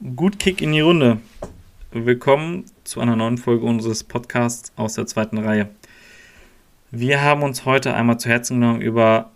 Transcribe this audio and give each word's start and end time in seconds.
Gut 0.00 0.38
Kick 0.38 0.62
in 0.62 0.70
die 0.70 0.80
Runde. 0.80 1.18
Willkommen 1.90 2.66
zu 2.84 3.00
einer 3.00 3.16
neuen 3.16 3.36
Folge 3.36 3.66
unseres 3.66 4.04
Podcasts 4.04 4.72
aus 4.76 4.94
der 4.94 5.08
zweiten 5.08 5.38
Reihe. 5.38 5.70
Wir 6.92 7.20
haben 7.20 7.42
uns 7.42 7.64
heute 7.64 7.94
einmal 7.94 8.20
zu 8.20 8.28
Herzen 8.28 8.60
genommen, 8.60 8.80
über 8.80 9.32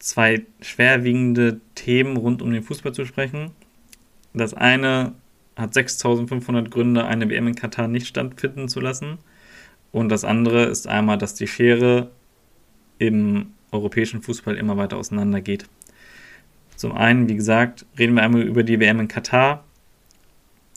zwei 0.00 0.42
schwerwiegende 0.60 1.60
Themen 1.76 2.16
rund 2.16 2.42
um 2.42 2.50
den 2.50 2.64
Fußball 2.64 2.92
zu 2.92 3.04
sprechen. 3.04 3.52
Das 4.34 4.54
eine 4.54 5.12
hat 5.54 5.72
6500 5.72 6.68
Gründe, 6.72 7.04
eine 7.04 7.30
WM 7.30 7.46
in 7.46 7.54
Katar 7.54 7.86
nicht 7.86 8.08
stattfinden 8.08 8.68
zu 8.68 8.80
lassen. 8.80 9.18
Und 9.92 10.08
das 10.08 10.24
andere 10.24 10.64
ist 10.64 10.88
einmal, 10.88 11.16
dass 11.16 11.34
die 11.34 11.46
Schere 11.46 12.10
im 12.98 13.52
europäischen 13.70 14.20
Fußball 14.20 14.56
immer 14.56 14.76
weiter 14.76 14.96
auseinandergeht. 14.96 15.66
Zum 16.74 16.90
einen, 16.90 17.28
wie 17.28 17.36
gesagt, 17.36 17.86
reden 17.96 18.16
wir 18.16 18.24
einmal 18.24 18.42
über 18.42 18.64
die 18.64 18.80
WM 18.80 18.98
in 18.98 19.06
Katar, 19.06 19.62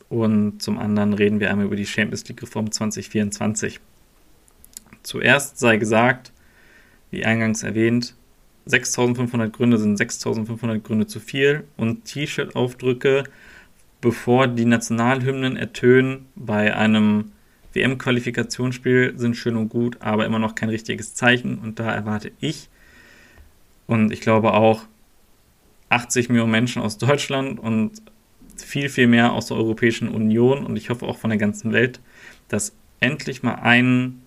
und 0.10 0.62
zum 0.62 0.78
anderen 0.78 1.14
reden 1.14 1.40
wir 1.40 1.50
einmal 1.50 1.66
über 1.66 1.76
die 1.76 1.86
Champions 1.86 2.28
League 2.28 2.42
Reform 2.42 2.72
2024. 2.72 3.80
Zuerst 5.04 5.60
sei 5.60 5.78
gesagt, 5.78 6.32
wie 7.12 7.26
eingangs 7.26 7.64
erwähnt, 7.64 8.16
6500 8.66 9.54
Gründe 9.54 9.78
sind 9.78 9.98
6500 9.98 10.84
Gründe 10.84 11.08
zu 11.08 11.20
viel 11.20 11.66
und 11.78 12.06
T-Shirt-Aufdrücke, 12.06 13.24
bevor 14.02 14.48
die 14.48 14.66
Nationalhymnen 14.66 15.56
ertönen 15.56 16.26
bei 16.36 16.76
einem 16.76 17.32
WM-Qualifikationsspiel 17.74 19.14
sind 19.18 19.36
schön 19.36 19.58
und 19.58 19.70
gut, 19.70 19.98
aber 20.02 20.26
immer 20.26 20.40
noch 20.40 20.56
kein 20.56 20.70
richtiges 20.70 21.14
Zeichen 21.14 21.60
und 21.60 21.80
da 21.80 21.94
erwarte 21.94 22.32
ich 22.40 22.70
und 23.86 24.12
ich 24.12 24.22
glaube 24.22 24.54
auch 24.54 24.84
80 25.90 26.30
Millionen 26.30 26.52
Menschen 26.52 26.82
aus 26.82 26.98
Deutschland 26.98 27.60
und 27.60 28.02
viel, 28.58 28.90
viel 28.90 29.08
mehr 29.08 29.34
aus 29.34 29.48
der 29.48 29.58
Europäischen 29.58 30.10
Union 30.10 30.66
und 30.66 30.76
ich 30.76 30.90
hoffe 30.90 31.06
auch 31.06 31.18
von 31.18 31.30
der 31.30 31.40
ganzen 31.40 31.72
Welt, 31.74 32.00
dass 32.48 32.74
endlich 33.00 33.44
mal 33.44 33.56
ein 33.56 34.22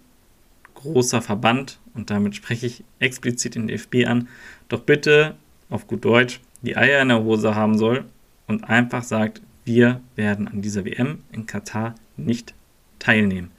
großer 0.74 1.22
Verband, 1.22 1.80
und 1.94 2.10
damit 2.10 2.36
spreche 2.36 2.66
ich 2.66 2.84
explizit 3.00 3.56
den 3.56 3.66
DFB 3.66 4.06
an, 4.06 4.28
doch 4.68 4.80
bitte 4.80 5.34
auf 5.70 5.86
gut 5.86 6.04
Deutsch 6.04 6.40
die 6.62 6.76
Eier 6.76 7.02
in 7.02 7.08
der 7.08 7.22
Hose 7.22 7.54
haben 7.54 7.76
soll 7.78 8.04
und 8.46 8.64
einfach 8.64 9.02
sagt, 9.02 9.42
wir 9.64 10.00
werden 10.16 10.48
an 10.48 10.62
dieser 10.62 10.84
WM 10.84 11.22
in 11.32 11.46
Katar 11.46 11.94
nicht 12.16 12.54
teilnehmen. 12.98 13.50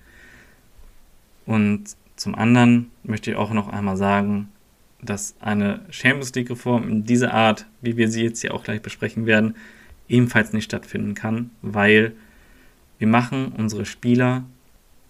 Und 1.45 1.95
zum 2.15 2.35
anderen 2.35 2.91
möchte 3.03 3.31
ich 3.31 3.37
auch 3.37 3.51
noch 3.51 3.69
einmal 3.69 3.97
sagen, 3.97 4.49
dass 5.01 5.35
eine 5.39 5.81
Champions 5.89 6.33
League-Reform 6.33 6.89
in 6.89 7.03
dieser 7.05 7.33
Art, 7.33 7.65
wie 7.81 7.95
wir 7.95 8.09
sie 8.09 8.23
jetzt 8.23 8.41
hier 8.41 8.53
auch 8.53 8.63
gleich 8.63 8.81
besprechen 8.81 9.25
werden, 9.25 9.55
ebenfalls 10.09 10.53
nicht 10.53 10.65
stattfinden 10.65 11.13
kann, 11.13 11.51
weil 11.61 12.13
wir 12.97 13.07
machen 13.07 13.53
unsere 13.55 13.85
Spieler 13.85 14.43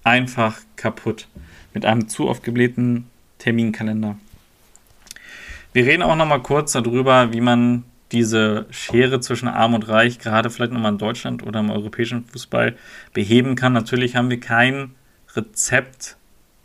einfach 0.03 0.59
kaputt 0.75 1.27
mit 1.73 1.85
einem 1.85 2.07
zu 2.07 2.27
oft 2.27 2.43
geblähten 2.43 3.07
Terminkalender. 3.39 4.17
Wir 5.73 5.85
reden 5.85 6.03
auch 6.03 6.15
noch 6.15 6.27
mal 6.27 6.41
kurz 6.41 6.73
darüber, 6.73 7.33
wie 7.33 7.41
man 7.41 7.83
diese 8.11 8.65
Schere 8.71 9.19
zwischen 9.19 9.47
Arm 9.47 9.75
und 9.75 9.87
Reich, 9.87 10.17
gerade 10.19 10.49
vielleicht 10.49 10.71
nochmal 10.71 10.93
in 10.93 10.97
Deutschland 10.97 11.45
oder 11.45 11.59
im 11.59 11.69
europäischen 11.69 12.25
Fußball, 12.25 12.75
beheben 13.13 13.55
kann. 13.55 13.73
Natürlich 13.73 14.15
haben 14.15 14.29
wir 14.29 14.39
kein 14.39 14.95
Rezept 15.35 16.17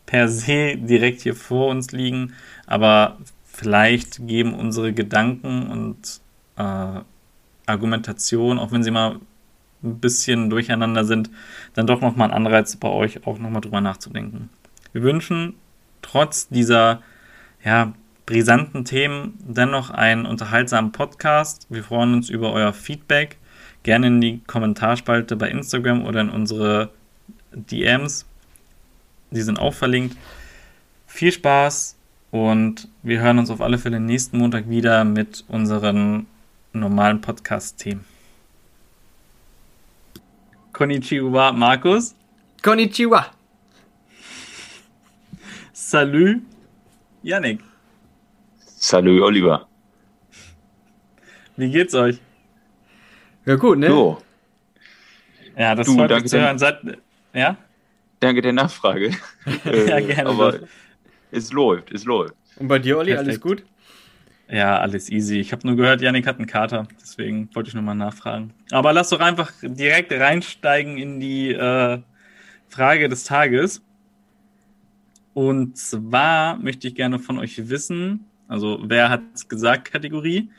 per 0.07 0.29
se 0.29 0.77
direkt 0.77 1.21
hier 1.21 1.35
vor 1.35 1.69
uns 1.69 1.93
liegen, 1.93 2.33
aber 2.67 3.19
vielleicht 3.45 4.27
geben 4.27 4.55
unsere 4.55 4.93
Gedanken 4.93 5.67
und 5.71 6.21
äh, 6.57 7.01
Argumentation, 7.67 8.59
auch 8.59 8.73
wenn 8.73 8.83
sie 8.83 8.91
mal 8.91 9.21
ein 9.83 10.01
bisschen 10.01 10.51
durcheinander 10.51 11.05
sind, 11.05 11.31
dann 11.75 11.87
doch 11.87 12.01
nochmal 12.01 12.31
ein 12.31 12.35
Anreiz 12.35 12.77
bei 12.77 12.89
euch 12.89 13.27
auch 13.27 13.39
nochmal 13.39 13.61
drüber 13.61 13.81
nachzudenken. 13.81 14.49
Wir 14.93 15.03
wünschen 15.03 15.55
trotz 16.03 16.49
dieser 16.49 17.03
ja, 17.65 17.93
brisanten 18.27 18.85
Themen 18.85 19.35
dennoch 19.41 19.91
einen 19.91 20.27
unterhaltsamen 20.27 20.93
Podcast. 20.93 21.67
Wir 21.69 21.85
freuen 21.85 22.15
uns 22.15 22.31
über 22.31 22.53
euer 22.53 22.73
Feedback. 22.73 23.39
Gerne 23.83 24.07
in 24.07 24.21
die 24.21 24.41
Kommentarspalte 24.47 25.37
bei 25.37 25.51
Instagram 25.51 26.07
oder 26.07 26.23
in 26.23 26.31
unsere 26.31 26.91
DMs. 27.53 28.27
Die 29.31 29.43
sind 29.43 29.59
auch 29.59 29.75
verlinkt. 29.75 30.17
Viel 31.07 31.33
Spaß 31.33 31.97
und 32.31 32.89
wir 33.03 33.21
hören 33.21 33.39
uns 33.39 33.51
auf 33.51 33.61
alle 33.61 33.79
Fälle 33.79 34.01
nächsten 34.01 34.39
Montag 34.39 34.69
wieder 34.69 35.05
mit 35.05 35.45
unseren 35.49 36.27
normalen 36.81 37.21
Podcast-Themen. 37.21 38.05
Konnichiwa, 40.73 41.53
Markus. 41.53 42.15
Konnichiwa. 42.63 43.27
Salut, 45.73 46.43
Yannick. 47.23 47.61
Salut, 48.67 49.23
Oliver. 49.23 49.67
Wie 51.57 51.71
geht's 51.71 51.95
euch? 51.95 52.19
Ja, 53.47 53.55
gut, 53.57 53.79
ne? 53.79 53.89
So. 53.89 54.23
Ja, 55.57 55.75
das 55.75 55.87
Du, 55.87 55.95
freut 55.95 56.11
mich 56.11 56.27
zu 56.31 56.41
hören. 56.41 56.59
Seit, 56.59 56.81
ja? 57.33 57.57
Danke 58.21 58.43
der 58.43 58.53
Nachfrage. 58.53 59.13
Ja, 59.65 60.01
gerne 60.01 60.31
Aber 60.31 60.53
doch. 60.53 60.69
es 61.31 61.53
läuft, 61.53 61.93
es 61.93 62.05
läuft. 62.05 62.35
Und 62.57 62.69
bei 62.69 62.79
dir, 62.79 62.99
Olli, 62.99 63.13
alles 63.13 63.39
Perfekt. 63.39 63.43
gut? 63.43 63.65
Ja, 64.49 64.79
alles 64.79 65.11
easy. 65.11 65.39
Ich 65.39 65.53
habe 65.53 65.67
nur 65.67 65.77
gehört, 65.77 66.03
Yannick 66.03 66.27
hat 66.27 66.37
einen 66.37 66.47
Kater, 66.47 66.87
deswegen 67.01 67.49
wollte 67.55 67.69
ich 67.69 67.75
nochmal 67.75 67.95
nachfragen. 67.95 68.53
Aber 68.71 68.93
lass 68.93 69.09
doch 69.09 69.21
einfach 69.21 69.53
direkt 69.63 70.13
reinsteigen 70.13 70.99
in 70.99 71.19
die 71.19 71.53
äh, 71.53 71.99
Frage 72.69 73.09
des 73.09 73.25
Tages. 73.25 73.83
Und 75.33 75.77
zwar 75.79 76.57
möchte 76.59 76.89
ich 76.89 76.95
gerne 76.95 77.19
von 77.19 77.39
euch 77.39 77.69
wissen, 77.69 78.27
also 78.49 78.79
wer 78.85 79.11
hat's 79.11 79.49
gesagt, 79.49 79.91
Kategorie. 79.91 80.51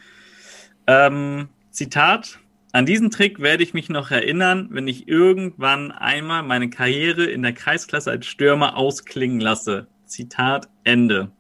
Ähm, 0.88 1.50
Zitat. 1.72 2.40
An 2.72 2.85
diesen 2.85 3.09
Trick 3.09 3.40
werde 3.40 3.63
ich 3.63 3.74
mich 3.74 3.88
noch 3.88 4.12
erinnern, 4.12 4.68
wenn 4.72 4.88
ich 4.88 5.07
irgendwann 5.07 5.94
einmal 5.94 6.44
meine 6.44 6.69
Karriere 6.69 7.24
in 7.24 7.41
der 7.41 7.53
Kreisklasse 7.53 8.12
als 8.12 8.25
Stürmer 8.25 8.75
ausklingen 8.75 9.40
lasse. 9.40 9.88
Zitat 10.06 10.68
Ende. 10.84 11.31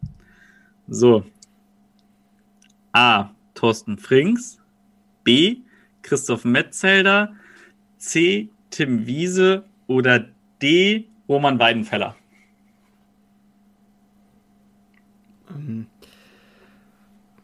So, 0.87 1.25
A. 2.95 3.29
Thorsten 3.55 3.97
Frings. 3.97 4.59
B. 5.23 5.57
Christoph 6.01 6.45
Metzelder. 6.45 7.33
C. 7.97 8.49
Tim 8.69 9.05
Wiese. 9.05 9.65
Oder 9.87 10.25
D. 10.61 11.07
Roman 11.27 11.59
Weidenfeller. 11.59 12.15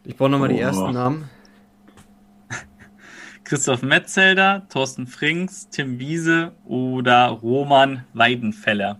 Ich 0.04 0.16
brauche 0.16 0.30
nochmal 0.30 0.48
die 0.48 0.56
Oh. 0.56 0.58
ersten 0.58 0.92
Namen. 0.92 1.24
Christoph 3.44 3.82
Metzelder, 3.82 4.66
Thorsten 4.68 5.06
Frings, 5.06 5.68
Tim 5.68 5.98
Wiese 5.98 6.52
oder 6.64 7.26
Roman 7.28 8.04
Weidenfeller. 8.14 8.98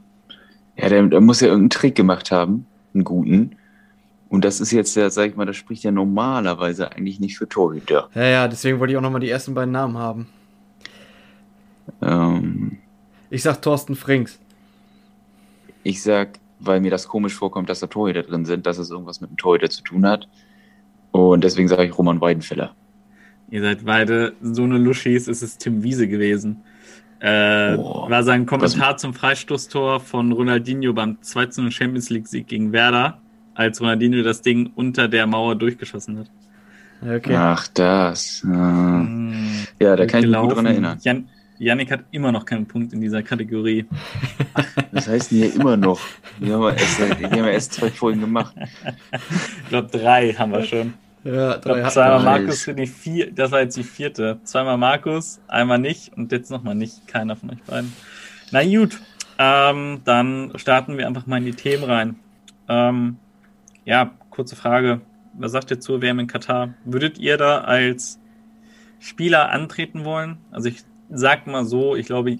Ja, 0.76 0.88
der, 0.88 1.02
der 1.04 1.20
muss 1.20 1.40
ja 1.40 1.48
irgendeinen 1.48 1.70
Trick 1.70 1.94
gemacht 1.94 2.30
haben, 2.30 2.66
einen 2.94 3.04
guten. 3.04 3.56
Und 4.32 4.44
das 4.46 4.60
ist 4.62 4.72
jetzt 4.72 4.94
ja, 4.96 5.10
sag 5.10 5.28
ich 5.30 5.36
mal, 5.36 5.44
das 5.44 5.56
spricht 5.56 5.84
ja 5.84 5.90
normalerweise 5.90 6.90
eigentlich 6.92 7.20
nicht 7.20 7.36
für 7.36 7.46
Torhüter. 7.48 8.08
Ja, 8.14 8.24
ja, 8.24 8.48
deswegen 8.48 8.80
wollte 8.80 8.92
ich 8.92 8.96
auch 8.96 9.02
nochmal 9.02 9.20
die 9.20 9.28
ersten 9.28 9.52
beiden 9.52 9.72
Namen 9.72 9.98
haben. 9.98 10.26
Ähm, 12.00 12.78
Ich 13.30 13.42
sag 13.42 13.60
Thorsten 13.62 13.94
Frings. 13.96 14.38
ich 15.84 16.02
sag, 16.02 16.38
weil 16.60 16.80
mir 16.80 16.90
das 16.90 17.08
komisch 17.08 17.34
vorkommt, 17.34 17.68
dass 17.68 17.80
da 17.80 17.86
Torhüter 17.88 18.22
drin 18.22 18.44
sind, 18.44 18.66
dass 18.66 18.78
es 18.78 18.90
irgendwas 18.90 19.20
mit 19.20 19.30
dem 19.30 19.36
Torhüter 19.36 19.68
zu 19.68 19.82
tun 19.82 20.06
hat. 20.06 20.28
Und 21.10 21.44
deswegen 21.44 21.68
sage 21.68 21.84
ich 21.84 21.96
Roman 21.98 22.20
Weidenfeller. 22.20 22.74
Ihr 23.50 23.60
seid 23.62 23.84
beide 23.84 24.32
so 24.40 24.62
eine 24.62 24.78
Luschis, 24.78 25.28
es 25.28 25.42
ist 25.42 25.58
Tim 25.58 25.82
Wiese 25.82 26.08
gewesen. 26.08 26.62
Äh, 27.20 27.76
Oh, 27.76 28.08
war 28.08 28.22
sein 28.22 28.46
Kommentar 28.46 28.96
zum 28.96 29.12
Freistoßtor 29.12 30.00
von 30.00 30.32
Ronaldinho 30.32 30.92
beim 30.92 31.20
2 31.20 31.46
zu 31.46 31.62
0 31.62 31.70
Champions 31.70 32.10
League 32.10 32.26
Sieg 32.28 32.46
gegen 32.46 32.72
Werder, 32.72 33.18
als 33.54 33.80
Ronaldinho 33.80 34.22
das 34.22 34.42
Ding 34.42 34.70
unter 34.74 35.08
der 35.08 35.26
Mauer 35.26 35.54
durchgeschossen 35.56 36.18
hat. 36.20 36.30
Okay. 37.16 37.34
Ach, 37.36 37.66
das. 37.68 38.42
Äh, 38.44 38.48
Mm, 38.48 39.66
ja, 39.80 39.96
da 39.96 40.06
kann 40.06 40.22
ich 40.22 40.30
mich 40.30 40.38
gut 40.38 40.54
dran 40.56 40.66
erinnern. 40.66 40.98
Jan 41.02 41.28
Yannick 41.58 41.90
hat 41.90 42.04
immer 42.12 42.32
noch 42.32 42.44
keinen 42.44 42.66
Punkt 42.66 42.92
in 42.92 43.00
dieser 43.00 43.22
Kategorie. 43.22 43.86
Das 44.92 45.08
heißt 45.08 45.30
hier 45.30 45.54
immer 45.54 45.76
noch. 45.78 46.00
Wir 46.38 46.54
haben 46.54 46.62
ja 46.64 46.70
erst, 46.72 46.98
wir 47.00 47.30
haben 47.30 47.44
erst 47.46 47.72
zwei 47.72 47.88
Folgen 47.90 48.20
gemacht. 48.20 48.54
Ich 49.62 49.68
glaube, 49.70 49.88
drei 49.88 50.32
haben 50.34 50.52
wir 50.52 50.62
schon. 50.64 50.92
Ja, 51.24 51.54
Ich 51.54 51.60
drei 51.60 51.60
glaube, 51.62 51.80
hatten 51.84 51.92
zweimal. 51.94 52.22
Markus 52.24 52.62
für 52.62 52.74
die 52.74 52.86
vier, 52.86 53.32
das 53.32 53.50
war 53.52 53.60
jetzt 53.60 53.76
die 53.78 53.84
vierte. 53.84 54.38
Zweimal 54.44 54.76
Markus, 54.76 55.40
einmal 55.48 55.78
nicht 55.78 56.12
und 56.14 56.30
jetzt 56.30 56.50
nochmal 56.50 56.74
nicht. 56.74 57.06
Keiner 57.08 57.36
von 57.36 57.50
euch 57.50 57.62
beiden. 57.62 57.92
Na 58.50 58.62
gut, 58.64 59.00
ähm, 59.38 60.02
dann 60.04 60.52
starten 60.56 60.98
wir 60.98 61.06
einfach 61.06 61.26
mal 61.26 61.38
in 61.38 61.46
die 61.46 61.52
Themen 61.54 61.84
rein. 61.84 62.16
Ähm, 62.68 63.16
ja, 63.84 64.12
kurze 64.30 64.56
Frage. 64.56 65.00
Was 65.34 65.52
sagt 65.52 65.70
ihr 65.70 65.80
zur 65.80 66.02
WM 66.02 66.18
in 66.18 66.26
Katar? 66.26 66.74
Würdet 66.84 67.18
ihr 67.18 67.36
da 67.36 67.62
als 67.62 68.20
Spieler 68.98 69.50
antreten 69.50 70.04
wollen? 70.04 70.38
Also 70.50 70.68
ich 70.68 70.84
sag 71.10 71.46
mal 71.46 71.64
so, 71.64 71.96
ich 71.96 72.06
glaube, 72.06 72.38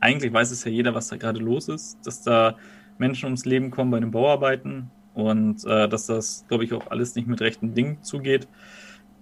eigentlich 0.00 0.32
weiß 0.32 0.50
es 0.50 0.64
ja 0.64 0.70
jeder, 0.70 0.94
was 0.94 1.08
da 1.08 1.16
gerade 1.16 1.38
los 1.38 1.68
ist, 1.68 1.98
dass 2.04 2.22
da 2.22 2.56
Menschen 2.98 3.26
ums 3.26 3.44
Leben 3.44 3.70
kommen 3.70 3.90
bei 3.90 4.00
den 4.00 4.10
Bauarbeiten 4.10 4.90
und 5.14 5.64
äh, 5.64 5.88
dass 5.88 6.06
das, 6.06 6.44
glaube 6.48 6.64
ich, 6.64 6.72
auch 6.72 6.90
alles 6.90 7.14
nicht 7.14 7.28
mit 7.28 7.40
rechten 7.40 7.74
Dingen 7.74 8.02
zugeht. 8.02 8.48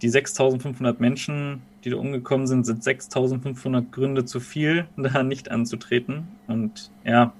Die 0.02 0.08
6500 0.08 0.98
Menschen, 0.98 1.62
die 1.84 1.90
da 1.90 1.96
umgekommen 1.96 2.46
sind, 2.46 2.64
sind 2.64 2.82
6500 2.82 3.92
Gründe 3.92 4.24
zu 4.24 4.40
viel, 4.40 4.86
da 4.96 5.22
nicht 5.22 5.50
anzutreten. 5.50 6.28
Und 6.46 6.90
ja, 7.04 7.32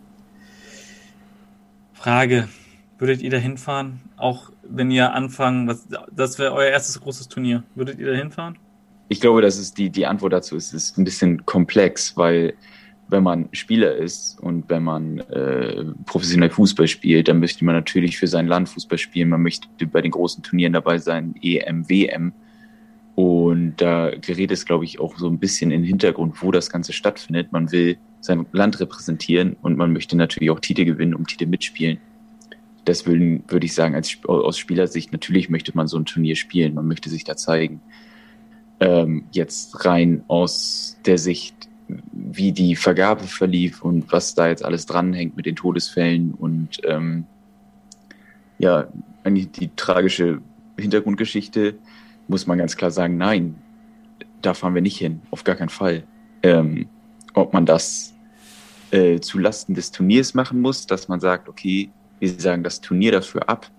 Frage, 1.95 2.49
würdet 3.01 3.23
ihr 3.23 3.31
da 3.31 3.39
hinfahren? 3.39 4.01
Auch 4.17 4.51
wenn 4.63 4.91
ihr 4.91 5.13
anfangen, 5.13 5.67
was, 5.67 5.89
das 6.13 6.39
wäre 6.39 6.53
euer 6.53 6.71
erstes 6.71 7.01
großes 7.01 7.29
Turnier. 7.29 7.65
Würdet 7.75 7.99
ihr 7.99 8.07
da 8.07 8.17
hinfahren? 8.17 8.59
Ich 9.09 9.21
glaube, 9.21 9.43
dass 9.43 9.59
es 9.59 9.75
die, 9.75 9.91
die 9.91 10.07
Antwort 10.07 10.33
dazu 10.33 10.55
ist, 10.55 10.73
ist 10.73 10.97
ein 10.97 11.05
bisschen 11.05 11.45
komplex, 11.45 12.17
weil 12.17 12.55
wenn 13.09 13.25
man 13.25 13.49
Spieler 13.53 13.97
ist 13.97 14.39
und 14.41 14.69
wenn 14.69 14.85
man 14.85 15.19
äh, 15.19 15.85
professionell 16.07 16.51
Fußball 16.51 16.87
spielt, 16.87 17.27
dann 17.27 17.41
möchte 17.41 17.65
man 17.65 17.75
natürlich 17.75 18.19
für 18.19 18.29
sein 18.29 18.47
Land 18.47 18.69
Fußball 18.69 18.99
spielen. 18.99 19.31
Man 19.31 19.43
möchte 19.43 19.67
bei 19.87 20.01
den 20.01 20.13
großen 20.13 20.45
Turnieren 20.45 20.75
dabei 20.75 20.99
sein, 20.99 21.35
EM, 21.43 21.89
WM. 21.89 22.33
Und 23.17 23.77
da 23.79 24.11
gerät 24.11 24.53
es, 24.53 24.65
glaube 24.65 24.85
ich, 24.85 25.01
auch 25.01 25.19
so 25.19 25.27
ein 25.27 25.39
bisschen 25.39 25.73
in 25.73 25.83
den 25.83 25.89
Hintergrund, 25.89 26.41
wo 26.41 26.53
das 26.53 26.71
Ganze 26.71 26.93
stattfindet. 26.93 27.51
Man 27.51 27.73
will 27.73 27.99
sein 28.21 28.47
Land 28.53 28.79
repräsentieren 28.79 29.57
und 29.61 29.77
man 29.77 29.93
möchte 29.93 30.17
natürlich 30.17 30.51
auch 30.51 30.61
Titel 30.61 30.85
gewinnen, 30.85 31.15
um 31.15 31.27
Titel 31.27 31.47
mitspielen. 31.47 31.99
Deswegen 32.91 33.45
würde 33.47 33.67
ich 33.67 33.75
sagen, 33.75 33.95
als, 33.95 34.17
aus 34.27 34.59
Spielersicht, 34.59 35.13
natürlich 35.13 35.49
möchte 35.49 35.71
man 35.77 35.87
so 35.87 35.97
ein 35.97 36.07
Turnier 36.07 36.35
spielen, 36.35 36.75
man 36.75 36.89
möchte 36.89 37.09
sich 37.09 37.23
da 37.23 37.37
zeigen. 37.37 37.81
Ähm, 38.81 39.27
jetzt 39.31 39.85
rein 39.85 40.25
aus 40.27 40.99
der 41.07 41.17
Sicht 41.17 41.55
wie 42.11 42.51
die 42.51 42.75
Vergabe 42.75 43.29
verlief 43.29 43.83
und 43.83 44.11
was 44.13 44.35
da 44.35 44.49
jetzt 44.49 44.65
alles 44.65 44.87
dranhängt 44.87 45.37
mit 45.37 45.47
den 45.47 45.55
Todesfällen 45.55 46.35
und 46.35 46.81
ähm, 46.85 47.27
ja, 48.59 48.89
eigentlich 49.23 49.53
die 49.53 49.71
tragische 49.77 50.41
Hintergrundgeschichte, 50.77 51.77
muss 52.27 52.49
man 52.49 52.59
ganz 52.59 52.77
klar 52.77 52.91
sagen, 52.91 53.17
nein, 53.17 53.55
da 54.43 54.55
fahren 54.55 54.75
wir 54.75 54.83
nicht 54.83 54.99
hin, 54.99 55.23
auf 55.31 55.45
gar 55.45 55.55
keinen 55.55 55.69
Fall. 55.69 56.03
Ähm, 56.43 56.89
ob 57.35 57.53
man 57.53 57.67
das 57.67 58.15
äh, 58.91 59.21
zu 59.21 59.39
des 59.39 59.93
Turniers 59.93 60.35
machen 60.35 60.61
muss, 60.61 60.87
dass 60.87 61.07
man 61.07 61.21
sagt, 61.21 61.49
okay, 61.49 61.91
wir 62.21 62.29
sagen 62.29 62.63
das 62.63 62.81
Turnier 62.81 63.13
dafür 63.13 63.49
ab, 63.49 63.71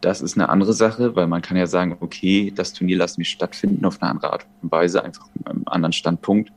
das 0.00 0.22
ist 0.22 0.36
eine 0.36 0.48
andere 0.48 0.72
Sache, 0.72 1.14
weil 1.14 1.26
man 1.26 1.42
kann 1.42 1.56
ja 1.56 1.66
sagen, 1.66 1.96
okay, 2.00 2.52
das 2.54 2.72
Turnier 2.72 2.96
lassen 2.96 3.18
wir 3.18 3.26
stattfinden 3.26 3.84
auf 3.84 4.00
eine 4.00 4.10
andere 4.10 4.32
Art 4.32 4.46
und 4.62 4.72
Weise, 4.72 5.04
einfach 5.04 5.28
mit 5.34 5.46
einem 5.46 5.62
anderen 5.66 5.92
Standpunkt. 5.92 6.50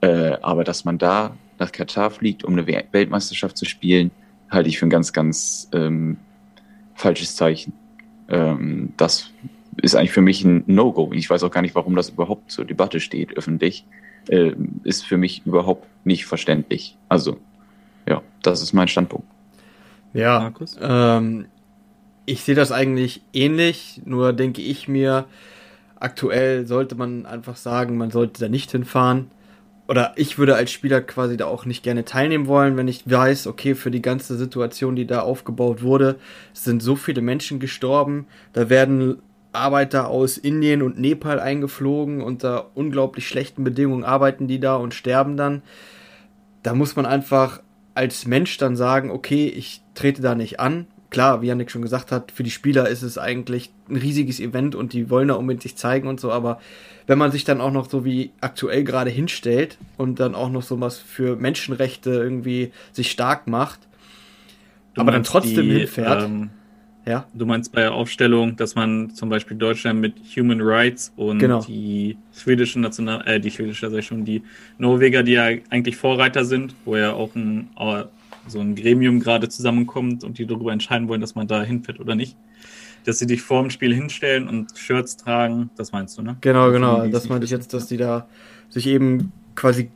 Äh, 0.00 0.38
aber 0.40 0.64
dass 0.64 0.84
man 0.84 0.96
da 0.98 1.36
nach 1.58 1.72
Katar 1.72 2.10
fliegt, 2.10 2.44
um 2.44 2.54
eine 2.54 2.66
Weltmeisterschaft 2.66 3.56
zu 3.56 3.64
spielen, 3.64 4.10
halte 4.50 4.68
ich 4.68 4.78
für 4.78 4.86
ein 4.86 4.90
ganz, 4.90 5.12
ganz 5.12 5.68
ähm, 5.72 6.16
falsches 6.94 7.36
Zeichen. 7.36 7.72
Ähm, 8.28 8.94
das 8.96 9.30
ist 9.82 9.94
eigentlich 9.94 10.12
für 10.12 10.22
mich 10.22 10.44
ein 10.44 10.64
No-Go. 10.66 11.12
Ich 11.12 11.28
weiß 11.28 11.42
auch 11.42 11.50
gar 11.50 11.62
nicht, 11.62 11.74
warum 11.74 11.94
das 11.94 12.10
überhaupt 12.10 12.50
zur 12.50 12.64
Debatte 12.64 13.00
steht, 13.00 13.36
öffentlich. 13.36 13.84
Äh, 14.28 14.52
ist 14.84 15.04
für 15.04 15.16
mich 15.16 15.42
überhaupt 15.44 15.86
nicht 16.04 16.26
verständlich. 16.26 16.96
Also, 17.08 17.38
ja, 18.06 18.22
das 18.42 18.62
ist 18.62 18.72
mein 18.72 18.88
Standpunkt. 18.88 19.26
Ja, 20.12 20.52
ähm, 20.80 21.46
ich 22.26 22.42
sehe 22.42 22.54
das 22.54 22.72
eigentlich 22.72 23.22
ähnlich, 23.32 24.02
nur 24.04 24.32
denke 24.32 24.62
ich 24.62 24.88
mir, 24.88 25.26
aktuell 26.00 26.66
sollte 26.66 26.94
man 26.94 27.26
einfach 27.26 27.56
sagen, 27.56 27.96
man 27.96 28.10
sollte 28.10 28.40
da 28.40 28.48
nicht 28.48 28.70
hinfahren. 28.70 29.30
Oder 29.88 30.12
ich 30.16 30.38
würde 30.38 30.54
als 30.54 30.70
Spieler 30.70 31.00
quasi 31.00 31.38
da 31.38 31.46
auch 31.46 31.64
nicht 31.64 31.82
gerne 31.82 32.04
teilnehmen 32.04 32.46
wollen, 32.46 32.76
wenn 32.76 32.88
ich 32.88 33.10
weiß, 33.10 33.46
okay, 33.46 33.74
für 33.74 33.90
die 33.90 34.02
ganze 34.02 34.36
Situation, 34.36 34.96
die 34.96 35.06
da 35.06 35.20
aufgebaut 35.20 35.82
wurde, 35.82 36.16
sind 36.52 36.82
so 36.82 36.94
viele 36.94 37.22
Menschen 37.22 37.58
gestorben, 37.58 38.26
da 38.52 38.68
werden 38.68 39.22
Arbeiter 39.52 40.08
aus 40.08 40.36
Indien 40.36 40.82
und 40.82 40.98
Nepal 41.00 41.40
eingeflogen, 41.40 42.20
unter 42.20 42.76
unglaublich 42.76 43.26
schlechten 43.26 43.64
Bedingungen 43.64 44.04
arbeiten 44.04 44.46
die 44.46 44.60
da 44.60 44.76
und 44.76 44.92
sterben 44.92 45.38
dann. 45.38 45.62
Da 46.62 46.74
muss 46.74 46.96
man 46.96 47.06
einfach 47.06 47.60
als 47.98 48.28
Mensch 48.28 48.58
dann 48.58 48.76
sagen, 48.76 49.10
okay, 49.10 49.48
ich 49.48 49.82
trete 49.94 50.22
da 50.22 50.36
nicht 50.36 50.60
an, 50.60 50.86
klar, 51.10 51.42
wie 51.42 51.48
Janik 51.48 51.68
schon 51.68 51.82
gesagt 51.82 52.12
hat, 52.12 52.30
für 52.30 52.44
die 52.44 52.52
Spieler 52.52 52.88
ist 52.88 53.02
es 53.02 53.18
eigentlich 53.18 53.72
ein 53.88 53.96
riesiges 53.96 54.38
Event 54.38 54.76
und 54.76 54.92
die 54.92 55.10
wollen 55.10 55.26
da 55.26 55.34
unbedingt 55.34 55.64
sich 55.64 55.74
zeigen 55.74 56.06
und 56.06 56.20
so, 56.20 56.30
aber 56.30 56.60
wenn 57.08 57.18
man 57.18 57.32
sich 57.32 57.42
dann 57.42 57.60
auch 57.60 57.72
noch 57.72 57.90
so 57.90 58.04
wie 58.04 58.30
aktuell 58.40 58.84
gerade 58.84 59.10
hinstellt 59.10 59.78
und 59.96 60.20
dann 60.20 60.36
auch 60.36 60.48
noch 60.48 60.62
so 60.62 60.80
was 60.80 60.98
für 60.98 61.34
Menschenrechte 61.34 62.10
irgendwie 62.10 62.70
sich 62.92 63.10
stark 63.10 63.48
macht, 63.48 63.80
du 64.94 65.00
aber 65.00 65.10
dann 65.10 65.24
trotzdem 65.24 65.68
die, 65.68 65.78
hinfährt. 65.80 66.22
Ähm, 66.22 66.50
ja. 67.08 67.26
Du 67.32 67.46
meinst 67.46 67.72
bei 67.72 67.80
der 67.80 67.94
Aufstellung, 67.94 68.56
dass 68.56 68.74
man 68.74 69.10
zum 69.10 69.28
Beispiel 69.28 69.56
Deutschland 69.56 70.00
mit 70.00 70.14
Human 70.36 70.60
Rights 70.60 71.12
und 71.16 71.38
genau. 71.38 71.62
die 71.62 72.16
schwedischen 72.36 72.82
National, 72.82 73.26
äh, 73.26 73.40
die 73.40 73.50
schwedische, 73.50 73.88
sag 73.90 73.98
ich 73.98 74.06
schon, 74.06 74.24
die 74.24 74.42
Norweger, 74.78 75.22
die 75.22 75.32
ja 75.32 75.46
eigentlich 75.70 75.96
Vorreiter 75.96 76.44
sind, 76.44 76.74
wo 76.84 76.96
ja 76.96 77.12
auch 77.12 77.34
ein 77.34 77.70
so 78.46 78.60
ein 78.60 78.74
Gremium 78.74 79.20
gerade 79.20 79.48
zusammenkommt 79.48 80.24
und 80.24 80.38
die 80.38 80.46
darüber 80.46 80.72
entscheiden 80.72 81.08
wollen, 81.08 81.20
dass 81.20 81.34
man 81.34 81.46
da 81.46 81.62
hinfährt 81.62 82.00
oder 82.00 82.14
nicht. 82.14 82.36
Dass 83.04 83.18
sie 83.18 83.26
dich 83.26 83.42
vor 83.42 83.62
dem 83.62 83.70
Spiel 83.70 83.94
hinstellen 83.94 84.48
und 84.48 84.76
Shirts 84.76 85.16
tragen, 85.16 85.70
das 85.76 85.92
meinst 85.92 86.18
du, 86.18 86.22
ne? 86.22 86.36
Genau, 86.40 86.70
genau. 86.72 87.06
Das 87.06 87.28
meinte 87.28 87.44
ich 87.44 87.50
jetzt, 87.50 87.72
dass 87.72 87.86
die 87.86 87.96
da 87.96 88.26
sich 88.68 88.86
eben 88.86 89.32
quasi 89.54 89.90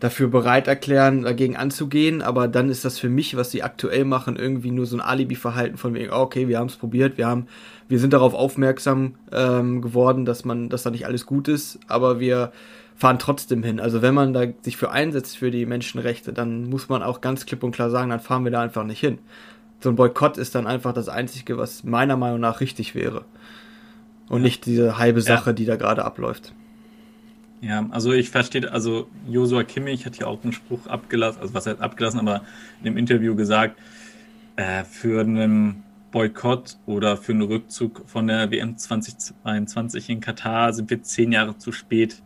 dafür 0.00 0.28
bereit 0.28 0.68
erklären, 0.68 1.22
dagegen 1.22 1.56
anzugehen, 1.56 2.22
aber 2.22 2.48
dann 2.48 2.70
ist 2.70 2.84
das 2.84 2.98
für 2.98 3.08
mich, 3.08 3.36
was 3.36 3.50
sie 3.50 3.62
aktuell 3.62 4.04
machen, 4.04 4.36
irgendwie 4.36 4.70
nur 4.70 4.86
so 4.86 4.96
ein 4.96 5.00
Alibi-Verhalten 5.00 5.76
von 5.76 5.94
wegen, 5.94 6.12
okay, 6.12 6.48
wir 6.48 6.58
haben 6.58 6.68
es 6.68 6.76
probiert, 6.76 7.18
wir 7.18 7.26
haben, 7.26 7.46
wir 7.88 7.98
sind 7.98 8.12
darauf 8.12 8.34
aufmerksam 8.34 9.14
ähm, 9.32 9.82
geworden, 9.82 10.24
dass 10.24 10.44
man, 10.44 10.68
dass 10.68 10.84
da 10.84 10.90
nicht 10.90 11.06
alles 11.06 11.26
gut 11.26 11.48
ist, 11.48 11.80
aber 11.88 12.20
wir 12.20 12.52
fahren 12.96 13.18
trotzdem 13.18 13.62
hin. 13.62 13.80
Also 13.80 14.02
wenn 14.02 14.14
man 14.14 14.32
da 14.32 14.44
sich 14.62 14.76
für 14.76 14.90
einsetzt 14.90 15.38
für 15.38 15.50
die 15.50 15.66
Menschenrechte, 15.66 16.32
dann 16.32 16.68
muss 16.68 16.88
man 16.88 17.02
auch 17.02 17.20
ganz 17.20 17.46
klipp 17.46 17.62
und 17.62 17.72
klar 17.72 17.90
sagen, 17.90 18.10
dann 18.10 18.20
fahren 18.20 18.44
wir 18.44 18.50
da 18.50 18.60
einfach 18.60 18.84
nicht 18.84 19.00
hin. 19.00 19.18
So 19.80 19.90
ein 19.90 19.96
Boykott 19.96 20.36
ist 20.36 20.54
dann 20.54 20.66
einfach 20.66 20.92
das 20.92 21.08
Einzige, 21.08 21.56
was 21.56 21.84
meiner 21.84 22.16
Meinung 22.16 22.40
nach 22.40 22.60
richtig 22.60 22.94
wäre. 22.94 23.24
Und 24.28 24.38
ja. 24.38 24.44
nicht 24.44 24.66
diese 24.66 24.98
halbe 24.98 25.22
Sache, 25.22 25.50
ja. 25.50 25.54
die 25.54 25.64
da 25.64 25.76
gerade 25.76 26.04
abläuft. 26.04 26.52
Ja, 27.60 27.86
also 27.90 28.12
ich 28.12 28.30
verstehe, 28.30 28.70
also 28.70 29.08
Josua 29.28 29.64
Kimmich 29.64 30.06
hat 30.06 30.16
ja 30.16 30.26
auch 30.26 30.42
einen 30.44 30.52
Spruch 30.52 30.86
abgelassen, 30.86 31.40
also 31.40 31.54
was 31.54 31.66
er 31.66 31.72
hat 31.72 31.80
abgelassen, 31.80 32.20
aber 32.20 32.42
in 32.78 32.84
dem 32.84 32.96
Interview 32.96 33.34
gesagt, 33.34 33.78
äh, 34.56 34.84
für 34.84 35.20
einen 35.20 35.82
Boykott 36.12 36.76
oder 36.86 37.16
für 37.16 37.32
einen 37.32 37.42
Rückzug 37.42 38.08
von 38.08 38.28
der 38.28 38.50
WM 38.50 38.76
2022 38.76 40.08
in 40.08 40.20
Katar 40.20 40.72
sind 40.72 40.88
wir 40.88 41.02
zehn 41.02 41.32
Jahre 41.32 41.58
zu 41.58 41.72
spät 41.72 42.22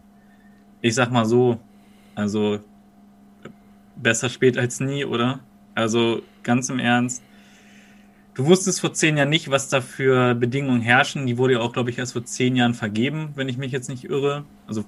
ich 0.83 0.95
sag 0.95 1.11
mal 1.11 1.25
so, 1.25 1.59
also 2.15 2.61
besser 3.97 4.29
spät 4.29 4.59
als 4.59 4.81
nie, 4.81 5.05
oder? 5.05 5.41
Also 5.75 6.23
ganz 6.43 6.69
im 6.69 6.79
Ernst. 6.79 7.23
Du 8.35 8.47
wusstest 8.47 8.81
vor 8.81 8.93
zehn 8.93 9.17
Jahren 9.17 9.29
nicht, 9.29 9.51
was 9.51 9.69
da 9.69 9.81
für 9.81 10.35
Bedingungen 10.35 10.81
herrschen. 10.81 11.27
Die 11.27 11.39
wurde 11.39 11.55
ja 11.55 11.61
auch, 11.61 11.73
glaube 11.73 11.91
ich, 11.91 11.99
erst 11.99 12.15
vor 12.15 12.25
zehn 12.25 12.57
Jahren 12.57 12.75
vergeben, 12.75 13.31
wenn 13.37 13.49
ich 13.49 13.59
mich 13.59 13.73
jetzt 13.73 13.89
nicht 13.89 14.05
irre. 14.05 14.45
Also 14.67 14.85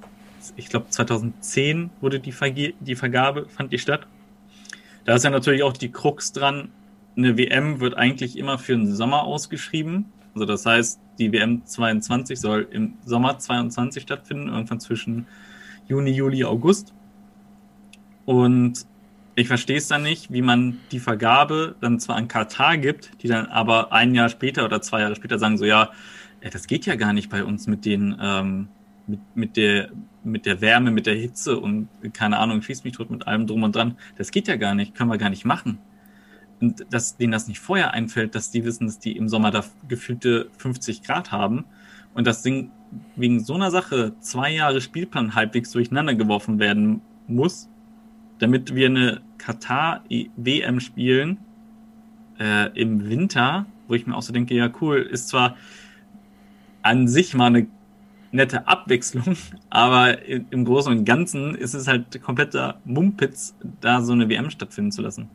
ich 0.56 0.68
glaube 0.68 0.88
2010 0.88 1.90
wurde 2.00 2.20
die, 2.20 2.32
Verge 2.32 2.74
die 2.80 2.96
Vergabe, 2.96 3.46
fand 3.48 3.72
die 3.72 3.78
statt. 3.78 4.06
Da 5.04 5.14
ist 5.14 5.24
ja 5.24 5.30
natürlich 5.30 5.62
auch 5.62 5.72
die 5.72 5.90
Krux 5.90 6.32
dran. 6.32 6.70
Eine 7.16 7.38
WM 7.38 7.80
wird 7.80 7.96
eigentlich 7.96 8.36
immer 8.36 8.58
für 8.58 8.72
den 8.72 8.92
Sommer 8.92 9.22
ausgeschrieben. 9.22 10.06
Also 10.34 10.46
das 10.46 10.66
heißt, 10.66 11.00
die 11.18 11.32
WM 11.32 11.64
22 11.64 12.40
soll 12.40 12.66
im 12.70 12.94
Sommer 13.04 13.38
22 13.38 14.02
stattfinden, 14.02 14.48
irgendwann 14.48 14.80
zwischen 14.80 15.26
Juni, 15.86 16.10
Juli, 16.10 16.44
August. 16.44 16.92
Und 18.24 18.86
ich 19.36 19.48
verstehe 19.48 19.76
es 19.76 19.88
dann 19.88 20.02
nicht, 20.02 20.32
wie 20.32 20.42
man 20.42 20.78
die 20.92 21.00
Vergabe 21.00 21.76
dann 21.80 22.00
zwar 22.00 22.16
an 22.16 22.28
Katar 22.28 22.78
gibt, 22.78 23.22
die 23.22 23.28
dann 23.28 23.46
aber 23.46 23.92
ein 23.92 24.14
Jahr 24.14 24.28
später 24.28 24.64
oder 24.64 24.80
zwei 24.80 25.00
Jahre 25.00 25.16
später 25.16 25.38
sagen 25.38 25.58
so, 25.58 25.64
ja, 25.64 25.90
das 26.52 26.66
geht 26.66 26.86
ja 26.86 26.94
gar 26.94 27.12
nicht 27.12 27.30
bei 27.30 27.44
uns 27.44 27.66
mit 27.66 27.84
den, 27.84 28.16
ähm, 28.20 28.68
mit, 29.06 29.20
mit 29.34 29.56
der, 29.56 29.90
mit 30.24 30.46
der 30.46 30.60
Wärme, 30.60 30.90
mit 30.90 31.06
der 31.06 31.14
Hitze 31.14 31.58
und 31.58 31.88
keine 32.12 32.38
Ahnung, 32.38 32.62
schießt 32.62 32.84
mich 32.84 32.94
tot 32.94 33.10
mit 33.10 33.26
allem 33.26 33.46
drum 33.46 33.62
und 33.62 33.74
dran. 33.74 33.96
Das 34.16 34.30
geht 34.30 34.48
ja 34.48 34.56
gar 34.56 34.74
nicht, 34.74 34.94
können 34.94 35.10
wir 35.10 35.18
gar 35.18 35.30
nicht 35.30 35.44
machen. 35.44 35.78
Und 36.60 36.86
dass 36.90 37.16
denen 37.16 37.32
das 37.32 37.48
nicht 37.48 37.60
vorher 37.60 37.92
einfällt, 37.92 38.34
dass 38.34 38.50
die 38.50 38.64
wissen, 38.64 38.86
dass 38.86 38.98
die 38.98 39.16
im 39.16 39.28
Sommer 39.28 39.50
da 39.50 39.64
gefühlte 39.88 40.48
50 40.58 41.02
Grad 41.02 41.32
haben 41.32 41.64
und 42.14 42.26
das 42.26 42.42
Ding 42.42 42.70
wegen 43.16 43.40
so 43.40 43.54
einer 43.54 43.70
Sache 43.70 44.14
zwei 44.20 44.52
Jahre 44.52 44.80
Spielplan 44.80 45.34
halbwegs 45.34 45.72
durcheinander 45.72 46.14
geworfen 46.14 46.58
werden 46.58 47.00
muss, 47.26 47.68
damit 48.38 48.74
wir 48.74 48.86
eine 48.86 49.20
Katar-WM 49.38 50.80
spielen 50.80 51.38
äh, 52.38 52.70
im 52.80 53.08
Winter, 53.08 53.66
wo 53.88 53.94
ich 53.94 54.06
mir 54.06 54.16
auch 54.16 54.22
so 54.22 54.32
denke, 54.32 54.54
ja 54.54 54.70
cool, 54.80 54.98
ist 54.98 55.28
zwar 55.28 55.56
an 56.82 57.08
sich 57.08 57.34
mal 57.34 57.46
eine, 57.46 57.66
nette 58.34 58.66
Abwechslung, 58.66 59.36
aber 59.70 60.26
im 60.26 60.64
Großen 60.64 60.92
und 60.92 61.04
Ganzen 61.04 61.54
ist 61.54 61.74
es 61.74 61.86
halt 61.86 62.20
kompletter 62.22 62.80
Mumpitz, 62.84 63.54
da 63.80 64.02
so 64.02 64.12
eine 64.12 64.28
WM 64.28 64.50
stattfinden 64.50 64.92
zu 64.92 65.02
lassen. 65.02 65.30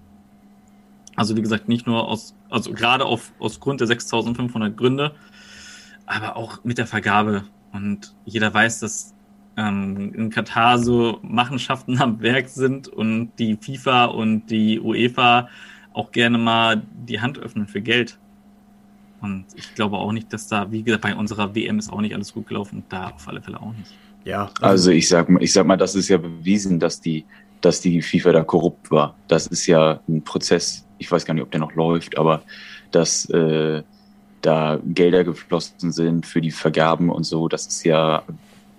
Also 1.16 1.36
wie 1.36 1.42
gesagt, 1.42 1.68
nicht 1.68 1.88
nur 1.88 2.08
aus, 2.08 2.36
also 2.50 2.72
gerade 2.72 3.06
auf, 3.06 3.34
aus 3.40 3.60
Grund 3.60 3.82
der 3.82 3.88
6500 3.88 4.76
Gründe, 4.78 5.14
aber 6.06 6.36
auch 6.36 6.64
mit 6.64 6.78
der 6.78 6.88
Vergabe. 6.88 7.44
Und 7.72 8.16
jeder 8.26 8.54
weiß, 8.54 8.80
dass 8.80 9.14
ähm, 9.58 10.14
in 10.14 10.30
Katar 10.30 10.80
so 10.80 11.20
Machenschaften 11.22 12.02
am 12.02 12.22
Werk 12.22 12.48
sind 12.50 12.88
und 12.88 13.32
die 13.38 13.58
FIFA 13.60 14.06
und 14.06 14.48
die 14.48 14.80
UEFA 14.80 15.50
auch 15.94 16.12
gerne 16.12 16.38
mal 16.38 16.82
die 17.08 17.20
Hand 17.20 17.38
öffnen 17.38 17.68
für 17.68 17.82
Geld. 17.82 18.18
Und 19.22 19.46
ich 19.56 19.76
glaube 19.76 19.98
auch 19.98 20.12
nicht, 20.12 20.32
dass 20.32 20.48
da, 20.48 20.72
wie 20.72 20.84
gesagt, 20.84 21.04
bei 21.04 21.16
unserer 21.16 21.54
WM 21.56 21.80
ist 21.80 21.92
auch 21.92 22.02
nicht 22.02 22.16
alles 22.16 22.34
gut 22.34 22.48
gelaufen 22.48 22.78
und 22.78 22.86
da 22.90 23.10
auf 23.10 23.28
alle 23.28 23.42
Fälle 23.42 23.62
auch 23.62 23.74
nicht. 23.74 23.92
Ja. 24.24 24.50
Also 24.62 24.92
ich 24.92 25.08
sag, 25.08 25.30
ich 25.40 25.54
sag 25.54 25.66
mal, 25.66 25.78
das 25.78 25.96
ist 25.96 26.10
ja 26.10 26.18
bewiesen, 26.18 26.80
dass 26.80 27.02
die, 27.02 27.26
dass 27.62 27.82
die 27.82 28.02
FIFA 28.02 28.32
da 28.32 28.44
korrupt 28.44 28.92
war. 28.92 29.16
Das 29.28 29.48
ist 29.48 29.66
ja 29.68 30.00
ein 30.08 30.22
Prozess, 30.24 30.86
ich 30.98 31.12
weiß 31.12 31.26
gar 31.26 31.34
nicht, 31.34 31.44
ob 31.44 31.52
der 31.52 31.60
noch 31.60 31.74
läuft, 31.74 32.18
aber 32.18 32.44
dass 32.92 33.30
äh, 33.30 33.84
da 34.42 34.80
Gelder 34.86 35.24
geflossen 35.24 35.92
sind 35.92 36.26
für 36.26 36.42
die 36.42 36.52
Vergaben 36.52 37.10
und 37.10 37.24
so, 37.24 37.48
das 37.48 37.68
ist 37.68 37.84
ja 37.84 38.24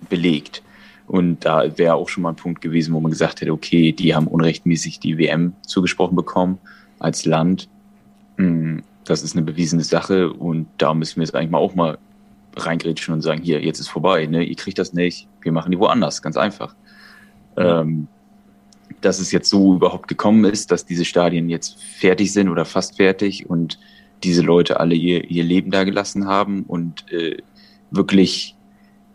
belegt. 0.09 0.63
Und 1.07 1.45
da 1.45 1.77
wäre 1.77 1.95
auch 1.95 2.09
schon 2.09 2.23
mal 2.23 2.29
ein 2.29 2.35
Punkt 2.35 2.61
gewesen, 2.61 2.93
wo 2.93 2.99
man 2.99 3.11
gesagt 3.11 3.41
hätte, 3.41 3.51
okay, 3.51 3.91
die 3.91 4.15
haben 4.15 4.27
unrechtmäßig 4.27 4.99
die 4.99 5.17
WM 5.17 5.53
zugesprochen 5.61 6.15
bekommen 6.15 6.57
als 6.99 7.25
Land. 7.25 7.67
Das 9.05 9.23
ist 9.23 9.35
eine 9.35 9.43
bewiesene 9.43 9.83
Sache 9.83 10.31
und 10.31 10.67
da 10.77 10.93
müssen 10.93 11.17
wir 11.17 11.23
jetzt 11.23 11.35
eigentlich 11.35 11.51
mal 11.51 11.57
auch 11.57 11.75
mal 11.75 11.97
reingrätschen 12.55 13.13
und 13.13 13.21
sagen, 13.21 13.41
hier, 13.41 13.63
jetzt 13.63 13.79
ist 13.79 13.87
vorbei, 13.87 14.25
ne? 14.25 14.43
ihr 14.43 14.55
kriegt 14.55 14.77
das 14.77 14.93
nicht, 14.93 15.27
wir 15.41 15.51
machen 15.51 15.71
die 15.71 15.79
woanders, 15.79 16.21
ganz 16.21 16.37
einfach. 16.37 16.75
Ähm, 17.57 18.07
dass 18.99 19.19
es 19.19 19.31
jetzt 19.31 19.49
so 19.49 19.75
überhaupt 19.75 20.07
gekommen 20.07 20.45
ist, 20.45 20.71
dass 20.71 20.85
diese 20.85 21.05
Stadien 21.05 21.49
jetzt 21.49 21.81
fertig 21.81 22.33
sind 22.33 22.49
oder 22.49 22.65
fast 22.65 22.97
fertig 22.97 23.49
und 23.49 23.79
diese 24.23 24.41
Leute 24.41 24.79
alle 24.79 24.95
ihr, 24.95 25.29
ihr 25.29 25.43
Leben 25.43 25.71
da 25.71 25.83
gelassen 25.83 26.27
haben 26.27 26.63
und 26.63 27.11
äh, 27.11 27.37
wirklich, 27.89 28.55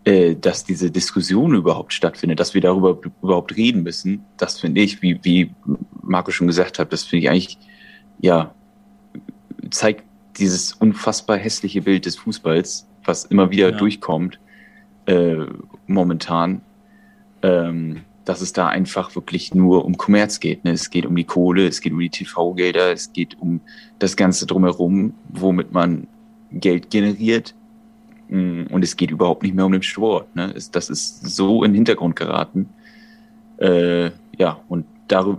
äh, 0.05 0.35
dass 0.35 0.65
diese 0.65 0.91
Diskussion 0.91 1.55
überhaupt 1.55 1.93
stattfindet, 1.93 2.41
dass 2.41 2.55
wir 2.55 2.61
darüber 2.61 2.99
überhaupt 3.23 3.57
reden 3.57 3.83
müssen, 3.83 4.25
das 4.37 4.59
finde 4.59 4.81
ich, 4.81 5.03
wie, 5.03 5.21
wie 5.23 5.51
Marco 6.03 6.31
schon 6.31 6.47
gesagt 6.47 6.79
hat, 6.79 6.93
das 6.93 7.05
finde 7.05 7.25
ich 7.25 7.31
eigentlich, 7.31 7.59
ja, 8.21 8.55
zeigt 9.71 10.05
dieses 10.39 10.73
unfassbar 10.73 11.37
hässliche 11.37 11.83
Bild 11.83 12.07
des 12.07 12.17
Fußballs, 12.17 12.87
was 13.05 13.25
immer 13.25 13.51
wieder 13.51 13.71
ja. 13.71 13.77
durchkommt, 13.77 14.39
äh, 15.07 15.37
momentan. 15.87 16.61
Ähm, 17.43 18.03
dass 18.27 18.41
es 18.41 18.53
da 18.53 18.67
einfach 18.67 19.15
wirklich 19.15 19.55
nur 19.55 19.85
um 19.85 19.97
Kommerz 19.97 20.41
geht. 20.41 20.65
Ne? 20.65 20.73
Es 20.73 20.91
geht 20.91 21.07
um 21.07 21.15
die 21.15 21.25
Kohle, 21.25 21.67
es 21.67 21.81
geht 21.81 21.93
um 21.93 22.01
die 22.01 22.11
TV-Gelder, 22.11 22.93
es 22.93 23.13
geht 23.13 23.41
um 23.41 23.61
das 24.01 24.17
Ganze 24.17 24.47
drumherum, 24.47 25.15
womit 25.29 25.73
man 25.73 26.09
Geld 26.51 26.91
generiert. 26.91 27.55
Mm, 28.29 28.65
und 28.69 28.83
es 28.83 28.97
geht 28.97 29.13
überhaupt 29.13 29.45
nicht 29.45 29.55
mehr 29.55 29.65
um 29.65 29.73
den 29.73 29.83
Sport. 29.83 30.35
Ne? 30.35 30.53
Das 30.73 30.91
ist 30.91 31.25
so 31.25 31.63
in 31.63 31.71
den 31.71 31.77
Hintergrund 31.77 32.17
geraten. 32.17 32.69
Äh, 33.59 34.11
ja, 34.37 34.61
und 34.69 34.87
darüber, 35.07 35.39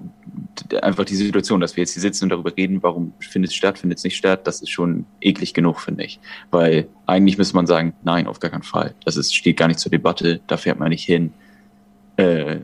einfach 0.82 1.06
die 1.06 1.16
Situation, 1.16 1.60
dass 1.60 1.76
wir 1.76 1.84
jetzt 1.84 1.94
hier 1.94 2.02
sitzen 2.02 2.26
und 2.26 2.30
darüber 2.30 2.56
reden, 2.56 2.84
warum 2.84 3.14
findet 3.20 3.52
es 3.52 3.56
statt, 3.56 3.78
findet 3.78 4.00
es 4.00 4.04
nicht 4.04 4.18
statt, 4.18 4.48
das 4.48 4.62
ist 4.62 4.70
schon 4.70 5.06
eklig 5.22 5.54
genug, 5.54 5.80
finde 5.80 6.04
ich. 6.04 6.20
Weil 6.52 6.88
eigentlich 7.06 7.38
müsste 7.38 7.56
man 7.56 7.68
sagen, 7.68 7.94
nein, 8.04 8.28
auf 8.28 8.40
gar 8.40 8.52
keinen 8.52 8.64
Fall. 8.64 8.94
Das 9.06 9.18
ist, 9.18 9.36
steht 9.36 9.58
gar 9.58 9.68
nicht 9.68 9.80
zur 9.80 9.92
Debatte, 9.92 10.42
da 10.48 10.58
fährt 10.58 10.80
man 10.80 10.90
nicht 10.90 11.06
hin. 11.06 11.34
Äh, 12.18 12.60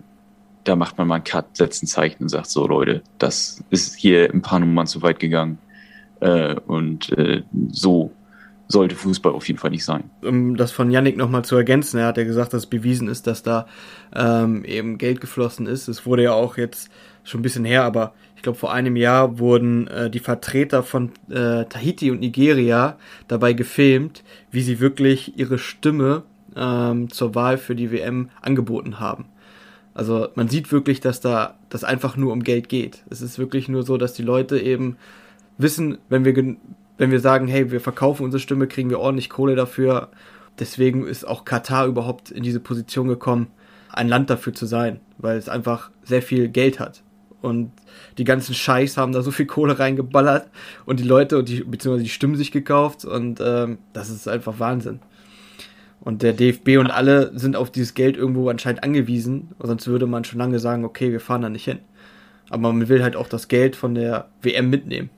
da 0.63 0.75
macht 0.75 0.97
man 0.97 1.07
mal 1.07 1.15
einen 1.15 1.23
Cut, 1.23 1.57
setzt 1.57 1.83
ein 1.83 1.87
Zeichen 1.87 2.23
und 2.23 2.29
sagt 2.29 2.47
so, 2.47 2.67
Leute, 2.67 3.03
das 3.19 3.63
ist 3.69 3.95
hier 3.95 4.29
ein 4.33 4.41
paar 4.41 4.59
Nummern 4.59 4.87
zu 4.87 5.01
weit 5.01 5.19
gegangen. 5.19 5.57
Äh, 6.21 6.55
und 6.67 7.11
äh, 7.17 7.43
so 7.69 8.11
sollte 8.67 8.95
Fußball 8.95 9.33
auf 9.33 9.47
jeden 9.47 9.59
Fall 9.59 9.71
nicht 9.71 9.85
sein. 9.85 10.09
Um 10.21 10.55
das 10.55 10.71
von 10.71 10.89
Yannick 10.89 11.17
nochmal 11.17 11.45
zu 11.45 11.55
ergänzen, 11.55 11.99
er 11.99 12.07
hat 12.07 12.17
ja 12.17 12.23
gesagt, 12.23 12.53
dass 12.53 12.65
bewiesen 12.65 13.07
ist, 13.07 13.27
dass 13.27 13.43
da 13.43 13.67
ähm, 14.15 14.63
eben 14.65 14.97
Geld 14.97 15.21
geflossen 15.21 15.67
ist. 15.67 15.87
Es 15.87 16.05
wurde 16.05 16.23
ja 16.23 16.33
auch 16.33 16.57
jetzt 16.57 16.89
schon 17.23 17.39
ein 17.39 17.43
bisschen 17.43 17.65
her, 17.65 17.83
aber 17.83 18.13
ich 18.35 18.43
glaube 18.43 18.57
vor 18.57 18.73
einem 18.73 18.95
Jahr 18.95 19.39
wurden 19.39 19.87
äh, 19.87 20.09
die 20.09 20.19
Vertreter 20.19 20.83
von 20.83 21.11
äh, 21.29 21.65
Tahiti 21.65 22.11
und 22.11 22.19
Nigeria 22.19 22.97
dabei 23.27 23.53
gefilmt, 23.53 24.23
wie 24.51 24.61
sie 24.61 24.79
wirklich 24.79 25.37
ihre 25.37 25.57
Stimme 25.57 26.23
ähm, 26.55 27.09
zur 27.09 27.35
Wahl 27.35 27.57
für 27.57 27.75
die 27.75 27.91
WM 27.91 28.29
angeboten 28.41 28.99
haben. 28.99 29.25
Also 29.93 30.29
man 30.35 30.49
sieht 30.49 30.71
wirklich, 30.71 30.99
dass 30.99 31.21
da 31.21 31.55
das 31.69 31.83
einfach 31.83 32.17
nur 32.17 32.33
um 32.33 32.43
Geld 32.43 32.67
geht. 32.67 33.03
Es 33.09 33.21
ist 33.21 33.37
wirklich 33.37 33.69
nur 33.69 33.83
so, 33.83 33.97
dass 33.97 34.13
die 34.13 34.23
Leute 34.23 34.59
eben 34.59 34.97
wissen, 35.57 35.99
wenn 36.09 36.25
wir 36.25 36.57
wenn 36.97 37.11
wir 37.11 37.19
sagen, 37.19 37.47
hey, 37.47 37.71
wir 37.71 37.81
verkaufen 37.81 38.23
unsere 38.23 38.39
Stimme, 38.39 38.67
kriegen 38.67 38.89
wir 38.89 38.99
ordentlich 38.99 39.29
Kohle 39.29 39.55
dafür. 39.55 40.09
Deswegen 40.59 41.07
ist 41.07 41.27
auch 41.27 41.45
Katar 41.45 41.87
überhaupt 41.87 42.29
in 42.29 42.43
diese 42.43 42.59
Position 42.59 43.07
gekommen, 43.07 43.47
ein 43.89 44.07
Land 44.07 44.29
dafür 44.29 44.53
zu 44.53 44.65
sein, 44.65 44.99
weil 45.17 45.37
es 45.37 45.49
einfach 45.49 45.89
sehr 46.03 46.21
viel 46.21 46.49
Geld 46.49 46.79
hat. 46.79 47.03
Und 47.43 47.73
die 48.17 48.23
ganzen 48.23 48.55
Scheiß 48.55 48.95
haben 48.95 49.11
da 49.11 49.21
so 49.21 49.29
viel 49.29 49.45
Kohle 49.45 49.77
reingeballert 49.77 50.49
und 50.85 51.01
die 51.01 51.03
Leute 51.03 51.37
und 51.37 51.49
die, 51.49 51.61
beziehungsweise 51.61 52.05
die 52.05 52.09
Stimmen 52.09 52.37
sich 52.37 52.53
gekauft 52.53 53.03
und 53.03 53.41
ähm, 53.43 53.79
das 53.91 54.09
ist 54.09 54.29
einfach 54.29 54.59
Wahnsinn. 54.59 55.01
Und 55.99 56.21
der 56.21 56.31
DFB 56.31 56.77
und 56.79 56.87
alle 56.87 57.37
sind 57.37 57.57
auf 57.57 57.69
dieses 57.69 57.95
Geld 57.95 58.15
irgendwo 58.15 58.47
anscheinend 58.47 58.81
angewiesen, 58.83 59.49
sonst 59.59 59.87
würde 59.87 60.07
man 60.07 60.23
schon 60.23 60.39
lange 60.39 60.59
sagen, 60.59 60.85
okay, 60.85 61.11
wir 61.11 61.19
fahren 61.19 61.41
da 61.41 61.49
nicht 61.49 61.65
hin. 61.65 61.79
Aber 62.49 62.71
man 62.71 62.87
will 62.87 63.03
halt 63.03 63.17
auch 63.17 63.27
das 63.27 63.49
Geld 63.49 63.75
von 63.75 63.93
der 63.93 64.29
WM 64.41 64.69
mitnehmen. 64.69 65.09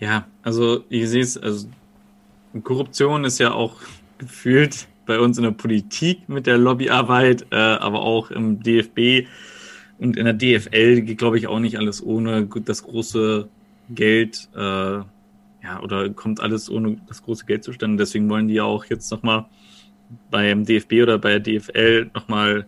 Ja, 0.00 0.26
also 0.42 0.82
ich 0.88 1.08
sehe 1.08 1.22
es, 1.22 1.38
also 1.38 1.68
Korruption 2.64 3.24
ist 3.24 3.38
ja 3.38 3.52
auch 3.52 3.76
gefühlt 4.18 4.88
bei 5.06 5.20
uns 5.20 5.38
in 5.38 5.44
der 5.44 5.52
Politik 5.52 6.28
mit 6.28 6.48
der 6.48 6.58
Lobbyarbeit, 6.58 7.46
äh, 7.52 7.56
aber 7.56 8.02
auch 8.02 8.32
im 8.32 8.60
DFB 8.60 9.28
und 10.00 10.16
in 10.16 10.24
der 10.24 10.34
DFL 10.34 11.02
geht, 11.02 11.18
glaube 11.18 11.36
ich, 11.36 11.46
auch 11.46 11.60
nicht 11.60 11.78
alles 11.78 12.02
ohne 12.02 12.46
das 12.64 12.82
große 12.82 13.48
Geld. 13.90 14.48
Äh, 14.54 14.58
ja, 14.58 15.82
oder 15.82 16.08
kommt 16.08 16.40
alles 16.40 16.70
ohne 16.70 16.96
das 17.06 17.22
große 17.22 17.44
Geld 17.44 17.64
zustande. 17.64 17.98
Deswegen 17.98 18.28
wollen 18.30 18.48
die 18.48 18.54
ja 18.54 18.64
auch 18.64 18.86
jetzt 18.86 19.10
nochmal 19.10 19.44
beim 20.30 20.64
DFB 20.64 21.02
oder 21.02 21.18
bei 21.18 21.38
der 21.38 21.40
DFL 21.40 22.10
nochmal 22.14 22.66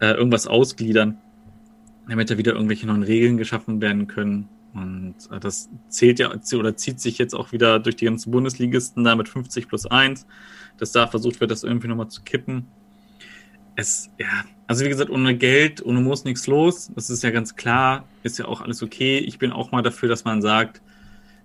äh, 0.00 0.12
irgendwas 0.12 0.46
ausgliedern, 0.46 1.18
damit 2.08 2.30
da 2.30 2.38
wieder 2.38 2.54
irgendwelche 2.54 2.86
neuen 2.86 3.02
Regeln 3.02 3.36
geschaffen 3.36 3.82
werden 3.82 4.06
können. 4.06 4.48
Und 4.72 5.16
äh, 5.30 5.40
das 5.40 5.68
zählt 5.90 6.18
ja 6.18 6.30
oder 6.30 6.76
zieht 6.76 6.98
sich 6.98 7.18
jetzt 7.18 7.34
auch 7.34 7.52
wieder 7.52 7.78
durch 7.78 7.96
die 7.96 8.06
ganzen 8.06 8.30
Bundesligisten 8.30 9.04
da 9.04 9.16
mit 9.16 9.28
50 9.28 9.68
plus 9.68 9.84
1, 9.84 10.26
dass 10.78 10.92
da 10.92 11.06
versucht 11.08 11.40
wird, 11.40 11.50
das 11.50 11.62
irgendwie 11.62 11.88
nochmal 11.88 12.08
zu 12.08 12.22
kippen. 12.22 12.66
Es, 13.78 14.10
ja, 14.18 14.44
also 14.66 14.84
wie 14.84 14.88
gesagt, 14.88 15.08
ohne 15.08 15.36
Geld, 15.36 15.86
ohne 15.86 16.00
Muss 16.00 16.24
nichts 16.24 16.48
los. 16.48 16.90
Das 16.96 17.10
ist 17.10 17.22
ja 17.22 17.30
ganz 17.30 17.54
klar, 17.54 18.08
ist 18.24 18.36
ja 18.36 18.46
auch 18.46 18.60
alles 18.60 18.82
okay. 18.82 19.18
Ich 19.18 19.38
bin 19.38 19.52
auch 19.52 19.70
mal 19.70 19.82
dafür, 19.82 20.08
dass 20.08 20.24
man 20.24 20.42
sagt, 20.42 20.82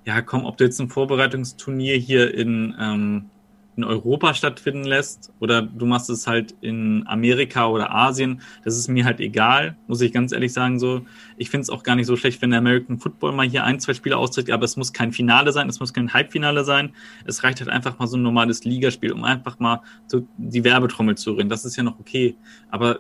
ja, 0.04 0.20
komm, 0.24 0.46
ob 0.46 0.58
du 0.58 0.64
jetzt 0.64 0.80
ein 0.80 0.90
Vorbereitungsturnier 0.90 1.96
hier 1.96 2.34
in, 2.34 2.76
ähm, 2.80 3.30
in 3.76 3.84
Europa 3.84 4.34
stattfinden 4.34 4.84
lässt 4.84 5.32
oder 5.40 5.62
du 5.62 5.86
machst 5.86 6.10
es 6.10 6.28
halt 6.28 6.54
in 6.62 7.04
Amerika 7.08 7.68
oder 7.68 7.94
Asien, 7.94 8.42
das 8.64 8.78
ist 8.78 8.88
mir 8.88 9.06
halt 9.06 9.20
egal, 9.20 9.76
muss 9.88 10.02
ich 10.02 10.12
ganz 10.12 10.32
ehrlich 10.32 10.54
sagen 10.54 10.80
so. 10.80 11.06
Ich 11.38 11.50
finde 11.50 11.64
es 11.64 11.70
auch 11.70 11.84
gar 11.84 11.96
nicht 11.96 12.06
so 12.06 12.16
schlecht, 12.16 12.42
wenn 12.42 12.52
der 12.52 12.60
American 12.60 13.00
Football 13.00 13.34
mal 13.34 13.48
hier 13.48 13.64
ein, 13.64 13.80
zwei 13.80 13.94
Spiele 13.94 14.18
austrägt, 14.18 14.52
aber 14.52 14.66
es 14.66 14.78
muss 14.78 14.94
kein 14.94 15.12
Finale 15.12 15.52
sein, 15.52 15.70
es 15.70 15.80
muss 15.80 15.94
kein 15.94 16.14
Halbfinale 16.14 16.64
sein. 16.64 16.94
Es 17.26 17.44
reicht 17.44 17.60
halt 17.60 17.70
einfach 17.70 17.98
mal 18.00 18.08
so 18.08 18.18
ein 18.18 18.24
normales 18.24 18.64
Ligaspiel, 18.64 19.12
um 19.12 19.24
einfach 19.24 19.60
mal 19.60 19.82
so 20.08 20.28
die 20.38 20.64
Werbetrommel 20.64 21.16
zu 21.16 21.34
reden. 21.34 21.50
Das 21.50 21.66
ist 21.66 21.76
ja 21.76 21.84
noch 21.84 22.00
okay. 22.00 22.36
Aber 22.70 23.00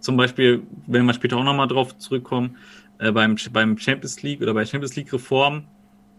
zum 0.00 0.16
Beispiel, 0.16 0.62
wenn 0.86 1.04
wir 1.04 1.14
später 1.14 1.36
auch 1.36 1.44
nochmal 1.44 1.68
drauf 1.68 1.96
zurückkommen, 1.98 2.56
äh, 2.98 3.12
beim, 3.12 3.36
beim 3.52 3.78
Champions 3.78 4.22
League 4.22 4.40
oder 4.40 4.54
bei 4.54 4.64
Champions 4.64 4.96
League 4.96 5.12
Reform, 5.12 5.64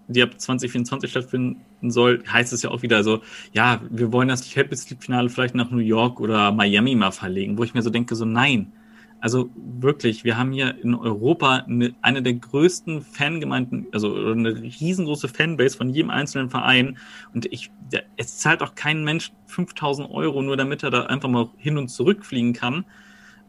die 0.08 0.24
ab 0.24 0.39
2024 0.39 1.10
stattfinden 1.10 1.91
soll, 1.91 2.24
heißt 2.27 2.53
es 2.53 2.62
ja 2.62 2.72
auch 2.72 2.81
wieder 2.81 3.03
so, 3.03 3.22
ja, 3.53 3.81
wir 3.89 4.12
wollen 4.12 4.27
das 4.27 4.48
Champions 4.48 4.89
League-Finale 4.89 5.29
vielleicht 5.29 5.55
nach 5.55 5.72
New 5.72 5.77
York 5.77 6.20
oder 6.20 6.51
Miami 6.51 6.96
mal 6.96 7.12
verlegen, 7.12 7.58
wo 7.58 7.63
ich 7.63 7.74
mir 7.74 7.81
so 7.81 7.89
denke, 7.89 8.15
so 8.15 8.25
nein. 8.25 8.74
Also 9.22 9.51
wirklich, 9.55 10.24
wir 10.24 10.36
haben 10.36 10.51
hier 10.51 10.75
in 10.84 10.96
Europa 10.96 11.58
eine, 11.67 11.93
eine 12.01 12.24
der 12.24 12.34
größten 12.34 13.03
Fangemeinden, 13.03 13.86
also 13.91 14.15
eine 14.15 14.55
riesengroße 14.55 15.27
Fanbase 15.27 15.77
von 15.77 15.91
jedem 15.91 16.10
einzelnen 16.10 16.50
Verein. 16.50 16.98
Und 17.31 17.46
ich, 17.46 17.72
es 18.17 18.39
zahlt 18.39 18.63
auch 18.63 18.74
kein 18.74 19.03
Mensch 19.03 19.31
5000 19.46 20.10
Euro, 20.10 20.41
nur 20.41 20.58
damit 20.58 20.81
er 20.81 20.89
da 20.89 21.03
einfach 21.03 21.29
mal 21.29 21.50
hin 21.58 21.77
und 21.77 21.89
zurück 21.89 22.25
fliegen 22.25 22.53
kann 22.53 22.84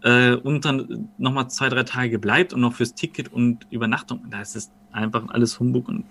äh, 0.03 0.35
und 0.35 0.67
dann 0.67 1.09
nochmal 1.17 1.49
zwei, 1.49 1.71
drei 1.71 1.85
Tage 1.85 2.19
bleibt 2.19 2.53
und 2.53 2.61
noch 2.61 2.75
fürs 2.75 2.95
Ticket 2.95 3.33
und 3.33 3.67
Übernachtung. 3.71 4.27
Da 4.31 4.43
ist 4.43 4.57
es 4.57 4.71
einfach 4.93 5.27
alles 5.29 5.59
Humbug 5.59 5.89
und 5.89 6.05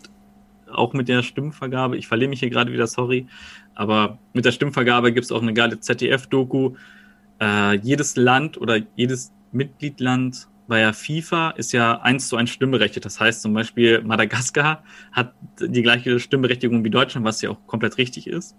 auch 0.74 0.94
mit 0.94 1.08
der 1.08 1.24
Stimmvergabe, 1.24 1.98
ich 1.98 2.08
verliere 2.08 2.30
mich 2.30 2.40
hier 2.40 2.50
gerade 2.50 2.72
wieder, 2.72 2.88
sorry, 2.88 3.28
aber 3.76 4.20
mit 4.34 4.46
der 4.46 4.52
Stimmvergabe 4.52 5.14
gibt 5.14 5.26
es 5.26 5.32
auch 5.32 5.42
eine 5.42 5.54
geile 5.54 5.80
ZDF-Doku. 5.80 6.76
Äh, 7.40 7.78
jedes 7.78 8.16
Land 8.16 8.60
oder 8.60 8.80
jedes 8.96 9.32
Mitgliedland 9.52 10.48
bei 10.68 10.80
der 10.80 10.94
FIFA 10.94 11.52
ist 11.52 11.74
ja 11.74 12.00
eins 12.02 12.30
zu 12.30 12.38
eins 12.38 12.50
stimmberechtigt. 12.52 13.06
Das 13.06 13.20
heißt 13.20 13.42
zum 13.42 13.54
Beispiel 13.54 14.02
Madagaskar 14.04 14.84
hat 15.12 15.34
die 15.60 15.82
gleiche 15.82 16.20
Stimmberechtigung 16.20 16.84
wie 16.84 16.90
Deutschland, 16.90 17.26
was 17.26 17.42
ja 17.42 17.50
auch 17.50 17.68
komplett 17.68 17.98
richtig 17.98 18.28
ist. 18.28 18.56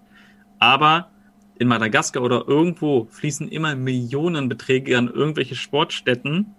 Aber 0.59 1.09
in 1.57 1.67
Madagaskar 1.67 2.21
oder 2.21 2.47
irgendwo 2.47 3.07
fließen 3.09 3.47
immer 3.47 3.75
Millionenbeträge 3.75 4.97
an 4.97 5.07
irgendwelche 5.07 5.55
Sportstätten. 5.55 6.53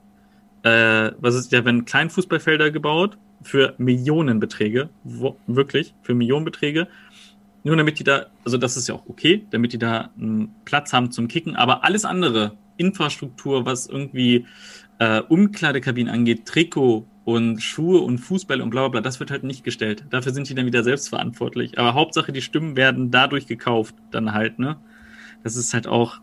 Äh, 0.63 1.13
was 1.19 1.35
ist, 1.35 1.53
ja, 1.53 1.65
wenn 1.65 1.85
Kleinfußballfelder 1.85 2.71
gebaut 2.71 3.19
für 3.45 3.75
Millionenbeträge, 3.79 4.89
wo, 5.05 5.37
wirklich, 5.47 5.95
für 6.03 6.15
Millionenbeträge. 6.15 6.89
Nur 7.63 7.77
damit 7.77 7.99
die 7.99 8.05
da, 8.05 8.27
also 8.45 8.59
das 8.59 8.77
ist 8.77 8.89
ja 8.89 8.95
auch 8.95 9.07
okay, 9.09 9.47
damit 9.51 9.73
die 9.73 9.79
da 9.79 10.11
einen 10.19 10.55
Platz 10.65 10.93
haben 10.93 11.11
zum 11.11 11.29
Kicken, 11.29 11.57
aber 11.57 11.85
alles 11.85 12.05
andere, 12.05 12.53
Infrastruktur, 12.77 13.65
was 13.65 13.87
irgendwie 13.87 14.47
äh, 14.99 15.21
Umkleidekabinen 15.21 16.13
angeht, 16.13 16.47
Trikot 16.47 17.07
und 17.25 17.63
Schuhe 17.63 18.01
und 18.01 18.19
Fußball 18.19 18.61
und 18.61 18.71
bla 18.71 18.83
bla 18.83 18.89
bla, 18.89 19.01
das 19.01 19.21
wird 19.21 19.31
halt 19.31 19.45
nicht 19.45 19.65
gestellt. 19.65 20.05
Dafür 20.11 20.33
sind 20.33 20.49
die 20.49 20.55
dann 20.55 20.67
wieder 20.67 20.83
selbst 20.83 21.09
verantwortlich. 21.09 21.79
Aber 21.79 21.95
Hauptsache, 21.95 22.33
die 22.33 22.43
Stimmen 22.43 22.77
werden 22.77 23.11
dadurch 23.11 23.47
gekauft, 23.47 23.95
dann 24.11 24.33
halt, 24.33 24.59
ne? 24.59 24.77
Das 25.43 25.57
ist 25.57 25.75
halt 25.75 25.87
auch, 25.87 26.21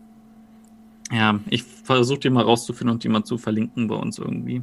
ja, 1.10 1.40
ich 1.48 1.62
versuche 1.62 2.20
die 2.20 2.30
mal 2.30 2.44
rauszufinden 2.44 2.94
und 2.94 3.04
die 3.04 3.08
mal 3.08 3.24
zu 3.24 3.38
verlinken 3.38 3.88
bei 3.88 3.94
uns 3.94 4.18
irgendwie. 4.18 4.62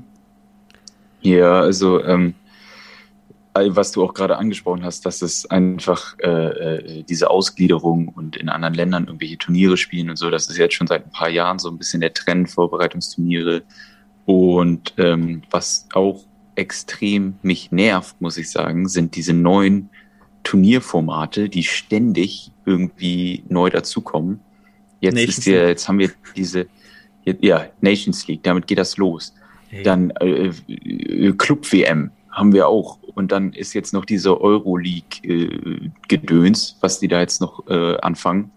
Ja, 1.21 1.61
also, 1.61 2.03
ähm, 2.03 2.33
was 3.67 3.91
du 3.91 4.03
auch 4.03 4.13
gerade 4.13 4.37
angesprochen 4.37 4.83
hast, 4.83 5.05
dass 5.05 5.21
es 5.21 5.45
einfach 5.49 6.17
äh, 6.19 6.29
äh, 6.29 7.03
diese 7.03 7.29
Ausgliederung 7.29 8.07
und 8.09 8.35
in 8.35 8.49
anderen 8.49 8.73
Ländern 8.73 9.05
irgendwelche 9.05 9.37
Turniere 9.37 9.77
spielen 9.77 10.09
und 10.09 10.17
so, 10.17 10.29
das 10.29 10.47
ist 10.49 10.57
jetzt 10.57 10.75
schon 10.75 10.87
seit 10.87 11.05
ein 11.05 11.11
paar 11.11 11.29
Jahren 11.29 11.59
so 11.59 11.69
ein 11.69 11.77
bisschen 11.77 12.01
der 12.01 12.13
Trend, 12.13 12.49
Vorbereitungsturniere. 12.49 13.63
Und 14.25 14.93
ähm, 14.97 15.41
was 15.49 15.87
auch 15.93 16.23
extrem 16.55 17.35
mich 17.41 17.71
nervt, 17.71 18.19
muss 18.21 18.37
ich 18.37 18.51
sagen, 18.51 18.87
sind 18.87 19.15
diese 19.15 19.33
neuen 19.33 19.89
Turnierformate, 20.43 21.49
die 21.49 21.63
ständig 21.63 22.51
irgendwie 22.65 23.43
neu 23.49 23.69
dazukommen. 23.69 24.39
Jetzt 24.99 25.15
Nations 25.15 25.37
ist 25.39 25.45
ja, 25.45 25.67
jetzt 25.67 25.87
haben 25.87 25.99
wir 25.99 26.11
diese, 26.35 26.67
ja, 27.25 27.67
Nations 27.81 28.27
League, 28.27 28.43
damit 28.43 28.67
geht 28.67 28.77
das 28.77 28.97
los. 28.97 29.33
Hey. 29.69 29.83
Dann 29.83 30.11
äh, 30.19 30.51
äh 30.67 31.33
Club 31.37 31.71
WM 31.71 32.11
haben 32.31 32.53
wir 32.53 32.67
auch. 32.67 33.00
Und 33.15 33.31
dann 33.31 33.53
ist 33.53 33.74
jetzt 33.74 33.93
noch 33.93 34.05
diese 34.05 34.39
Euroleague-Gedöns, 34.39 36.71
äh, 36.71 36.75
was 36.81 37.00
die 37.00 37.07
da 37.07 37.19
jetzt 37.19 37.41
noch 37.41 37.67
äh, 37.67 37.98
anfangen. 37.98 38.51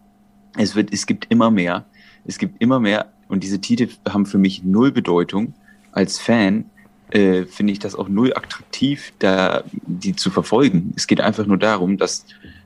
Es 0.56 0.76
wird, 0.76 0.92
es 0.92 1.06
gibt 1.06 1.26
immer 1.30 1.50
mehr. 1.50 1.86
Es 2.24 2.38
gibt 2.38 2.60
immer 2.60 2.80
mehr. 2.80 3.12
Und 3.28 3.42
diese 3.42 3.60
Titel 3.60 3.88
haben 4.08 4.26
für 4.26 4.38
mich 4.38 4.62
null 4.62 4.92
Bedeutung. 4.92 5.54
Als 5.92 6.18
Fan 6.18 6.66
äh, 7.10 7.44
finde 7.44 7.72
ich 7.72 7.78
das 7.78 7.94
auch 7.94 8.08
null 8.08 8.32
attraktiv, 8.34 9.12
da 9.18 9.64
die 9.72 10.14
zu 10.14 10.30
verfolgen. 10.30 10.92
Es 10.96 11.06
geht 11.06 11.20
einfach 11.20 11.46
nur 11.46 11.58
darum, 11.58 11.98
dass 11.98 12.24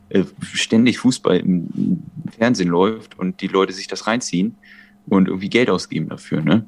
äh, 0.09 0.25
ständig 0.41 0.99
Fußball 0.99 1.39
im 1.39 2.03
Fernsehen 2.37 2.69
läuft 2.69 3.19
und 3.19 3.41
die 3.41 3.49
Leute 3.49 3.73
sich 3.73 3.89
das 3.89 4.07
reinziehen 4.07 4.57
und 5.09 5.29
irgendwie 5.29 5.49
Geld 5.49 5.71
ausgeben 5.71 6.09
dafür. 6.09 6.43
Ne? 6.43 6.67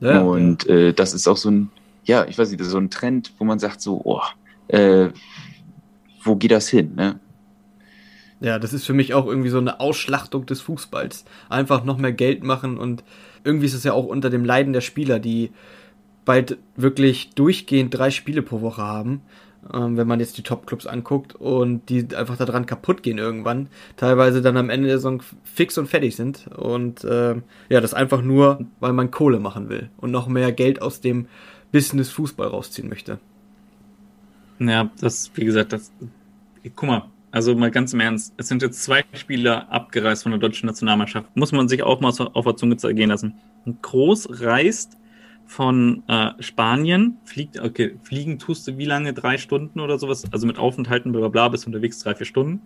Ja, 0.00 0.22
und 0.22 0.64
ja. 0.64 0.74
Äh, 0.74 0.92
das 0.92 1.14
ist 1.14 1.28
auch 1.28 1.36
so 1.36 1.50
ein, 1.50 1.70
ja, 2.06 2.24
ich 2.26 2.38
weiß 2.38 2.50
nicht, 2.50 2.64
so 2.64 2.78
ein 2.78 2.90
Trend, 2.90 3.32
wo 3.38 3.44
man 3.44 3.58
sagt 3.58 3.80
so, 3.80 4.00
oh, 4.04 4.22
äh, 4.68 5.10
wo 6.22 6.36
geht 6.36 6.52
das 6.52 6.68
hin? 6.68 6.94
Ne? 6.94 7.20
Ja, 8.40 8.58
das 8.58 8.72
ist 8.72 8.86
für 8.86 8.92
mich 8.92 9.12
auch 9.14 9.26
irgendwie 9.26 9.48
so 9.48 9.58
eine 9.58 9.80
Ausschlachtung 9.80 10.46
des 10.46 10.60
Fußballs. 10.60 11.24
Einfach 11.48 11.84
noch 11.84 11.98
mehr 11.98 12.12
Geld 12.12 12.44
machen 12.44 12.78
und 12.78 13.02
irgendwie 13.44 13.66
ist 13.66 13.74
es 13.74 13.84
ja 13.84 13.92
auch 13.92 14.06
unter 14.06 14.30
dem 14.30 14.44
Leiden 14.44 14.72
der 14.72 14.80
Spieler, 14.80 15.18
die 15.18 15.50
bald 16.24 16.58
wirklich 16.76 17.30
durchgehend 17.34 17.96
drei 17.96 18.10
Spiele 18.10 18.42
pro 18.42 18.60
Woche 18.60 18.82
haben, 18.82 19.22
ähm, 19.72 19.96
wenn 19.96 20.08
man 20.08 20.20
jetzt 20.20 20.36
die 20.38 20.42
Top-Clubs 20.42 20.86
anguckt 20.86 21.34
und 21.34 21.88
die 21.88 22.08
einfach 22.14 22.36
daran 22.36 22.66
kaputt 22.66 23.02
gehen 23.02 23.18
irgendwann, 23.18 23.68
teilweise 23.96 24.42
dann 24.42 24.56
am 24.56 24.70
Ende 24.70 24.88
der 24.88 24.98
Saison 24.98 25.22
fix 25.44 25.78
und 25.78 25.86
fertig 25.86 26.16
sind 26.16 26.48
und 26.48 27.04
äh, 27.04 27.36
ja, 27.68 27.80
das 27.80 27.94
einfach 27.94 28.22
nur, 28.22 28.66
weil 28.80 28.92
man 28.92 29.12
Kohle 29.12 29.38
machen 29.38 29.68
will 29.68 29.88
und 29.98 30.10
noch 30.10 30.26
mehr 30.26 30.52
Geld 30.52 30.82
aus 30.82 31.00
dem 31.00 31.26
Business 31.76 32.08
Fußball 32.08 32.48
rausziehen 32.48 32.88
möchte. 32.88 33.18
Ja, 34.58 34.90
das, 34.98 35.30
wie 35.34 35.44
gesagt, 35.44 35.74
das, 35.74 35.92
guck 36.74 36.88
mal, 36.88 37.02
also 37.30 37.54
mal 37.54 37.70
ganz 37.70 37.92
im 37.92 38.00
Ernst, 38.00 38.32
es 38.38 38.48
sind 38.48 38.62
jetzt 38.62 38.82
zwei 38.82 39.04
Spieler 39.12 39.70
abgereist 39.70 40.22
von 40.22 40.32
der 40.32 40.38
deutschen 40.38 40.68
Nationalmannschaft. 40.68 41.36
Muss 41.36 41.52
man 41.52 41.68
sich 41.68 41.82
auch 41.82 42.00
mal 42.00 42.14
auf 42.32 42.44
der 42.46 42.56
Zunge 42.56 42.78
zergehen 42.78 43.10
lassen. 43.10 43.34
Und 43.66 43.82
Groß 43.82 44.40
reist 44.40 44.96
von 45.44 46.02
äh, 46.08 46.30
Spanien, 46.40 47.18
fliegt, 47.24 47.60
okay, 47.60 47.98
fliegen 48.02 48.38
tust 48.38 48.66
du 48.66 48.78
wie 48.78 48.86
lange? 48.86 49.12
Drei 49.12 49.36
Stunden 49.36 49.78
oder 49.78 49.98
sowas, 49.98 50.24
also 50.32 50.46
mit 50.46 50.56
Aufenthalten, 50.56 51.12
bla 51.12 51.20
bla 51.20 51.28
bla, 51.28 51.48
bis 51.48 51.66
unterwegs 51.66 51.98
drei, 51.98 52.14
vier 52.14 52.24
Stunden. 52.24 52.62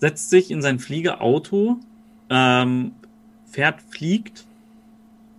Setzt 0.00 0.28
sich 0.28 0.50
in 0.50 0.60
sein 0.60 0.78
Fliegerauto, 0.80 1.80
ähm, 2.28 2.92
fährt, 3.46 3.80
fliegt, 3.80 4.44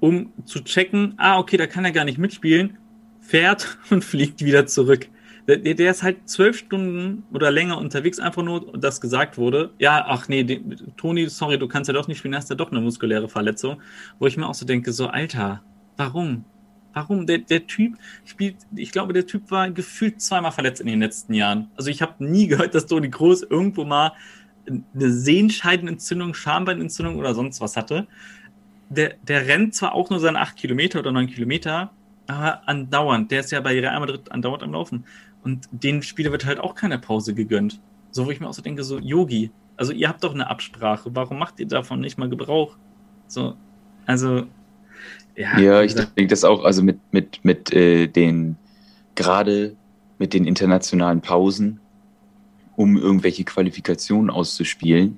um 0.03 0.33
zu 0.43 0.59
checken, 0.59 1.13
ah, 1.15 1.39
okay, 1.39 1.55
da 1.55 1.65
kann 1.65 1.85
er 1.85 1.91
gar 1.91 2.03
nicht 2.03 2.17
mitspielen, 2.17 2.77
fährt 3.21 3.77
und 3.89 4.03
fliegt 4.03 4.43
wieder 4.43 4.65
zurück. 4.65 5.07
Der, 5.47 5.57
der 5.57 5.91
ist 5.91 6.03
halt 6.03 6.29
zwölf 6.29 6.57
Stunden 6.57 7.23
oder 7.33 7.51
länger 7.51 7.77
unterwegs, 7.77 8.19
einfach 8.19 8.43
nur, 8.43 8.77
dass 8.77 9.01
gesagt 9.01 9.37
wurde, 9.37 9.71
ja, 9.79 10.05
ach 10.07 10.27
nee, 10.27 10.43
die, 10.43 10.61
Toni, 10.97 11.27
sorry, 11.29 11.57
du 11.57 11.67
kannst 11.67 11.87
ja 11.87 11.93
doch 11.93 12.07
nicht 12.07 12.17
spielen, 12.17 12.35
hast 12.35 12.49
ja 12.49 12.55
doch 12.55 12.71
eine 12.71 12.81
muskuläre 12.81 13.27
Verletzung. 13.27 13.81
Wo 14.19 14.27
ich 14.27 14.37
mir 14.37 14.47
auch 14.47 14.53
so 14.53 14.65
denke, 14.65 14.91
so, 14.93 15.07
Alter, 15.07 15.61
Warum? 15.97 16.45
Warum? 16.93 17.25
Der, 17.25 17.39
der 17.39 17.65
Typ 17.65 17.95
spielt, 18.25 18.57
ich 18.75 18.91
glaube, 18.91 19.13
der 19.13 19.25
Typ 19.25 19.49
war 19.51 19.69
gefühlt 19.71 20.21
zweimal 20.21 20.51
verletzt 20.51 20.81
in 20.81 20.87
den 20.87 20.99
letzten 20.99 21.33
Jahren. 21.33 21.69
Also 21.75 21.89
ich 21.89 22.01
habe 22.01 22.23
nie 22.23 22.47
gehört, 22.47 22.75
dass 22.75 22.85
Toni 22.85 23.09
Groß 23.09 23.43
irgendwo 23.43 23.83
mal 23.83 24.11
eine 24.67 25.11
Sehenscheidenentzündung, 25.11 26.33
Schambeinentzündung 26.33 27.17
oder 27.17 27.33
sonst 27.33 27.61
was 27.61 27.75
hatte. 27.75 28.07
Der, 28.89 29.15
der 29.23 29.47
rennt 29.47 29.73
zwar 29.75 29.93
auch 29.93 30.09
nur 30.09 30.19
seine 30.19 30.39
acht 30.39 30.55
Kilometer 30.55 30.99
oder 30.99 31.11
neun 31.11 31.27
Kilometer, 31.27 31.91
aber 32.27 32.67
andauernd. 32.67 33.31
Der 33.31 33.39
ist 33.39 33.51
ja 33.51 33.59
bei 33.61 33.79
Real 33.79 33.99
Madrid 33.99 34.31
andauernd 34.31 34.63
am 34.63 34.71
Laufen. 34.71 35.05
Und 35.43 35.67
den 35.71 36.01
Spieler 36.03 36.31
wird 36.31 36.45
halt 36.45 36.59
auch 36.59 36.75
keine 36.75 36.99
Pause 36.99 37.33
gegönnt. 37.33 37.79
So, 38.11 38.25
wo 38.25 38.31
ich 38.31 38.39
mir 38.39 38.47
auch 38.47 38.53
so 38.53 38.61
denke, 38.61 38.83
so, 38.83 38.99
Yogi, 38.99 39.51
also 39.75 39.91
ihr 39.91 40.07
habt 40.07 40.23
doch 40.23 40.33
eine 40.33 40.49
Absprache, 40.49 41.09
warum 41.13 41.39
macht 41.39 41.59
ihr 41.59 41.67
davon 41.67 41.99
nicht 41.99 42.17
mal 42.17 42.29
Gebrauch? 42.29 42.77
So, 43.27 43.55
also, 44.05 44.45
ja, 45.35 45.59
ja 45.59 45.81
ich 45.81 45.95
denke 45.95 46.27
das 46.27 46.43
auch, 46.43 46.63
also 46.63 46.83
mit, 46.83 46.99
mit, 47.11 47.43
mit 47.43 47.73
äh, 47.73 48.07
den, 48.07 48.55
gerade 49.15 49.75
mit 50.19 50.33
den 50.33 50.45
internationalen 50.45 51.21
Pausen, 51.21 51.79
um 52.75 52.97
irgendwelche 52.97 53.43
Qualifikationen 53.43 54.29
auszuspielen. 54.29 55.17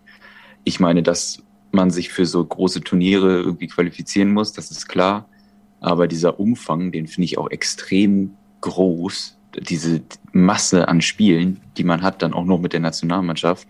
Ich 0.63 0.79
meine, 0.79 1.03
dass 1.03 1.43
man 1.75 1.91
sich 1.91 2.09
für 2.09 2.25
so 2.25 2.43
große 2.43 2.81
Turniere 2.81 3.41
irgendwie 3.41 3.67
qualifizieren 3.67 4.33
muss, 4.33 4.53
das 4.53 4.71
ist 4.71 4.87
klar. 4.87 5.27
Aber 5.81 6.07
dieser 6.07 6.39
Umfang, 6.39 6.91
den 6.91 7.07
finde 7.07 7.25
ich 7.25 7.37
auch 7.37 7.51
extrem 7.51 8.31
groß. 8.61 9.37
Diese 9.69 10.01
Masse 10.31 10.87
an 10.87 11.01
Spielen, 11.01 11.61
die 11.77 11.83
man 11.83 12.01
hat, 12.01 12.21
dann 12.21 12.33
auch 12.33 12.45
noch 12.45 12.59
mit 12.59 12.73
der 12.73 12.79
Nationalmannschaft. 12.79 13.67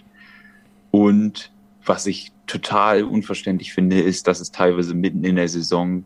Und 0.92 1.52
was 1.86 2.06
ich 2.06 2.32
total 2.48 3.04
unverständlich 3.04 3.74
finde, 3.74 4.00
ist, 4.00 4.28
dass 4.28 4.40
es 4.40 4.52
teilweise 4.52 4.94
mitten 4.94 5.24
in 5.24 5.36
der 5.36 5.50
Saison 5.50 6.06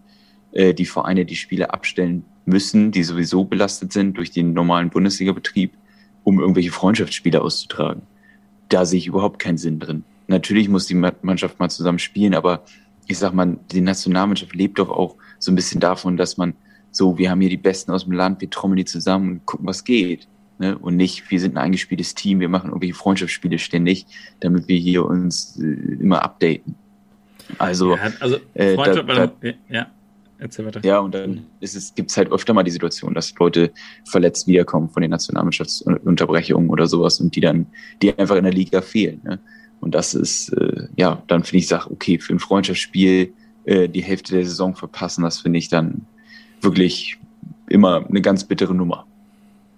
äh, 0.51 0.73
die 0.73 0.85
Vereine 0.85 1.25
die 1.25 1.35
Spiele 1.35 1.73
abstellen 1.73 2.25
müssen, 2.45 2.91
die 2.91 3.03
sowieso 3.03 3.43
belastet 3.45 3.93
sind 3.93 4.17
durch 4.17 4.31
den 4.31 4.53
normalen 4.53 4.89
Bundesliga-Betrieb, 4.89 5.73
um 6.23 6.39
irgendwelche 6.39 6.71
Freundschaftsspiele 6.71 7.41
auszutragen. 7.41 8.01
Da 8.69 8.85
sehe 8.85 8.99
ich 8.99 9.07
überhaupt 9.07 9.39
keinen 9.39 9.57
Sinn 9.57 9.79
drin. 9.79 10.03
Natürlich 10.29 10.69
muss 10.69 10.85
die 10.85 10.93
Mannschaft 10.93 11.59
mal 11.59 11.69
zusammen 11.69 11.99
spielen, 11.99 12.35
aber 12.35 12.63
ich 13.07 13.17
sag 13.17 13.33
mal, 13.33 13.57
die 13.71 13.81
Nationalmannschaft 13.81 14.53
lebt 14.53 14.77
doch 14.77 14.89
auch 14.89 15.15
so 15.39 15.51
ein 15.51 15.55
bisschen 15.55 15.81
davon, 15.81 16.17
dass 16.17 16.37
man 16.37 16.53
so, 16.91 17.17
wir 17.17 17.31
haben 17.31 17.41
hier 17.41 17.49
die 17.49 17.57
Besten 17.57 17.91
aus 17.91 18.03
dem 18.03 18.13
Land, 18.13 18.39
wir 18.39 18.49
trommeln 18.49 18.77
die 18.77 18.85
zusammen 18.85 19.31
und 19.31 19.45
gucken, 19.45 19.65
was 19.65 19.83
geht. 19.83 20.27
Ne? 20.59 20.77
Und 20.77 20.95
nicht, 20.97 21.29
wir 21.31 21.39
sind 21.39 21.55
ein 21.55 21.57
eingespieltes 21.57 22.13
Team, 22.13 22.39
wir 22.39 22.49
machen 22.49 22.67
irgendwelche 22.67 22.93
Freundschaftsspiele 22.93 23.57
ständig, 23.57 24.05
damit 24.39 24.67
wir 24.67 24.77
hier 24.77 25.05
uns 25.05 25.59
äh, 25.59 25.63
immer 25.63 26.23
updaten. 26.23 26.75
Also, 27.57 27.95
ja, 27.95 28.11
also 28.19 28.37
äh, 28.53 28.75
da, 28.75 29.01
da, 29.01 29.31
ja. 29.69 29.87
Erzähl 30.37 30.65
weiter. 30.65 30.79
Ja, 30.83 30.99
und 30.99 31.13
dann 31.13 31.45
ist 31.59 31.75
es, 31.75 31.93
gibt 31.95 32.11
es 32.11 32.17
halt 32.17 32.31
öfter 32.31 32.53
mal 32.53 32.63
die 32.63 32.71
Situation, 32.71 33.13
dass 33.13 33.33
Leute 33.37 33.71
verletzt 34.05 34.47
wiederkommen 34.47 34.89
von 34.89 35.01
den 35.01 35.11
Nationalmannschaftsunterbrechungen 35.11 36.69
oder 36.69 36.87
sowas 36.87 37.19
und 37.19 37.35
die 37.35 37.41
dann, 37.41 37.65
die 38.01 38.17
einfach 38.17 38.37
in 38.37 38.45
der 38.45 38.53
Liga 38.53 38.81
fehlen. 38.81 39.21
Ne? 39.23 39.39
Und 39.81 39.95
das 39.95 40.13
ist, 40.13 40.49
äh, 40.49 40.87
ja, 40.95 41.23
dann 41.27 41.43
finde 41.43 41.57
ich, 41.59 41.67
sag, 41.67 41.87
okay, 41.87 42.19
für 42.19 42.33
ein 42.33 42.39
Freundschaftsspiel 42.39 43.33
äh, 43.65 43.87
die 43.87 44.03
Hälfte 44.03 44.33
der 44.33 44.45
Saison 44.45 44.75
verpassen, 44.75 45.23
das 45.23 45.39
finde 45.39 45.59
ich 45.59 45.69
dann 45.69 46.05
wirklich 46.61 47.17
immer 47.67 48.05
eine 48.07 48.21
ganz 48.21 48.43
bittere 48.43 48.75
Nummer. 48.75 49.05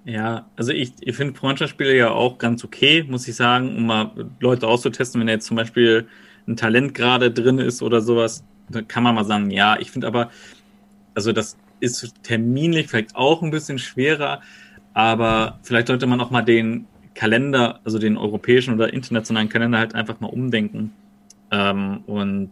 Ja, 0.06 0.48
also 0.56 0.72
ich, 0.72 0.94
ich 1.02 1.16
finde 1.16 1.36
Freundschaftsspiele 1.36 1.96
ja 1.96 2.10
auch 2.10 2.40
ganz 2.40 2.64
okay, 2.64 3.04
muss 3.04 3.28
ich 3.28 3.36
sagen, 3.36 3.76
um 3.76 3.86
mal 3.86 4.12
Leute 4.40 4.68
auszutesten, 4.68 5.22
wenn 5.22 5.28
jetzt 5.28 5.46
zum 5.46 5.58
Beispiel 5.58 6.08
ein 6.48 6.56
Talent 6.56 6.96
gerade 6.96 7.32
drin 7.32 7.60
ist 7.60 7.84
oder 7.84 8.02
sowas, 8.02 8.44
dann 8.70 8.88
kann 8.88 9.04
man 9.04 9.14
mal 9.14 9.26
sagen, 9.26 9.52
ja, 9.52 9.78
ich 9.80 9.92
finde 9.92 10.08
aber, 10.08 10.32
also 11.14 11.32
das 11.32 11.56
ist 11.82 12.16
terminlich 12.24 12.88
vielleicht 12.88 13.16
auch 13.16 13.44
ein 13.44 13.52
bisschen 13.52 13.78
schwerer, 13.78 14.42
aber 14.94 15.60
vielleicht 15.62 15.88
sollte 15.88 16.08
man 16.08 16.20
auch 16.20 16.32
mal 16.32 16.42
den 16.42 16.88
Kalender, 17.13 17.80
also 17.84 18.00
den 18.00 18.17
europäischen 18.17 18.74
oder 18.74 18.93
internationalen 18.93 19.50
Kalender 19.50 19.80
halt 19.80 19.95
einfach 19.95 20.19
mal 20.19 20.28
umdenken. 20.28 20.93
Ähm, 21.52 22.04
und 22.08 22.52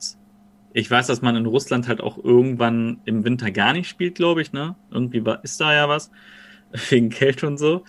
ich 0.73 0.89
weiß, 0.89 1.07
dass 1.07 1.21
man 1.21 1.35
in 1.35 1.45
Russland 1.45 1.87
halt 1.87 2.01
auch 2.01 2.23
irgendwann 2.23 2.99
im 3.05 3.23
Winter 3.23 3.51
gar 3.51 3.73
nicht 3.73 3.89
spielt, 3.89 4.15
glaube 4.15 4.41
ich, 4.41 4.53
ne? 4.53 4.75
Irgendwie 4.91 5.25
war, 5.25 5.43
ist 5.43 5.59
da 5.59 5.73
ja 5.73 5.89
was. 5.89 6.11
Wegen 6.89 7.09
Kälte 7.09 7.47
und 7.47 7.57
so. 7.57 7.83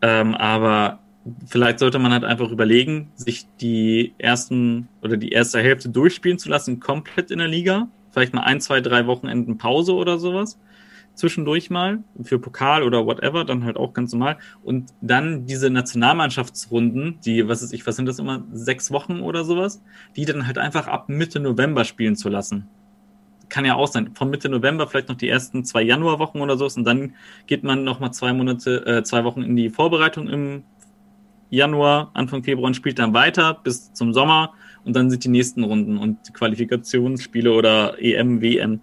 Ähm, 0.00 0.34
aber 0.34 1.00
vielleicht 1.46 1.80
sollte 1.80 1.98
man 1.98 2.12
halt 2.12 2.24
einfach 2.24 2.50
überlegen, 2.50 3.10
sich 3.16 3.46
die 3.60 4.14
ersten 4.18 4.88
oder 5.02 5.16
die 5.16 5.30
erste 5.30 5.60
Hälfte 5.60 5.88
durchspielen 5.90 6.38
zu 6.38 6.48
lassen, 6.48 6.80
komplett 6.80 7.30
in 7.30 7.38
der 7.38 7.48
Liga. 7.48 7.88
Vielleicht 8.12 8.32
mal 8.32 8.42
ein, 8.42 8.60
zwei, 8.60 8.80
drei 8.80 9.06
Wochenenden 9.06 9.58
Pause 9.58 9.94
oder 9.94 10.18
sowas 10.18 10.58
zwischendurch 11.18 11.68
mal 11.68 12.04
für 12.22 12.38
Pokal 12.38 12.82
oder 12.82 13.04
whatever, 13.04 13.44
dann 13.44 13.64
halt 13.64 13.76
auch 13.76 13.92
ganz 13.92 14.12
normal. 14.12 14.38
Und 14.62 14.90
dann 15.00 15.46
diese 15.46 15.68
Nationalmannschaftsrunden, 15.68 17.18
die, 17.24 17.48
was 17.48 17.62
ist 17.62 17.72
ich, 17.72 17.86
was 17.86 17.96
sind 17.96 18.06
das 18.06 18.18
immer, 18.18 18.44
sechs 18.52 18.90
Wochen 18.90 19.20
oder 19.20 19.44
sowas, 19.44 19.82
die 20.16 20.24
dann 20.24 20.46
halt 20.46 20.58
einfach 20.58 20.86
ab 20.86 21.08
Mitte 21.08 21.40
November 21.40 21.84
spielen 21.84 22.16
zu 22.16 22.28
lassen. 22.28 22.68
Kann 23.48 23.64
ja 23.64 23.74
auch 23.74 23.88
sein. 23.88 24.10
Von 24.14 24.30
Mitte 24.30 24.48
November 24.48 24.86
vielleicht 24.86 25.08
noch 25.08 25.16
die 25.16 25.28
ersten 25.28 25.64
zwei 25.64 25.82
Januarwochen 25.82 26.40
oder 26.40 26.56
so 26.56 26.66
und 26.66 26.84
dann 26.84 27.14
geht 27.46 27.64
man 27.64 27.82
noch 27.82 27.98
mal 27.98 28.12
zwei 28.12 28.32
Monate, 28.32 28.86
äh, 28.86 29.02
zwei 29.02 29.24
Wochen 29.24 29.42
in 29.42 29.56
die 29.56 29.70
Vorbereitung 29.70 30.28
im 30.28 30.64
Januar, 31.50 32.10
Anfang 32.14 32.44
Februar 32.44 32.66
und 32.66 32.74
spielt 32.74 32.98
dann 32.98 33.14
weiter 33.14 33.58
bis 33.64 33.92
zum 33.94 34.12
Sommer 34.12 34.52
und 34.84 34.94
dann 34.94 35.10
sind 35.10 35.24
die 35.24 35.28
nächsten 35.28 35.64
Runden 35.64 35.98
und 35.98 36.34
Qualifikationsspiele 36.34 37.52
oder 37.52 37.96
EM, 38.00 38.40
WM. 38.40 38.80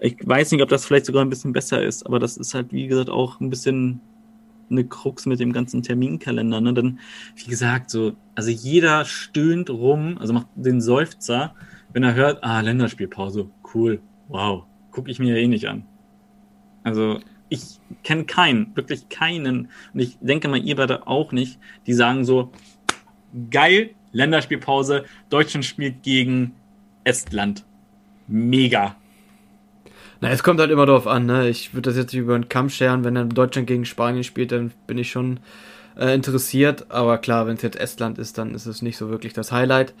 Ich 0.00 0.16
weiß 0.26 0.52
nicht, 0.52 0.62
ob 0.62 0.68
das 0.68 0.86
vielleicht 0.86 1.06
sogar 1.06 1.22
ein 1.22 1.30
bisschen 1.30 1.52
besser 1.52 1.82
ist, 1.82 2.06
aber 2.06 2.18
das 2.18 2.36
ist 2.36 2.54
halt, 2.54 2.72
wie 2.72 2.86
gesagt, 2.86 3.10
auch 3.10 3.38
ein 3.40 3.50
bisschen 3.50 4.00
eine 4.70 4.84
Krux 4.84 5.26
mit 5.26 5.40
dem 5.40 5.52
ganzen 5.52 5.82
Terminkalender. 5.82 6.60
Ne? 6.60 6.72
Dann, 6.72 7.00
wie 7.36 7.50
gesagt, 7.50 7.90
so, 7.90 8.12
also 8.34 8.50
jeder 8.50 9.04
stöhnt 9.04 9.68
rum, 9.68 10.16
also 10.18 10.32
macht 10.32 10.46
den 10.54 10.80
Seufzer, 10.80 11.54
wenn 11.92 12.02
er 12.02 12.14
hört, 12.14 12.42
ah, 12.42 12.60
Länderspielpause, 12.60 13.50
cool, 13.74 14.00
wow, 14.28 14.64
gucke 14.92 15.10
ich 15.10 15.18
mir 15.18 15.34
ja 15.34 15.42
eh 15.42 15.48
nicht 15.48 15.66
an. 15.68 15.84
Also 16.82 17.20
ich 17.48 17.80
kenne 18.04 18.24
keinen, 18.24 18.74
wirklich 18.76 19.08
keinen, 19.08 19.68
und 19.92 20.00
ich 20.00 20.16
denke 20.20 20.48
mal, 20.48 20.62
ihr 20.64 20.76
beide 20.76 21.06
auch 21.06 21.32
nicht, 21.32 21.58
die 21.86 21.94
sagen 21.94 22.24
so, 22.24 22.52
geil, 23.50 23.90
Länderspielpause, 24.12 25.04
Deutschland 25.28 25.64
spielt 25.64 26.02
gegen 26.02 26.54
Estland. 27.04 27.64
Mega. 28.28 28.96
Na, 30.20 30.28
es 30.28 30.42
kommt 30.42 30.60
halt 30.60 30.70
immer 30.70 30.86
darauf 30.86 31.06
an, 31.06 31.26
ne? 31.26 31.48
Ich 31.48 31.72
würde 31.72 31.88
das 31.90 31.96
jetzt 31.96 32.12
über 32.12 32.38
den 32.38 32.48
Kamm 32.48 32.68
scheren, 32.68 33.04
wenn 33.04 33.14
dann 33.14 33.30
Deutschland 33.30 33.66
gegen 33.66 33.86
Spanien 33.86 34.22
spielt, 34.22 34.52
dann 34.52 34.72
bin 34.86 34.98
ich 34.98 35.10
schon 35.10 35.40
äh, 35.98 36.14
interessiert. 36.14 36.90
Aber 36.90 37.18
klar, 37.18 37.46
wenn 37.46 37.56
es 37.56 37.62
jetzt 37.62 37.80
Estland 37.80 38.18
ist, 38.18 38.36
dann 38.36 38.54
ist 38.54 38.66
es 38.66 38.82
nicht 38.82 38.98
so 38.98 39.08
wirklich 39.08 39.32
das 39.32 39.50
Highlight. 39.50 39.94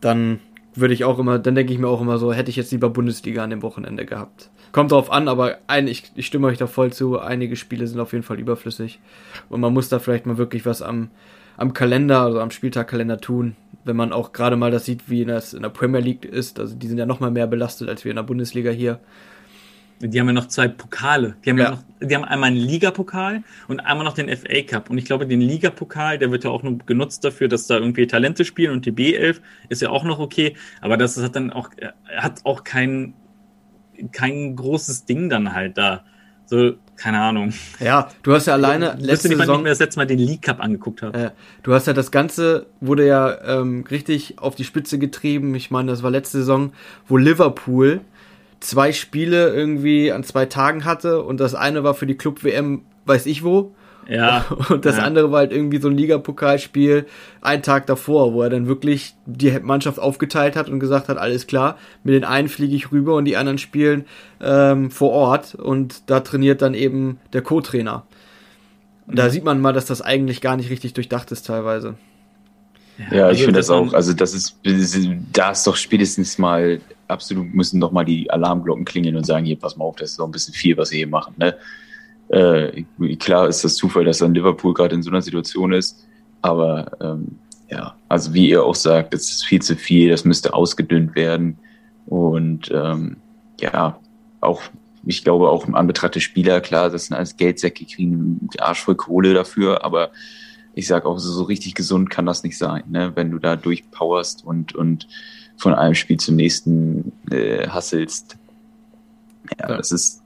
Dann 0.00 0.40
würde 0.74 0.94
ich 0.94 1.04
auch 1.04 1.18
immer, 1.18 1.38
dann 1.38 1.54
denke 1.54 1.72
ich 1.72 1.78
mir 1.78 1.88
auch 1.88 2.00
immer 2.00 2.16
so, 2.16 2.32
hätte 2.32 2.50
ich 2.50 2.56
jetzt 2.56 2.72
lieber 2.72 2.88
Bundesliga 2.88 3.44
an 3.44 3.50
dem 3.50 3.62
Wochenende 3.62 4.06
gehabt. 4.06 4.50
Kommt 4.72 4.92
drauf 4.92 5.10
an, 5.10 5.28
aber 5.28 5.58
ein, 5.66 5.88
ich, 5.88 6.12
ich 6.14 6.26
stimme 6.26 6.46
euch 6.46 6.58
da 6.58 6.66
voll 6.66 6.92
zu, 6.92 7.18
einige 7.18 7.56
Spiele 7.56 7.86
sind 7.86 8.00
auf 8.00 8.12
jeden 8.12 8.22
Fall 8.22 8.38
überflüssig. 8.38 9.00
Und 9.48 9.60
man 9.60 9.74
muss 9.74 9.88
da 9.88 9.98
vielleicht 9.98 10.26
mal 10.26 10.38
wirklich 10.38 10.64
was 10.64 10.80
am, 10.80 11.10
am 11.60 11.72
Kalender, 11.72 12.22
also 12.22 12.40
am 12.40 12.50
Spieltagkalender 12.50 13.18
tun 13.18 13.56
wenn 13.84 13.96
man 13.96 14.12
auch 14.12 14.32
gerade 14.32 14.56
mal 14.56 14.70
das 14.70 14.84
sieht, 14.84 15.08
wie 15.08 15.24
das 15.24 15.54
in 15.54 15.62
der 15.62 15.70
Premier 15.70 16.00
League 16.00 16.24
ist. 16.24 16.60
Also 16.60 16.74
die 16.74 16.86
sind 16.86 16.98
ja 16.98 17.06
noch 17.06 17.20
mal 17.20 17.30
mehr 17.30 17.46
belastet 17.46 17.88
als 17.88 18.04
wir 18.04 18.10
in 18.10 18.16
der 18.16 18.22
Bundesliga 18.22 18.70
hier. 18.70 19.00
Die 20.02 20.18
haben 20.18 20.28
ja 20.28 20.32
noch 20.32 20.48
zwei 20.48 20.66
Pokale. 20.66 21.36
Die 21.44 21.50
haben 21.50 21.58
ja, 21.58 21.64
ja 21.64 21.70
noch, 21.72 21.82
die 22.00 22.14
haben 22.14 22.24
einmal 22.24 22.48
einen 22.48 22.56
Ligapokal 22.56 23.42
und 23.68 23.80
einmal 23.80 24.04
noch 24.04 24.14
den 24.14 24.34
FA 24.34 24.62
Cup. 24.62 24.88
Und 24.88 24.96
ich 24.96 25.04
glaube, 25.04 25.26
den 25.26 25.42
Ligapokal, 25.42 26.18
der 26.18 26.30
wird 26.30 26.44
ja 26.44 26.50
auch 26.50 26.62
nur 26.62 26.78
genutzt 26.78 27.22
dafür, 27.22 27.48
dass 27.48 27.66
da 27.66 27.76
irgendwie 27.76 28.06
Talente 28.06 28.46
spielen 28.46 28.72
und 28.72 28.86
die 28.86 28.92
B11 28.92 29.40
ist 29.68 29.82
ja 29.82 29.90
auch 29.90 30.04
noch 30.04 30.18
okay. 30.18 30.56
Aber 30.80 30.96
das 30.96 31.22
hat 31.22 31.36
dann 31.36 31.52
auch, 31.52 31.68
hat 32.16 32.40
auch 32.44 32.64
kein, 32.64 33.12
kein 34.12 34.56
großes 34.56 35.04
Ding 35.04 35.28
dann 35.28 35.52
halt 35.52 35.76
da. 35.76 36.04
So, 36.46 36.72
keine 37.00 37.20
Ahnung. 37.20 37.54
Ja, 37.78 38.10
du 38.22 38.34
hast 38.34 38.46
ja 38.46 38.52
alleine 38.52 38.96
ich 38.98 39.06
letzte 39.06 39.28
Saison... 39.28 39.56
Ich 39.56 39.62
mir 39.62 39.68
das 39.70 39.78
letzte 39.78 39.98
Mal 40.00 40.06
den 40.06 40.18
League 40.18 40.42
Cup 40.42 40.60
angeguckt 40.60 41.00
habe. 41.00 41.18
Äh, 41.18 41.30
du 41.62 41.72
hast 41.72 41.86
ja 41.86 41.94
das 41.94 42.10
Ganze, 42.10 42.66
wurde 42.80 43.06
ja 43.06 43.38
ähm, 43.42 43.84
richtig 43.90 44.38
auf 44.38 44.54
die 44.54 44.64
Spitze 44.64 44.98
getrieben. 44.98 45.54
Ich 45.54 45.70
meine, 45.70 45.90
das 45.90 46.02
war 46.02 46.10
letzte 46.10 46.38
Saison, 46.38 46.72
wo 47.08 47.16
Liverpool 47.16 48.02
zwei 48.60 48.92
Spiele 48.92 49.48
irgendwie 49.48 50.12
an 50.12 50.24
zwei 50.24 50.44
Tagen 50.44 50.84
hatte 50.84 51.22
und 51.22 51.40
das 51.40 51.54
eine 51.54 51.82
war 51.84 51.94
für 51.94 52.06
die 52.06 52.16
Club-WM, 52.16 52.82
weiß 53.06 53.24
ich 53.24 53.42
wo, 53.42 53.74
ja. 54.10 54.44
Und 54.68 54.84
das 54.84 54.96
ja. 54.96 55.04
andere 55.04 55.30
war 55.30 55.40
halt 55.40 55.52
irgendwie 55.52 55.80
so 55.80 55.88
ein 55.88 55.96
Ligapokalspiel 55.96 57.06
einen 57.40 57.62
Tag 57.62 57.86
davor, 57.86 58.32
wo 58.32 58.42
er 58.42 58.50
dann 58.50 58.66
wirklich 58.66 59.14
die 59.26 59.58
Mannschaft 59.60 59.98
aufgeteilt 59.98 60.56
hat 60.56 60.68
und 60.68 60.80
gesagt 60.80 61.08
hat, 61.08 61.16
alles 61.16 61.46
klar, 61.46 61.78
mit 62.04 62.14
den 62.14 62.24
einen 62.24 62.48
fliege 62.48 62.74
ich 62.74 62.92
rüber 62.92 63.14
und 63.14 63.24
die 63.24 63.36
anderen 63.36 63.58
spielen 63.58 64.04
ähm, 64.40 64.90
vor 64.90 65.10
Ort 65.10 65.54
und 65.54 66.10
da 66.10 66.20
trainiert 66.20 66.62
dann 66.62 66.74
eben 66.74 67.18
der 67.32 67.42
Co-Trainer. 67.42 68.04
Und 69.06 69.18
da 69.18 69.30
sieht 69.30 69.44
man 69.44 69.60
mal, 69.60 69.72
dass 69.72 69.86
das 69.86 70.02
eigentlich 70.02 70.40
gar 70.40 70.56
nicht 70.56 70.70
richtig 70.70 70.92
durchdacht 70.94 71.32
ist 71.32 71.46
teilweise. 71.46 71.94
Ja, 72.98 73.04
ja 73.04 73.16
ich 73.16 73.22
also 73.22 73.44
finde 73.44 73.58
das 73.60 73.70
auch. 73.70 73.92
Also 73.92 74.12
das 74.12 74.34
ist, 74.34 74.58
da 75.32 75.50
ist 75.52 75.66
doch 75.66 75.76
spätestens 75.76 76.38
mal 76.38 76.80
absolut 77.10 77.52
müssen 77.52 77.80
doch 77.80 77.92
mal 77.92 78.04
die 78.04 78.30
Alarmglocken 78.30 78.84
klingeln 78.84 79.16
und 79.16 79.26
sagen, 79.26 79.44
hier, 79.44 79.58
pass 79.58 79.76
mal 79.76 79.84
auf, 79.84 79.96
das 79.96 80.10
ist 80.10 80.18
doch 80.18 80.26
ein 80.26 80.30
bisschen 80.30 80.54
viel, 80.54 80.76
was 80.76 80.90
sie 80.90 80.98
hier 80.98 81.08
machen. 81.08 81.34
Ne? 81.36 81.56
Äh, 82.30 82.84
klar 83.18 83.48
ist 83.48 83.64
das 83.64 83.74
Zufall, 83.74 84.04
dass 84.04 84.18
dann 84.18 84.34
Liverpool 84.34 84.72
gerade 84.72 84.94
in 84.94 85.02
so 85.02 85.10
einer 85.10 85.22
Situation 85.22 85.72
ist, 85.72 86.06
aber 86.42 86.90
ähm, 87.00 87.38
ja, 87.68 87.96
also 88.08 88.32
wie 88.34 88.50
ihr 88.50 88.64
auch 88.64 88.74
sagt, 88.74 89.14
es 89.14 89.30
ist 89.30 89.44
viel 89.44 89.60
zu 89.60 89.76
viel, 89.76 90.10
das 90.10 90.24
müsste 90.24 90.54
ausgedünnt 90.54 91.16
werden 91.16 91.58
und 92.06 92.70
ähm, 92.72 93.16
ja, 93.60 93.98
auch 94.40 94.62
ich 95.04 95.24
glaube 95.24 95.48
auch 95.48 95.66
im 95.66 95.74
Anbetracht 95.74 96.14
der 96.14 96.20
Spieler, 96.20 96.60
klar, 96.60 96.90
das 96.90 97.06
sind 97.06 97.16
alles 97.16 97.36
Geldsäcke, 97.36 97.84
kriegen 97.84 98.48
die 98.52 98.60
Arsch 98.60 98.82
voll 98.82 98.96
Kohle 98.96 99.34
dafür, 99.34 99.84
aber 99.84 100.10
ich 100.74 100.86
sage 100.86 101.06
auch, 101.06 101.18
so, 101.18 101.32
so 101.32 101.44
richtig 101.44 101.74
gesund 101.74 102.10
kann 102.10 102.26
das 102.26 102.42
nicht 102.42 102.58
sein, 102.58 102.84
ne? 102.88 103.12
wenn 103.14 103.30
du 103.30 103.38
da 103.38 103.56
durchpowerst 103.56 104.44
und, 104.44 104.74
und 104.74 105.08
von 105.56 105.74
einem 105.74 105.94
Spiel 105.94 106.18
zum 106.18 106.36
nächsten 106.36 107.12
äh, 107.30 107.66
hasselst. 107.68 108.36
Ja, 109.58 109.70
ja, 109.70 109.76
das 109.76 109.90
ist 109.90 110.19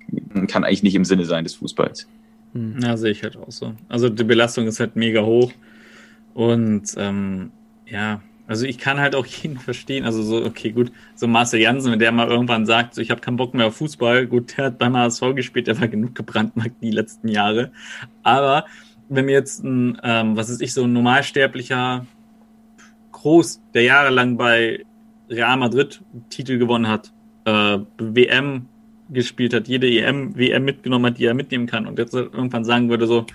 kann 0.48 0.64
eigentlich 0.64 0.82
nicht 0.82 0.94
im 0.94 1.04
Sinne 1.04 1.24
sein 1.24 1.44
des 1.44 1.54
Fußballs. 1.54 2.08
Hm. 2.52 2.78
Ja, 2.80 2.96
sehe 2.96 3.10
ich 3.10 3.22
halt 3.22 3.36
auch 3.36 3.50
so. 3.50 3.74
Also 3.88 4.08
die 4.08 4.24
Belastung 4.24 4.66
ist 4.66 4.80
halt 4.80 4.96
mega 4.96 5.22
hoch. 5.22 5.52
Und 6.34 6.94
ähm, 6.96 7.50
ja, 7.86 8.20
also 8.46 8.66
ich 8.66 8.78
kann 8.78 9.00
halt 9.00 9.14
auch 9.14 9.26
jeden 9.42 9.58
verstehen. 9.58 10.04
Also 10.04 10.22
so, 10.22 10.44
okay, 10.44 10.70
gut, 10.70 10.92
so 11.14 11.26
Marcel 11.26 11.60
Jansen, 11.60 11.92
wenn 11.92 11.98
der 11.98 12.12
mal 12.12 12.28
irgendwann 12.28 12.66
sagt, 12.66 12.94
so, 12.94 13.00
ich 13.00 13.10
habe 13.10 13.20
keinen 13.20 13.36
Bock 13.36 13.54
mehr 13.54 13.66
auf 13.66 13.76
Fußball, 13.76 14.26
gut, 14.26 14.56
der 14.56 14.66
hat 14.66 14.78
beim 14.78 14.96
HSV 14.96 15.34
gespielt, 15.34 15.66
der 15.66 15.80
war 15.80 15.88
genug 15.88 16.14
gebrandmarkt 16.14 16.76
die 16.82 16.90
letzten 16.90 17.28
Jahre. 17.28 17.72
Aber 18.22 18.66
wenn 19.08 19.26
mir 19.26 19.32
jetzt 19.32 19.62
ein, 19.64 19.98
ähm, 20.02 20.36
was 20.36 20.48
ist 20.48 20.62
ich, 20.62 20.72
so 20.72 20.84
ein 20.84 20.92
normalsterblicher 20.92 22.06
Groß, 23.12 23.60
der 23.72 23.82
jahrelang 23.82 24.36
bei 24.36 24.84
Real 25.30 25.56
Madrid 25.56 26.02
Titel 26.30 26.58
gewonnen 26.58 26.88
hat, 26.88 27.12
äh, 27.44 27.78
WM, 27.98 28.66
gespielt 29.10 29.54
hat, 29.54 29.68
jede 29.68 29.88
EM, 29.88 30.36
WM 30.36 30.64
mitgenommen 30.64 31.06
hat, 31.06 31.18
die 31.18 31.26
er 31.26 31.34
mitnehmen 31.34 31.66
kann. 31.66 31.86
Und 31.86 31.98
jetzt 31.98 32.14
irgendwann 32.14 32.64
sagen 32.64 32.88
würde 32.88 33.06
so, 33.06 33.26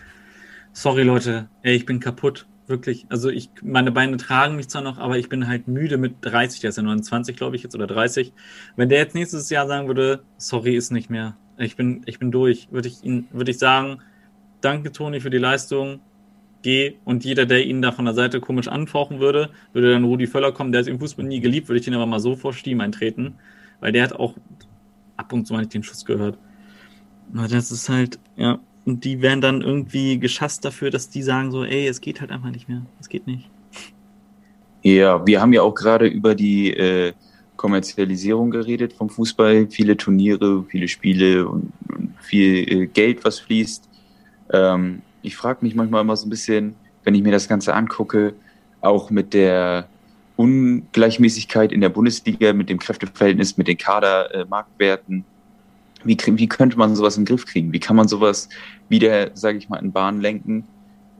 sorry 0.73 1.03
Leute, 1.03 1.49
ey, 1.61 1.75
ich 1.75 1.85
bin 1.85 1.99
kaputt, 1.99 2.47
wirklich. 2.67 3.05
Also 3.09 3.29
ich, 3.29 3.49
meine 3.61 3.91
Beine 3.91 4.17
tragen 4.17 4.55
mich 4.55 4.69
zwar 4.69 4.81
noch, 4.81 4.97
aber 4.97 5.17
ich 5.17 5.29
bin 5.29 5.47
halt 5.47 5.67
müde 5.67 5.97
mit 5.97 6.15
30, 6.21 6.61
der 6.61 6.69
ist 6.69 6.77
ja 6.77 6.83
29, 6.83 7.35
glaube 7.35 7.55
ich 7.55 7.63
jetzt, 7.63 7.75
oder 7.75 7.87
30. 7.87 8.33
Wenn 8.75 8.89
der 8.89 8.99
jetzt 8.99 9.15
nächstes 9.15 9.49
Jahr 9.49 9.67
sagen 9.67 9.87
würde, 9.87 10.23
sorry, 10.37 10.75
ist 10.75 10.91
nicht 10.91 11.09
mehr, 11.09 11.35
ich 11.57 11.75
bin, 11.75 12.03
ich 12.05 12.19
bin 12.19 12.31
durch, 12.31 12.67
würde 12.71 12.87
ich 12.87 13.03
ihn, 13.03 13.27
würde 13.31 13.51
ich 13.51 13.59
sagen, 13.59 14.01
danke 14.61 14.91
Toni 14.91 15.19
für 15.19 15.29
die 15.29 15.37
Leistung, 15.37 15.99
geh. 16.61 16.95
Und 17.03 17.25
jeder, 17.25 17.45
der 17.45 17.65
ihn 17.65 17.81
da 17.81 17.91
von 17.91 18.05
der 18.05 18.13
Seite 18.13 18.39
komisch 18.39 18.67
anfauchen 18.67 19.19
würde, 19.19 19.49
würde 19.73 19.91
dann 19.91 20.03
Rudi 20.03 20.27
Völler 20.27 20.51
kommen, 20.51 20.71
der 20.71 20.81
hat 20.81 20.87
im 20.87 20.99
Fußball 20.99 21.25
nie 21.25 21.39
geliebt, 21.41 21.67
würde 21.67 21.79
ich 21.79 21.87
ihn 21.87 21.93
aber 21.93 22.05
mal 22.05 22.19
so 22.19 22.35
vor 22.35 22.53
Stiem 22.53 22.81
eintreten, 22.81 23.35
weil 23.79 23.91
der 23.91 24.03
hat 24.03 24.13
auch 24.13 24.35
ab 25.19 25.33
und 25.33 25.45
zu 25.45 25.53
mal 25.53 25.65
den 25.65 25.83
Schuss 25.83 26.05
gehört. 26.05 26.37
Aber 27.33 27.47
das 27.47 27.71
ist 27.71 27.89
halt, 27.89 28.17
ja, 28.37 28.59
und 28.85 29.03
die 29.03 29.21
werden 29.21 29.41
dann 29.41 29.61
irgendwie 29.61 30.17
geschasst 30.17 30.65
dafür, 30.65 30.89
dass 30.89 31.09
die 31.09 31.21
sagen 31.21 31.51
so, 31.51 31.63
ey, 31.63 31.87
es 31.87 32.01
geht 32.01 32.21
halt 32.21 32.31
einfach 32.31 32.49
nicht 32.49 32.67
mehr. 32.69 32.81
Es 32.99 33.09
geht 33.09 33.27
nicht. 33.27 33.47
Ja, 34.81 35.25
wir 35.27 35.41
haben 35.41 35.53
ja 35.53 35.61
auch 35.61 35.75
gerade 35.75 36.07
über 36.07 36.33
die 36.33 36.71
äh, 36.71 37.13
Kommerzialisierung 37.57 38.49
geredet 38.49 38.93
vom 38.93 39.09
Fußball. 39.09 39.67
Viele 39.69 39.97
Turniere, 39.97 40.63
viele 40.63 40.87
Spiele 40.87 41.47
und, 41.47 41.73
und 41.93 42.13
viel 42.21 42.71
äh, 42.71 42.87
Geld, 42.87 43.25
was 43.25 43.39
fließt. 43.39 43.87
Ähm, 44.53 45.01
ich 45.21 45.35
frage 45.35 45.59
mich 45.65 45.75
manchmal 45.75 46.01
immer 46.01 46.15
so 46.15 46.25
ein 46.25 46.29
bisschen, 46.29 46.75
wenn 47.03 47.13
ich 47.13 47.21
mir 47.21 47.31
das 47.33 47.49
Ganze 47.49 47.73
angucke, 47.75 48.33
auch 48.81 49.11
mit 49.11 49.33
der 49.33 49.89
Ungleichmäßigkeit 50.39 51.73
in 51.73 51.81
der 51.81 51.89
Bundesliga, 51.89 52.53
mit 52.53 52.69
dem 52.69 52.79
Kräfteverhältnis, 52.79 53.57
mit 53.57 53.67
den 53.67 53.77
Kadermarktwerten. 53.77 55.19
Äh, 55.19 56.07
wie, 56.07 56.17
wie 56.25 56.47
könnte 56.47 56.77
man 56.77 56.95
sowas 56.95 57.17
in 57.17 57.25
den 57.25 57.35
Griff 57.35 57.45
kriegen? 57.45 57.73
Wie 57.73 57.79
kann 57.81 57.97
man 57.97 58.07
sowas 58.07 58.47
wieder, 58.87 59.31
sage 59.35 59.57
ich 59.57 59.67
mal, 59.67 59.79
in 59.79 59.91
Bahn 59.91 60.21
lenken, 60.21 60.63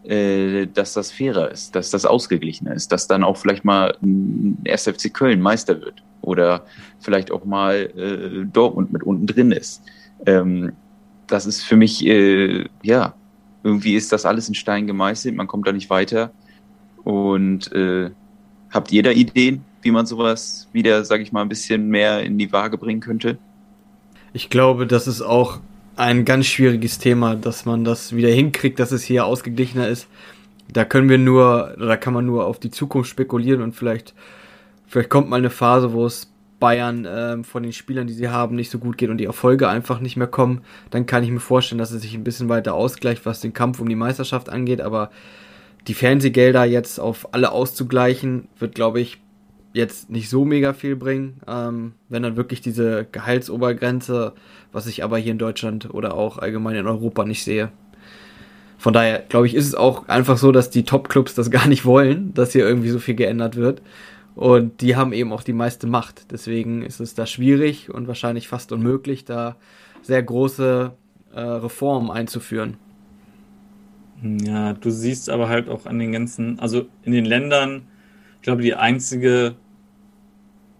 äh, 0.06 0.68
dass 0.68 0.94
das 0.94 1.12
fairer 1.12 1.52
ist, 1.52 1.76
dass 1.76 1.90
das 1.90 2.06
ausgeglichener 2.06 2.74
ist, 2.74 2.94
dass 2.94 3.08
dann 3.08 3.26
auch 3.26 3.36
vielleicht 3.36 3.66
mal 3.66 3.98
ein 4.02 4.58
SFC 4.64 5.14
Köln 5.14 5.42
Meister 5.42 5.82
wird 5.82 6.02
oder 6.22 6.64
vielleicht 7.02 7.30
auch 7.30 7.44
mal 7.44 7.90
äh, 7.98 8.46
Dortmund 8.46 8.94
mit 8.94 9.04
unten 9.04 9.28
drin 9.28 9.52
ist. 9.52 9.82
Ähm, 10.26 10.72
das 11.28 11.46
ist 11.46 11.64
für 11.64 11.76
mich, 11.76 12.06
äh, 12.06 12.70
ja, 12.84 13.16
irgendwie 13.66 13.96
ist 13.96 14.14
das 14.14 14.26
alles 14.26 14.48
in 14.48 14.56
Stein 14.56 14.88
gemeißelt, 14.88 15.36
man 15.36 15.48
kommt 15.48 15.68
da 15.68 15.74
nicht 15.74 15.90
weiter. 15.90 16.32
Und 17.04 17.70
äh, 17.74 18.12
habt 18.72 18.92
ihr 18.92 19.04
da 19.04 19.12
Ideen, 19.12 19.64
wie 19.82 19.92
man 19.92 20.06
sowas 20.06 20.68
wieder, 20.74 21.04
sag 21.06 21.22
ich 21.22 21.32
mal, 21.32 21.42
ein 21.42 21.50
bisschen 21.50 21.90
mehr 21.90 22.24
in 22.24 22.38
die 22.38 22.52
Waage 22.52 22.78
bringen 22.78 23.02
könnte? 23.02 23.38
Ich 24.34 24.50
glaube, 24.50 24.86
das 24.86 25.08
ist 25.08 25.22
auch 25.22 25.60
ein 25.96 26.24
ganz 26.26 26.46
schwieriges 26.46 27.00
Thema, 27.00 27.36
dass 27.36 27.66
man 27.66 27.84
das 27.84 28.16
wieder 28.16 28.30
hinkriegt, 28.30 28.80
dass 28.80 28.92
es 28.92 29.04
hier 29.04 29.26
ausgeglichener 29.26 29.88
ist. 29.88 30.08
Da 30.72 30.86
können 30.86 31.10
wir 31.10 31.18
nur, 31.18 31.76
da 31.80 31.98
kann 31.98 32.14
man 32.14 32.26
nur 32.26 32.46
auf 32.46 32.60
die 32.60 32.72
Zukunft 32.72 33.10
spekulieren 33.10 33.62
und 33.62 33.74
vielleicht, 33.74 34.14
vielleicht 34.88 35.10
kommt 35.10 35.30
mal 35.30 35.38
eine 35.38 35.50
Phase, 35.50 35.94
wo 35.94 36.06
es 36.06 36.32
Bayern 36.60 37.08
ähm, 37.10 37.44
von 37.44 37.64
den 37.64 37.74
Spielern, 37.74 38.08
die 38.08 38.14
sie 38.14 38.30
haben, 38.30 38.56
nicht 38.56 38.70
so 38.70 38.80
gut 38.80 38.98
geht 38.98 39.10
und 39.10 39.18
die 39.18 39.26
Erfolge 39.26 39.68
einfach 39.68 40.00
nicht 40.00 40.18
mehr 40.18 40.28
kommen, 40.28 40.62
dann 40.90 41.06
kann 41.06 41.24
ich 41.24 41.32
mir 41.32 41.40
vorstellen, 41.40 41.80
dass 41.80 41.92
es 41.92 42.02
sich 42.02 42.14
ein 42.14 42.24
bisschen 42.24 42.50
weiter 42.50 42.74
ausgleicht, 42.74 43.26
was 43.26 43.40
den 43.40 43.54
Kampf 43.54 43.80
um 43.80 43.90
die 43.90 43.96
Meisterschaft 43.96 44.50
angeht. 44.50 44.82
Aber 44.82 45.10
die 45.88 45.94
Fernsehgelder 45.94 46.66
jetzt 46.66 47.00
auf 47.00 47.34
alle 47.34 47.52
auszugleichen, 47.52 48.48
wird, 48.60 48.76
glaube 48.76 49.00
ich, 49.00 49.20
jetzt 49.74 50.10
nicht 50.10 50.30
so 50.30 50.46
mega 50.46 50.74
viel 50.74 50.96
bringen. 50.96 51.42
Ähm, 51.48 51.94
wenn 52.10 52.24
dann 52.24 52.36
wirklich 52.36 52.62
diese 52.62 53.06
Gehaltsobergrenze, 53.12 54.34
was 54.72 54.88
ich 54.88 55.04
aber 55.04 55.18
hier 55.18 55.32
in 55.32 55.38
Deutschland 55.38 55.94
oder 55.94 56.16
auch 56.16 56.38
allgemein 56.38 56.76
in 56.76 56.88
Europa 56.88 57.26
nicht 57.26 57.44
sehe. 57.44 57.72
Von 58.78 58.94
daher, 58.94 59.20
glaube 59.28 59.46
ich, 59.46 59.56
ist 59.56 59.68
es 59.68 59.76
auch 59.76 60.08
einfach 60.08 60.38
so, 60.38 60.52
dass 60.52 60.70
die 60.70 60.84
Top-Clubs 60.84 61.36
das 61.36 61.52
gar 61.52 61.68
nicht 61.68 61.86
wollen, 61.86 62.34
dass 62.34 62.54
hier 62.54 62.68
irgendwie 62.68 62.90
so 62.90 63.00
viel 63.00 63.16
geändert 63.16 63.56
wird. 63.56 63.82
Und 64.36 64.82
die 64.82 64.96
haben 64.96 65.12
eben 65.12 65.34
auch 65.34 65.44
die 65.44 65.54
meiste 65.54 65.86
Macht. 65.86 66.32
Deswegen 66.32 66.82
ist 66.82 67.02
es 67.02 67.14
da 67.14 67.26
schwierig 67.26 67.90
und 67.90 68.08
wahrscheinlich 68.08 68.48
fast 68.48 68.72
unmöglich, 68.72 69.26
da 69.26 69.58
sehr 70.02 70.24
große 70.24 70.94
äh, 71.34 71.40
Reformen 71.40 72.10
einzuführen. 72.10 72.78
Ja, 74.22 74.74
du 74.74 74.90
siehst 74.90 75.30
aber 75.30 75.48
halt 75.48 75.70
auch 75.70 75.86
an 75.86 76.00
den 76.00 76.12
ganzen, 76.12 76.60
also 76.60 76.88
in 77.04 77.14
den 77.14 77.26
Ländern, 77.26 77.88
ich 78.36 78.42
glaube, 78.42 78.62
die 78.62 78.76
einzige 78.76 79.56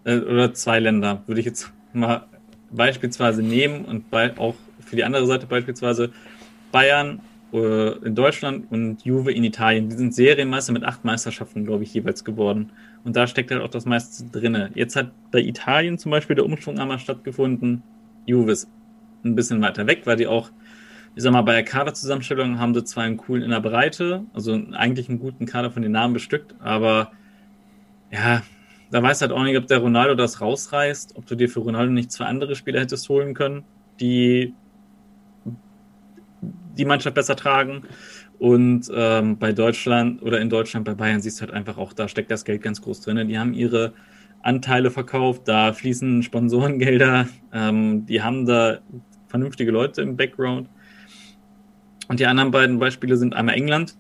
äh, 0.04 0.18
oder 0.18 0.54
zwei 0.54 0.80
Länder 0.80 1.24
würde 1.28 1.40
ich 1.40 1.46
jetzt 1.46 1.72
mal 1.94 2.26
beispielsweise 2.72 3.42
nehmen 3.42 3.86
und 3.86 4.10
bei, 4.10 4.38
auch 4.38 4.56
für 4.80 4.96
die 4.96 5.04
andere 5.04 5.26
Seite 5.26 5.48
beispielsweise 5.48 6.12
Bayern 6.72 7.22
äh, 7.54 7.98
in 8.06 8.16
Deutschland 8.16 8.72
und 8.72 9.04
Juve 9.04 9.32
in 9.32 9.44
Italien. 9.44 9.90
Die 9.90 9.96
sind 9.96 10.14
Serienmeister 10.14 10.74
mit 10.74 10.84
acht 10.84 11.06
Meisterschaften, 11.06 11.66
glaube 11.66 11.84
ich, 11.84 11.94
jeweils 11.94 12.24
geworden. 12.24 12.72
Und 13.04 13.16
da 13.16 13.28
steckt 13.28 13.52
halt 13.52 13.62
auch 13.62 13.70
das 13.70 13.86
meiste 13.86 14.26
drinne. 14.26 14.72
Jetzt 14.76 14.96
hat 14.96 15.12
bei 15.32 15.40
Italien 15.40 15.98
zum 15.98 16.12
Beispiel 16.12 16.36
der 16.36 16.46
Umschwung 16.46 16.78
einmal 16.80 17.00
stattgefunden. 17.00 17.84
Juve 18.26 18.52
ist 18.52 18.70
ein 19.24 19.36
bisschen 19.36 19.62
weiter 19.62 19.88
weg, 19.88 20.02
weil 20.06 20.18
die 20.18 20.28
auch, 20.28 20.52
ich 21.20 21.24
sag 21.24 21.34
mal, 21.34 21.42
bei 21.42 21.52
der 21.52 21.64
Kaderzusammenstellung 21.64 22.60
haben 22.60 22.74
sie 22.74 22.86
zwar 22.86 23.04
einen 23.04 23.18
coolen 23.18 23.44
in 23.44 23.50
der 23.50 23.60
Breite, 23.60 24.24
also 24.34 24.54
eigentlich 24.72 25.10
einen 25.10 25.20
guten 25.20 25.46
Kader 25.46 25.70
von 25.70 25.82
den 25.82 25.92
Namen 25.92 26.14
bestückt, 26.14 26.56
aber 26.60 27.12
ja, 28.10 28.42
da 28.90 29.04
weiß 29.04 29.20
halt 29.20 29.34
auch 29.34 29.44
nicht, 29.44 29.58
ob 29.58 29.68
der 29.68 29.80
Ronaldo 29.80 30.16
das 30.16 30.40
rausreißt, 30.40 31.18
ob 31.18 31.26
du 31.26 31.36
dir 31.36 31.50
für 31.50 31.60
Ronaldo 31.60 31.92
nicht 31.92 32.14
zwei 32.14 32.24
andere 32.24 32.56
Spieler 32.56 32.80
hättest 32.80 33.10
holen 33.10 33.34
können, 33.34 33.66
die 34.00 34.54
die 36.78 36.86
Mannschaft 36.86 37.16
besser 37.16 37.36
tragen. 37.36 37.82
Und 38.38 38.90
ähm, 38.96 39.38
bei 39.38 39.52
Deutschland 39.52 40.22
oder 40.24 40.40
in 40.40 40.50
Deutschland, 40.50 40.86
bei 40.86 40.94
Bayern 40.94 41.20
siehst 41.20 41.42
du 41.42 41.42
halt 41.42 41.54
einfach 41.54 41.78
auch, 41.78 41.92
da 41.92 42.08
steckt 42.08 42.32
das 42.32 42.46
Geld 42.46 42.62
ganz 42.62 42.82
groß 42.82 43.02
drin. 43.02 43.28
Die 43.28 43.38
haben 43.38 43.54
ihre 43.54 43.92
Anteile 44.42 44.90
verkauft, 44.90 45.50
da 45.50 45.74
fließen 45.74 46.24
Sponsorengelder, 46.24 47.28
ähm, 47.54 48.06
die 48.06 48.22
haben 48.22 48.46
da 48.46 48.78
vernünftige 49.28 49.72
Leute 49.72 50.02
im 50.02 50.16
Background. 50.16 50.70
Und 52.10 52.20
die 52.20 52.26
anderen 52.26 52.52
beiden 52.52 52.80
Beispiele 52.80 53.16
sind 53.16 53.36
einmal 53.36 53.56
England, 53.56 53.96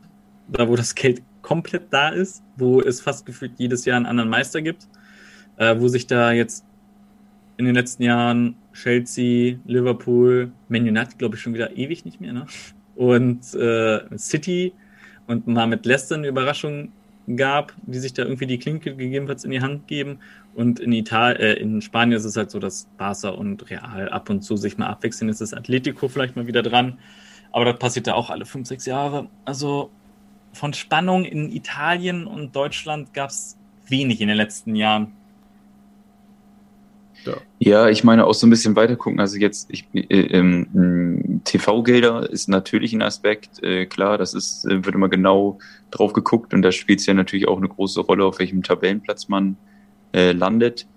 da 0.48 0.68
wo 0.68 0.76
das 0.76 0.96
Geld 0.96 1.22
komplett 1.42 1.84
da 1.92 2.10
ist, 2.10 2.44
wo 2.58 2.82
es 2.82 3.00
fast 3.00 3.26
gefühlt 3.26 3.54
jedes 3.58 3.86
Jahr 3.86 3.98
einen 3.98 4.08
anderen 4.08 4.30
Meister 4.30 4.62
gibt, 4.62 4.88
äh, 5.58 5.80
wo 5.80 5.88
sich 5.88 6.08
da 6.08 6.32
jetzt 6.32 6.66
in 7.58 7.66
den 7.66 7.76
letzten 7.76 8.04
Jahren 8.04 8.56
Chelsea, 8.74 9.58
Liverpool, 9.66 10.52
Man 10.70 10.82
United, 10.82 11.20
glaube 11.20 11.36
ich, 11.36 11.42
schon 11.42 11.54
wieder 11.54 11.78
ewig 11.78 12.04
nicht 12.04 12.20
mehr, 12.20 12.34
ne? 12.34 12.46
Und 12.96 13.54
äh, 13.54 14.18
City 14.18 14.74
und 15.28 15.48
mal 15.48 15.68
mit 15.68 15.86
Leicester 15.86 16.16
eine 16.16 16.28
Überraschung 16.28 16.92
gab, 17.36 17.74
die 17.86 18.00
sich 18.00 18.14
da 18.14 18.24
irgendwie 18.24 18.48
die 18.48 18.58
Klinke 18.58 18.96
gegebenenfalls 18.96 19.44
in 19.44 19.52
die 19.52 19.62
Hand 19.62 19.88
geben. 19.88 20.20
Und 20.56 20.80
in 20.80 20.92
Italien, 20.92 21.40
äh, 21.40 21.54
in 21.54 21.82
Spanien 21.82 22.18
ist 22.18 22.26
es 22.26 22.36
halt 22.36 22.50
so, 22.50 22.60
dass 22.60 22.88
Barca 22.98 23.30
und 23.30 23.70
Real 23.70 24.10
ab 24.10 24.30
und 24.30 24.42
zu 24.42 24.58
sich 24.58 24.78
mal 24.78 24.88
abwechseln. 24.88 25.30
Jetzt 25.30 25.42
ist 25.42 25.54
Atletico 25.54 26.08
vielleicht 26.08 26.36
mal 26.36 26.48
wieder 26.48 26.64
dran. 26.64 26.98
Aber 27.52 27.66
das 27.66 27.80
passiert 27.80 28.08
ja 28.08 28.16
auch 28.16 28.30
alle 28.30 28.46
fünf, 28.46 28.68
sechs 28.68 28.86
Jahre. 28.86 29.28
Also 29.46 29.90
von 30.54 30.74
Spannung 30.74 31.26
in 31.26 31.52
Italien 31.52 32.26
und 32.26 32.56
Deutschland 32.56 33.14
gab 33.14 33.30
es 33.30 33.58
wenig 33.88 34.22
in 34.22 34.28
den 34.28 34.38
letzten 34.38 34.76
Jahren. 34.76 35.14
Ja. 37.26 37.34
ja, 37.60 37.90
ich 37.90 38.04
meine 38.04 38.26
auch 38.26 38.34
so 38.34 38.48
ein 38.48 38.50
bisschen 38.50 38.76
weiter 38.76 38.96
gucken. 38.96 39.20
Also 39.20 39.38
jetzt 39.38 39.70
ich, 39.70 39.86
äh, 39.94 40.00
ähm, 40.06 41.42
TV-Gelder 41.44 42.30
ist 42.30 42.48
natürlich 42.48 42.94
ein 42.94 43.02
Aspekt. 43.02 43.62
Äh, 43.62 43.88
klar, 43.88 44.18
das 44.18 44.34
ist 44.34 44.66
äh, 44.66 44.86
wird 44.86 44.96
immer 44.96 45.10
genau 45.10 45.60
drauf 45.92 46.14
geguckt 46.14 46.54
und 46.54 46.62
da 46.62 46.72
spielt 46.72 47.00
es 47.00 47.06
ja 47.06 47.14
natürlich 47.14 47.48
auch 47.48 47.58
eine 47.58 47.68
große 47.68 48.02
Rolle, 48.02 48.26
auf 48.26 48.40
welchem 48.40 48.64
Tabellenplatz 48.64 49.28
man 49.28 49.58
äh, 50.14 50.32
landet. 50.32 50.88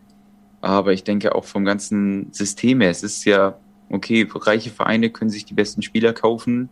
Aber 0.61 0.93
ich 0.93 1.03
denke 1.03 1.35
auch 1.35 1.45
vom 1.45 1.65
ganzen 1.65 2.33
System 2.33 2.81
her, 2.81 2.91
es 2.91 3.03
ist 3.03 3.25
ja 3.25 3.59
okay, 3.93 4.27
reiche 4.35 4.71
Vereine 4.71 5.11
können 5.11 5.31
sich 5.31 5.45
die 5.45 5.55
besten 5.55 5.83
Spieler 5.83 6.13
kaufen, 6.13 6.69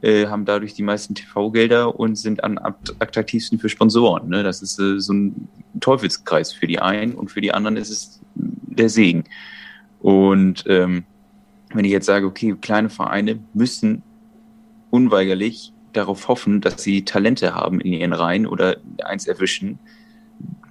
äh, 0.00 0.26
haben 0.26 0.44
dadurch 0.44 0.74
die 0.74 0.82
meisten 0.82 1.14
TV-Gelder 1.14 1.98
und 1.98 2.16
sind 2.16 2.44
am 2.44 2.58
attraktivsten 2.58 3.58
für 3.58 3.68
Sponsoren. 3.68 4.28
Ne? 4.28 4.42
Das 4.42 4.62
ist 4.62 4.78
äh, 4.78 5.00
so 5.00 5.12
ein 5.12 5.48
Teufelskreis 5.80 6.52
für 6.52 6.66
die 6.66 6.78
einen 6.78 7.14
und 7.14 7.30
für 7.30 7.40
die 7.40 7.52
anderen 7.52 7.76
ist 7.76 7.90
es 7.90 8.20
der 8.32 8.88
Segen. 8.88 9.24
Und 10.00 10.64
ähm, 10.68 11.04
wenn 11.74 11.84
ich 11.84 11.90
jetzt 11.90 12.06
sage, 12.06 12.26
okay, 12.26 12.54
kleine 12.60 12.90
Vereine 12.90 13.40
müssen 13.54 14.02
unweigerlich 14.90 15.72
darauf 15.92 16.28
hoffen, 16.28 16.60
dass 16.60 16.82
sie 16.82 17.04
Talente 17.04 17.54
haben 17.54 17.80
in 17.80 17.92
ihren 17.92 18.12
Reihen 18.12 18.46
oder 18.46 18.76
eins 19.04 19.26
erwischen, 19.26 19.78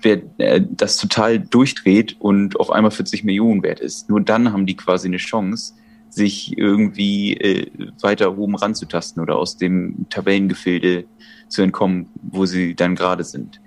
wer 0.01 0.21
äh, 0.37 0.61
das 0.69 0.97
total 0.97 1.39
durchdreht 1.39 2.15
und 2.19 2.59
auf 2.59 2.71
einmal 2.71 2.91
40 2.91 3.23
Millionen 3.23 3.63
wert 3.63 3.79
ist. 3.79 4.09
Nur 4.09 4.21
dann 4.21 4.53
haben 4.53 4.65
die 4.65 4.75
quasi 4.75 5.07
eine 5.07 5.17
Chance, 5.17 5.73
sich 6.09 6.57
irgendwie 6.57 7.33
äh, 7.33 7.71
weiter 8.01 8.37
oben 8.37 8.55
ranzutasten 8.55 9.21
oder 9.21 9.37
aus 9.37 9.57
dem 9.57 10.05
Tabellengefilde 10.09 11.05
zu 11.47 11.61
entkommen, 11.61 12.09
wo 12.21 12.45
sie 12.45 12.75
dann 12.75 12.95
gerade 12.95 13.23
sind, 13.23 13.61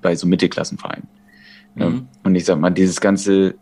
bei 0.00 0.16
so 0.16 0.26
Mittelklassenvereinen. 0.26 1.06
Mhm. 1.74 2.08
Und 2.22 2.34
ich 2.34 2.44
sag 2.44 2.58
mal, 2.58 2.70
dieses 2.70 3.00
ganze, 3.00 3.54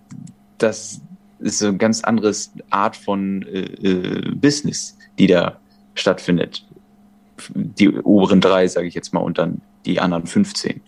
das 0.59 1.01
ist 1.39 1.59
so 1.59 1.69
ein 1.69 1.79
ganz 1.79 2.05
anderes 2.05 2.53
Art 2.71 2.97
von 2.97 3.43
äh, 3.43 3.61
äh, 3.61 4.31
Business, 4.35 4.97
die 5.19 5.27
da 5.27 5.59
stattfindet. 5.95 6.67
Die 7.55 7.91
oberen 7.91 8.41
drei, 8.41 8.69
sage 8.69 8.87
ich 8.87 8.95
jetzt 8.95 9.13
mal, 9.13 9.21
und 9.21 9.39
dann 9.39 9.61
die 9.85 10.01
anderen 10.01 10.27
15. 10.27 10.81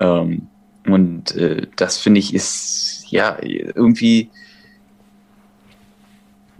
Ähm, 0.00 0.48
und 0.86 1.34
äh, 1.36 1.66
das 1.76 1.98
finde 1.98 2.20
ich 2.20 2.34
ist 2.34 3.04
ja 3.08 3.38
irgendwie 3.40 4.30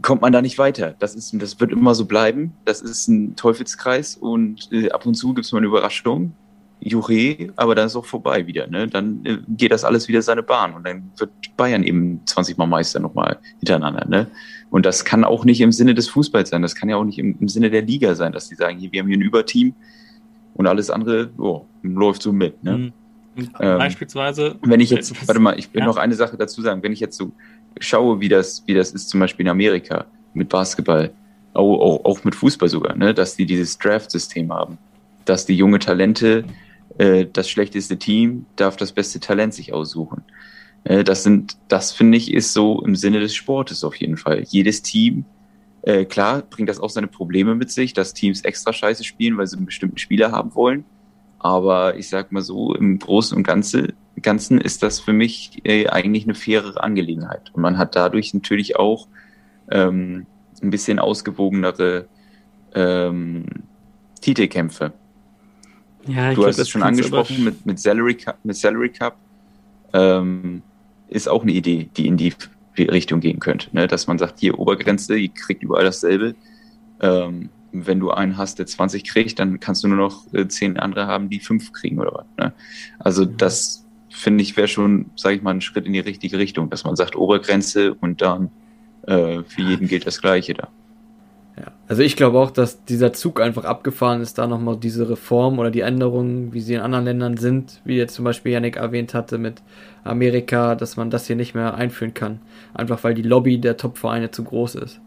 kommt 0.03 0.23
man 0.23 0.33
da 0.33 0.43
nicht 0.43 0.59
weiter. 0.59 0.95
Das 0.99 1.15
ist, 1.15 1.35
das 1.41 1.61
wird 1.61 1.73
immer 1.73 1.95
so 1.95 2.05
bleiben. 2.05 2.53
Das 2.65 2.81
ist 2.81 3.09
ein 3.09 3.37
Teufelskreis 3.37 4.17
und 4.17 4.69
äh, 4.73 4.91
ab 4.91 5.07
und 5.07 5.15
zu 5.15 5.35
gibt 5.35 5.47
es 5.47 5.53
mal 5.53 5.59
eine 5.59 5.69
Überraschung. 5.69 6.33
Jure, 6.81 7.37
aber 7.55 7.77
dann 7.77 7.87
ist 7.87 7.95
auch 7.95 8.05
vorbei 8.05 8.47
wieder. 8.47 8.67
Ne? 8.67 8.89
Dann 8.89 9.25
äh, 9.25 9.39
geht 9.49 9.71
das 9.71 9.85
alles 9.85 10.09
wieder 10.09 10.21
seine 10.21 10.43
Bahn 10.43 10.75
und 10.75 10.85
dann 10.85 11.13
wird 11.17 11.31
Bayern 11.57 11.85
eben 11.85 12.21
20 12.25 12.59
Mal 12.59 12.67
Meister 12.67 12.99
nochmal 12.99 13.39
hintereinander. 13.61 14.05
Ne? 14.09 14.27
Und 14.71 14.85
das 14.85 15.05
kann 15.05 15.23
auch 15.23 15.45
nicht 15.45 15.61
im 15.61 15.71
Sinne 15.71 15.95
des 15.95 16.09
Fußballs 16.09 16.51
sein. 16.51 16.61
Das 16.61 16.75
kann 16.75 16.89
ja 16.89 16.97
auch 16.97 17.05
nicht 17.05 17.19
im, 17.19 17.37
im 17.39 17.49
Sinne 17.49 17.71
der 17.71 17.83
Liga 17.83 18.17
sein, 18.17 18.33
dass 18.33 18.49
die 18.49 18.57
sagen, 18.57 18.79
hier, 18.79 18.91
wir 18.91 19.01
haben 19.01 19.09
hier 19.09 19.19
ein 19.19 19.23
Überteam 19.23 19.75
und 20.55 20.67
alles 20.67 20.91
andere 20.91 21.31
oh, 21.39 21.67
läuft 21.83 22.23
so 22.23 22.33
mit. 22.33 22.65
Ne? 22.65 22.79
Mhm. 22.79 22.93
Ähm, 23.37 23.79
Beispielsweise. 23.79 24.57
Wenn 24.63 24.81
ich 24.81 24.91
jetzt, 24.91 25.13
was, 25.13 25.29
warte 25.29 25.41
mal, 25.41 25.59
ich 25.59 25.73
will 25.73 25.81
ja. 25.81 25.87
noch 25.87 25.97
eine 25.97 26.15
Sache 26.15 26.37
dazu 26.37 26.63
sagen. 26.63 26.83
Wenn 26.83 26.93
ich 26.93 27.01
jetzt 27.01 27.17
so 27.17 27.33
schaue, 27.81 28.21
wie 28.21 28.29
das, 28.29 28.63
wie 28.67 28.75
das 28.75 28.93
ist 28.93 29.09
zum 29.09 29.21
Beispiel 29.21 29.47
in 29.47 29.51
Amerika 29.51 30.07
mit 30.35 30.49
Basketball, 30.49 31.11
auch, 31.55 31.79
auch, 31.79 32.05
auch 32.05 32.25
mit 32.25 32.35
Fußball 32.35 32.69
sogar, 32.69 32.97
ne? 32.97 33.15
dass 33.15 33.37
die 33.37 33.47
dieses 33.47 33.79
Draft-System 33.79 34.53
haben, 34.53 34.79
dass 35.25 35.47
die 35.47 35.57
junge 35.57 35.79
Talente, 35.79 36.45
äh, 36.99 37.27
das 37.31 37.49
schlechteste 37.49 37.99
Team 37.99 38.47
darf 38.57 38.77
das 38.77 38.93
beste 38.93 39.21
Talent 39.21 39.55
sich 39.55 39.73
aussuchen. 39.73 40.23
Äh, 40.85 41.05
das 41.05 41.23
sind, 41.23 41.57
das 41.69 41.93
finde 41.93 42.19
ich, 42.19 42.33
ist 42.33 42.53
so 42.53 42.83
im 42.83 42.97
Sinne 42.97 43.21
des 43.21 43.35
Sportes 43.35 43.85
auf 43.85 43.97
jeden 43.97 44.17
Fall. 44.17 44.45
Jedes 44.49 44.83
Team, 44.83 45.25
äh, 45.83 46.05
klar, 46.05 46.43
bringt 46.43 46.69
das 46.69 46.81
auch 46.81 46.91
seine 46.91 47.07
Probleme 47.09 47.55
mit 47.55 47.71
sich, 47.71 47.93
dass 47.93 48.15
Teams 48.15 48.43
extra 48.43 48.73
scheiße 48.73 49.05
spielen, 49.05 49.37
weil 49.37 49.47
sie 49.47 49.57
einen 49.57 49.67
bestimmten 49.67 49.99
Spieler 49.99 50.33
haben 50.33 50.55
wollen. 50.55 50.85
Aber 51.39 51.97
ich 51.97 52.09
sag 52.09 52.31
mal 52.31 52.43
so, 52.43 52.75
im 52.75 52.99
Großen 52.99 53.37
und 53.37 53.43
Ganzen, 53.43 53.93
Ganzen 54.23 54.61
ist 54.61 54.83
das 54.83 55.01
für 55.01 55.13
mich 55.13 55.61
äh, 55.65 55.89
eigentlich 55.89 56.25
eine 56.25 56.35
fairere 56.35 56.83
Angelegenheit. 56.83 57.51
Und 57.53 57.63
man 57.63 57.79
hat 57.79 57.97
dadurch 57.97 58.33
natürlich 58.35 58.77
auch 58.77 59.09
ähm, 59.71 60.27
ein 60.63 60.71
bisschen 60.71 60.99
ausgewogenere 60.99 62.07
ähm, 62.75 63.45
Titelkämpfe. 64.21 64.93
Ja, 66.07 66.31
du 66.31 66.37
glaub, 66.37 66.49
hast 66.49 66.59
es 66.59 66.69
schon 66.69 66.83
angesprochen 66.83 67.45
mit, 67.45 67.65
mit, 67.67 67.79
Salary 67.79 68.15
Cup, 68.15 68.39
mit 68.45 68.57
Salary 68.57 68.89
Cup. 68.89 69.17
Ähm, 69.93 70.63
ist 71.09 71.29
auch 71.29 71.43
eine 71.43 71.53
Idee, 71.53 71.91
die 71.97 72.07
in 72.07 72.17
die 72.17 72.33
Richtung 72.79 73.21
gehen 73.21 73.39
könnte. 73.39 73.69
Ne? 73.73 73.87
Dass 73.87 74.07
man 74.07 74.19
sagt, 74.19 74.41
hier 74.41 74.59
Obergrenze, 74.59 75.17
ihr 75.17 75.29
kriegt 75.29 75.63
überall 75.63 75.85
dasselbe. 75.85 76.35
Ähm, 77.01 77.51
wenn 77.73 78.01
du 78.01 78.11
einen 78.11 78.37
hast, 78.37 78.59
der 78.59 78.67
20 78.67 79.05
kriegt, 79.05 79.39
dann 79.39 79.61
kannst 79.61 79.83
du 79.83 79.89
nur 79.89 79.97
noch 79.97 80.33
äh, 80.33 80.47
zehn 80.49 80.77
andere 80.77 81.07
haben, 81.07 81.31
die 81.31 81.41
fünf 81.41 81.73
kriegen 81.73 81.99
oder 81.99 82.13
was. 82.15 82.27
Ne? 82.39 82.53
Also 82.99 83.25
mhm. 83.25 83.37
das 83.37 83.82
finde 84.13 84.43
ich 84.43 84.57
wäre 84.57 84.69
schon, 84.69 85.07
sage 85.17 85.37
ich 85.37 85.43
mal, 85.43 85.53
ein 85.53 85.61
Schritt 85.61 85.87
in 85.87 85.93
die 85.93 86.01
richtige 86.01 86.39
Richtung, 86.39 86.71
dass 86.71 86.85
man 86.85 86.97
sagt 86.97 87.17
Obergrenze 87.17 87.95
und 87.95 88.23
dann 88.23 88.51
äh, 89.07 89.43
für 89.43 89.63
jeden 89.63 89.89
gilt 89.89 90.07
das 90.07 90.21
Gleiche 90.21 90.55
da. 90.55 90.69
Ja, 91.57 91.73
also 91.87 92.03
ich 92.03 92.17
glaube 92.17 92.39
auch, 92.39 92.51
dass 92.51 92.85
dieser 92.85 93.13
Zug 93.13 93.41
einfach 93.41 93.65
abgefahren 93.65 94.23
ist, 94.23 94.39
da 94.39 94.47
nochmal 94.47 94.79
diese 94.79 95.09
Reform 95.11 95.59
oder 95.59 95.71
die 95.71 95.81
Änderungen, 95.81 96.55
wie 96.55 96.61
sie 96.61 96.75
in 96.75 96.81
anderen 96.81 97.05
Ländern 97.05 97.37
sind, 97.37 97.81
wie 97.85 97.97
jetzt 97.97 98.15
zum 98.15 98.25
Beispiel 98.25 98.53
Yannick 98.53 98.77
erwähnt 98.77 99.13
hatte 99.13 99.37
mit 99.37 99.63
Amerika, 100.03 100.75
dass 100.75 100.97
man 100.97 101.11
das 101.11 101.27
hier 101.27 101.37
nicht 101.37 101.55
mehr 101.55 101.75
einführen 101.75 102.15
kann. 102.15 102.41
Einfach 102.73 103.05
weil 103.05 103.15
die 103.15 103.23
Lobby 103.23 103.59
der 103.59 103.77
Top-Vereine 103.77 104.31
zu 104.31 104.45
groß 104.45 104.77
ist. 104.77 105.01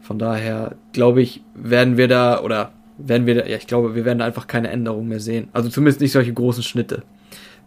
Von 0.00 0.18
daher 0.18 0.76
glaube 0.92 1.22
ich, 1.22 1.42
werden 1.54 1.96
wir 1.96 2.08
da, 2.08 2.42
oder 2.42 2.72
werden 2.98 3.26
wir 3.26 3.36
da, 3.36 3.46
ja, 3.46 3.56
ich 3.56 3.66
glaube, 3.66 3.94
wir 3.94 4.04
werden 4.04 4.18
da 4.18 4.26
einfach 4.26 4.46
keine 4.46 4.68
Änderungen 4.68 5.08
mehr 5.08 5.20
sehen. 5.20 5.48
Also 5.52 5.70
zumindest 5.70 6.00
nicht 6.00 6.12
solche 6.12 6.32
großen 6.32 6.62
Schnitte. 6.62 7.04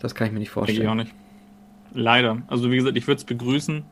Das 0.03 0.13
kann 0.13 0.27
ich 0.27 0.33
mir 0.33 0.39
nicht 0.39 0.51
vorstellen. 0.51 0.81
Ich 0.81 0.87
auch 0.87 0.95
nicht. 0.95 1.13
Leider. 1.93 2.41
Also 2.47 2.69
wie 2.69 2.75
gesagt, 2.75 2.97
ich 2.97 3.07
würde 3.07 3.19
es 3.19 3.23
begrüßen, 3.23 3.83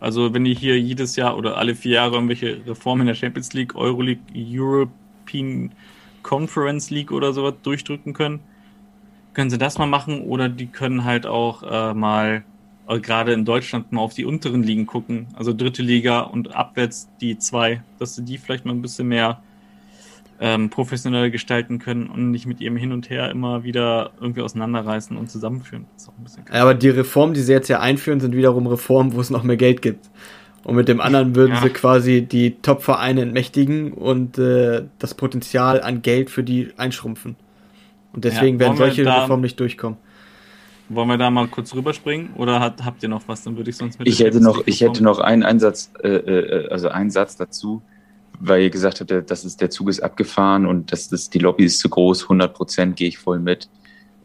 also 0.00 0.32
wenn 0.32 0.44
die 0.44 0.54
hier 0.54 0.80
jedes 0.80 1.14
Jahr 1.14 1.36
oder 1.36 1.58
alle 1.58 1.74
vier 1.74 1.92
Jahre 1.92 2.14
irgendwelche 2.14 2.62
Reformen 2.66 3.02
in 3.02 3.08
der 3.08 3.14
Champions 3.14 3.52
League, 3.52 3.74
Euroleague, 3.74 4.22
European 4.34 5.72
Conference 6.22 6.88
League 6.88 7.12
oder 7.12 7.34
sowas 7.34 7.54
durchdrücken 7.62 8.14
können, 8.14 8.40
können 9.34 9.50
sie 9.50 9.58
das 9.58 9.76
mal 9.76 9.86
machen 9.86 10.22
oder 10.22 10.48
die 10.48 10.68
können 10.68 11.04
halt 11.04 11.26
auch 11.26 11.62
äh, 11.62 11.92
mal 11.92 12.44
äh, 12.88 12.98
gerade 13.00 13.34
in 13.34 13.44
Deutschland 13.44 13.92
mal 13.92 14.00
auf 14.00 14.14
die 14.14 14.24
unteren 14.24 14.62
Ligen 14.62 14.86
gucken, 14.86 15.26
also 15.34 15.52
dritte 15.52 15.82
Liga 15.82 16.20
und 16.20 16.54
abwärts 16.54 17.10
die 17.20 17.36
zwei, 17.36 17.82
dass 17.98 18.14
sie 18.14 18.24
die 18.24 18.38
vielleicht 18.38 18.64
mal 18.64 18.72
ein 18.72 18.80
bisschen 18.80 19.08
mehr 19.08 19.42
ähm, 20.40 20.70
professionell 20.70 21.30
gestalten 21.30 21.78
können 21.78 22.08
und 22.08 22.30
nicht 22.30 22.46
mit 22.46 22.60
ihrem 22.60 22.76
Hin 22.76 22.92
und 22.92 23.10
Her 23.10 23.30
immer 23.30 23.64
wieder 23.64 24.12
irgendwie 24.20 24.42
auseinanderreißen 24.42 25.16
und 25.16 25.30
zusammenführen. 25.30 25.86
Das 25.94 26.04
ist 26.04 26.08
auch 26.08 26.18
ein 26.18 26.24
bisschen 26.24 26.44
ja, 26.52 26.62
aber 26.62 26.74
die 26.74 26.90
Reformen, 26.90 27.34
die 27.34 27.40
sie 27.40 27.52
jetzt 27.52 27.68
ja 27.68 27.80
einführen, 27.80 28.20
sind 28.20 28.36
wiederum 28.36 28.66
Reformen, 28.66 29.14
wo 29.14 29.20
es 29.20 29.30
noch 29.30 29.42
mehr 29.42 29.56
Geld 29.56 29.82
gibt. 29.82 30.08
Und 30.64 30.76
mit 30.76 30.88
dem 30.88 31.00
anderen 31.00 31.34
würden 31.34 31.54
ja. 31.54 31.62
sie 31.62 31.70
quasi 31.70 32.22
die 32.22 32.56
Top-Vereine 32.60 33.22
entmächtigen 33.22 33.92
und 33.92 34.38
äh, 34.38 34.84
das 34.98 35.14
Potenzial 35.14 35.80
an 35.80 36.02
Geld 36.02 36.30
für 36.30 36.42
die 36.42 36.70
einschrumpfen. 36.76 37.36
Und 38.12 38.24
deswegen 38.24 38.56
ja, 38.56 38.66
werden 38.66 38.76
solche 38.76 39.04
da, 39.04 39.22
Reformen 39.22 39.42
nicht 39.42 39.58
durchkommen. 39.58 39.98
Wollen 40.90 41.08
wir 41.08 41.18
da 41.18 41.30
mal 41.30 41.46
kurz 41.48 41.74
rüberspringen 41.74 42.30
oder 42.34 42.60
hat, 42.60 42.84
habt 42.84 43.02
ihr 43.02 43.08
noch 43.08 43.22
was? 43.26 43.44
Dann 43.44 43.56
würde 43.56 43.70
ich 43.70 43.76
sonst 43.76 43.98
mit. 43.98 44.08
Ich 44.08 44.20
hätte 44.20 44.40
noch, 44.40 44.62
ich 44.66 44.80
hätte 44.80 45.02
noch 45.02 45.18
einen 45.18 45.42
Einsatz, 45.42 45.92
äh, 46.02 46.08
äh, 46.08 46.68
also 46.70 46.88
einen 46.88 47.10
Satz 47.10 47.36
dazu 47.36 47.82
weil 48.40 48.62
ihr 48.62 48.70
gesagt 48.70 49.00
habt, 49.00 49.30
das 49.30 49.44
ist, 49.44 49.60
der 49.60 49.70
Zug 49.70 49.88
ist 49.88 50.00
abgefahren 50.00 50.66
und 50.66 50.92
das 50.92 51.10
ist, 51.12 51.34
die 51.34 51.38
Lobby 51.38 51.64
ist 51.64 51.80
zu 51.80 51.88
groß, 51.88 52.24
100 52.24 52.54
Prozent 52.54 52.96
gehe 52.96 53.08
ich 53.08 53.18
voll 53.18 53.38
mit. 53.38 53.68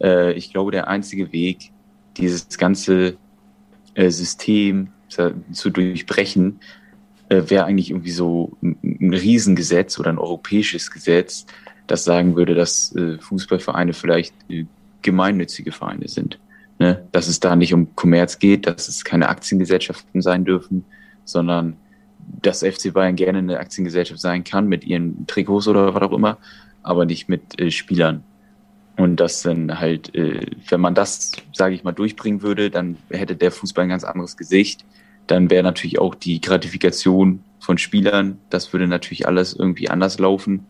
Äh, 0.01 0.33
ich 0.33 0.51
glaube, 0.51 0.71
der 0.71 0.87
einzige 0.87 1.31
Weg, 1.31 1.71
dieses 2.17 2.57
ganze 2.57 3.17
äh, 3.95 4.09
System 4.09 4.89
zu 5.51 5.69
durchbrechen, 5.69 6.59
äh, 7.29 7.49
wäre 7.49 7.65
eigentlich 7.65 7.91
irgendwie 7.91 8.11
so 8.11 8.57
ein, 8.61 8.77
ein 8.83 9.13
Riesengesetz 9.13 9.99
oder 9.99 10.09
ein 10.09 10.17
europäisches 10.17 10.91
Gesetz, 10.91 11.45
das 11.87 12.03
sagen 12.03 12.35
würde, 12.35 12.55
dass 12.55 12.95
äh, 12.95 13.17
Fußballvereine 13.19 13.93
vielleicht 13.93 14.33
äh, 14.49 14.65
gemeinnützige 15.01 15.71
Vereine 15.71 16.07
sind. 16.07 16.39
Ne? 16.79 17.07
Dass 17.11 17.27
es 17.27 17.39
da 17.39 17.55
nicht 17.55 17.73
um 17.73 17.95
Kommerz 17.95 18.39
geht, 18.39 18.67
dass 18.67 18.87
es 18.87 19.03
keine 19.03 19.29
Aktiengesellschaften 19.29 20.21
sein 20.21 20.45
dürfen, 20.45 20.85
sondern 21.25 21.77
dass 22.41 22.63
FC 22.63 22.93
Bayern 22.93 23.15
gerne 23.15 23.39
eine 23.39 23.59
Aktiengesellschaft 23.59 24.19
sein 24.19 24.43
kann 24.43 24.67
mit 24.67 24.83
ihren 24.83 25.25
Trikots 25.27 25.67
oder 25.67 25.93
was 25.93 26.01
auch 26.01 26.11
immer, 26.11 26.37
aber 26.81 27.05
nicht 27.05 27.29
mit 27.29 27.59
äh, 27.59 27.71
Spielern. 27.71 28.23
Und 28.97 29.15
das 29.19 29.41
dann 29.41 29.79
halt, 29.79 30.13
äh, 30.13 30.45
wenn 30.69 30.81
man 30.81 30.93
das, 30.93 31.31
sage 31.53 31.73
ich 31.73 31.83
mal, 31.83 31.93
durchbringen 31.93 32.41
würde, 32.41 32.69
dann 32.69 32.97
hätte 33.09 33.35
der 33.35 33.51
Fußball 33.51 33.85
ein 33.85 33.89
ganz 33.89 34.03
anderes 34.03 34.37
Gesicht. 34.37 34.85
Dann 35.25 35.49
wäre 35.49 35.63
natürlich 35.63 35.99
auch 35.99 36.15
die 36.15 36.41
Gratifikation 36.41 37.43
von 37.59 37.77
Spielern, 37.77 38.39
das 38.49 38.73
würde 38.73 38.87
natürlich 38.87 39.25
alles 39.25 39.53
irgendwie 39.53 39.89
anders 39.89 40.19
laufen. 40.19 40.65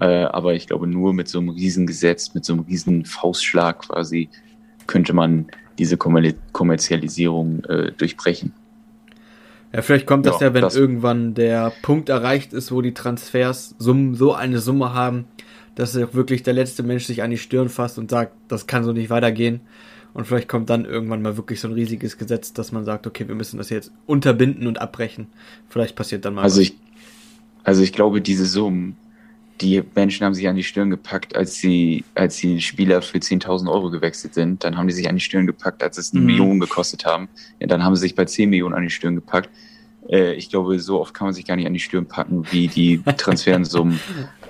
Äh, 0.00 0.24
aber 0.24 0.54
ich 0.54 0.66
glaube, 0.66 0.86
nur 0.86 1.14
mit 1.14 1.28
so 1.28 1.38
einem 1.38 1.50
Riesengesetz, 1.50 2.34
mit 2.34 2.44
so 2.44 2.52
einem 2.52 2.62
riesen 2.62 3.04
Faustschlag 3.04 3.80
quasi, 3.80 4.28
könnte 4.86 5.12
man 5.12 5.46
diese 5.78 5.96
Kommerzialisierung 5.96 7.64
äh, 7.64 7.92
durchbrechen. 7.92 8.52
Ja, 9.74 9.82
vielleicht 9.82 10.06
kommt 10.06 10.24
das 10.24 10.38
ja, 10.38 10.48
ja 10.48 10.54
wenn 10.54 10.62
das 10.62 10.76
irgendwann 10.76 11.34
der 11.34 11.72
Punkt 11.82 12.08
erreicht 12.08 12.52
ist, 12.52 12.70
wo 12.70 12.80
die 12.80 12.94
Transfers 12.94 13.74
Summen, 13.78 14.14
so 14.14 14.32
eine 14.32 14.60
Summe 14.60 14.94
haben, 14.94 15.24
dass 15.74 15.96
auch 15.96 16.14
wirklich 16.14 16.44
der 16.44 16.54
letzte 16.54 16.84
Mensch 16.84 17.06
sich 17.06 17.24
an 17.24 17.30
die 17.30 17.38
Stirn 17.38 17.68
fasst 17.68 17.98
und 17.98 18.08
sagt, 18.08 18.34
das 18.46 18.68
kann 18.68 18.84
so 18.84 18.92
nicht 18.92 19.10
weitergehen. 19.10 19.62
Und 20.12 20.28
vielleicht 20.28 20.48
kommt 20.48 20.70
dann 20.70 20.84
irgendwann 20.84 21.22
mal 21.22 21.36
wirklich 21.36 21.60
so 21.60 21.66
ein 21.66 21.74
riesiges 21.74 22.18
Gesetz, 22.18 22.52
dass 22.52 22.70
man 22.70 22.84
sagt, 22.84 23.08
okay, 23.08 23.26
wir 23.26 23.34
müssen 23.34 23.58
das 23.58 23.68
jetzt 23.68 23.90
unterbinden 24.06 24.68
und 24.68 24.80
abbrechen. 24.80 25.26
Vielleicht 25.68 25.96
passiert 25.96 26.24
dann 26.24 26.34
mal. 26.34 26.42
Also 26.42 26.60
was. 26.60 26.68
ich, 26.68 26.76
also 27.64 27.82
ich 27.82 27.92
glaube, 27.92 28.20
diese 28.20 28.46
Summen, 28.46 28.96
die 29.60 29.82
Menschen 29.94 30.24
haben 30.24 30.34
sich 30.34 30.48
an 30.48 30.56
die 30.56 30.64
Stirn 30.64 30.90
gepackt, 30.90 31.36
als 31.36 31.54
sie, 31.54 32.04
als 32.14 32.36
die 32.36 32.60
Spieler 32.60 33.02
für 33.02 33.18
10.000 33.18 33.70
Euro 33.70 33.90
gewechselt 33.90 34.34
sind. 34.34 34.64
Dann 34.64 34.76
haben 34.76 34.88
die 34.88 34.94
sich 34.94 35.08
an 35.08 35.16
die 35.16 35.20
Stirn 35.20 35.46
gepackt, 35.46 35.82
als 35.82 35.96
es 35.98 36.12
eine 36.12 36.20
mhm. 36.20 36.26
Million 36.26 36.60
gekostet 36.60 37.04
haben. 37.04 37.28
Ja, 37.60 37.66
dann 37.66 37.84
haben 37.84 37.94
sie 37.94 38.02
sich 38.02 38.14
bei 38.14 38.24
10 38.24 38.50
Millionen 38.50 38.74
an 38.74 38.82
die 38.82 38.90
Stirn 38.90 39.14
gepackt. 39.14 39.50
Äh, 40.08 40.34
ich 40.34 40.50
glaube, 40.50 40.78
so 40.80 41.00
oft 41.00 41.14
kann 41.14 41.28
man 41.28 41.34
sich 41.34 41.46
gar 41.46 41.56
nicht 41.56 41.66
an 41.66 41.72
die 41.72 41.80
Stirn 41.80 42.06
packen, 42.06 42.44
wie 42.50 42.68
die 42.68 43.00
Transfersummen 43.16 44.00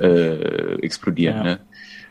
äh, 0.00 0.74
explodieren. 0.80 1.36
Ja. 1.36 1.42
Ne? 1.44 1.60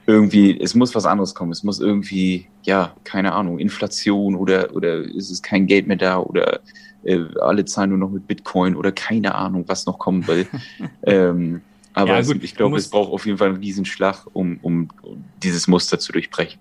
Irgendwie, 0.05 0.59
es 0.59 0.75
muss 0.75 0.93
was 0.93 1.05
anderes 1.05 1.33
kommen. 1.33 1.51
Es 1.51 1.63
muss 1.63 1.79
irgendwie, 1.79 2.47
ja, 2.63 2.93
keine 3.03 3.33
Ahnung, 3.33 3.57
Inflation 3.57 4.35
oder, 4.35 4.75
oder 4.75 4.97
ist 4.97 5.31
es 5.31 5.41
kein 5.41 5.65
Geld 5.65 5.87
mehr 5.87 5.97
da 5.97 6.19
oder 6.19 6.59
äh, 7.03 7.19
alle 7.41 7.65
zahlen 7.65 7.89
nur 7.89 7.99
noch 7.99 8.09
mit 8.09 8.27
Bitcoin 8.27 8.75
oder 8.75 8.91
keine 8.91 9.33
Ahnung, 9.33 9.63
was 9.67 9.85
noch 9.85 9.97
kommen 9.97 10.27
will. 10.27 10.45
ähm, 11.03 11.61
aber 11.93 12.19
ja, 12.19 12.21
gut, 12.21 12.43
ich 12.43 12.55
glaube, 12.55 12.77
es 12.77 12.89
braucht 12.89 13.11
auf 13.11 13.25
jeden 13.25 13.37
Fall 13.37 13.49
einen 13.49 13.57
Riesenschlag, 13.57 14.25
um, 14.33 14.59
um, 14.61 14.89
um 15.01 15.23
dieses 15.41 15.67
Muster 15.67 15.99
zu 15.99 16.11
durchbrechen. 16.11 16.59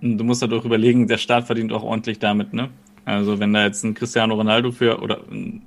Du 0.00 0.24
musst 0.24 0.42
halt 0.42 0.52
auch 0.52 0.64
überlegen, 0.64 1.08
der 1.08 1.18
Staat 1.18 1.46
verdient 1.46 1.72
auch 1.72 1.82
ordentlich 1.82 2.18
damit, 2.18 2.52
ne? 2.52 2.70
Also 3.08 3.40
wenn 3.40 3.54
da 3.54 3.64
jetzt 3.64 3.84
ein 3.84 3.94
Cristiano 3.94 4.34
Ronaldo 4.34 4.70
für 4.70 5.00
oder 5.00 5.20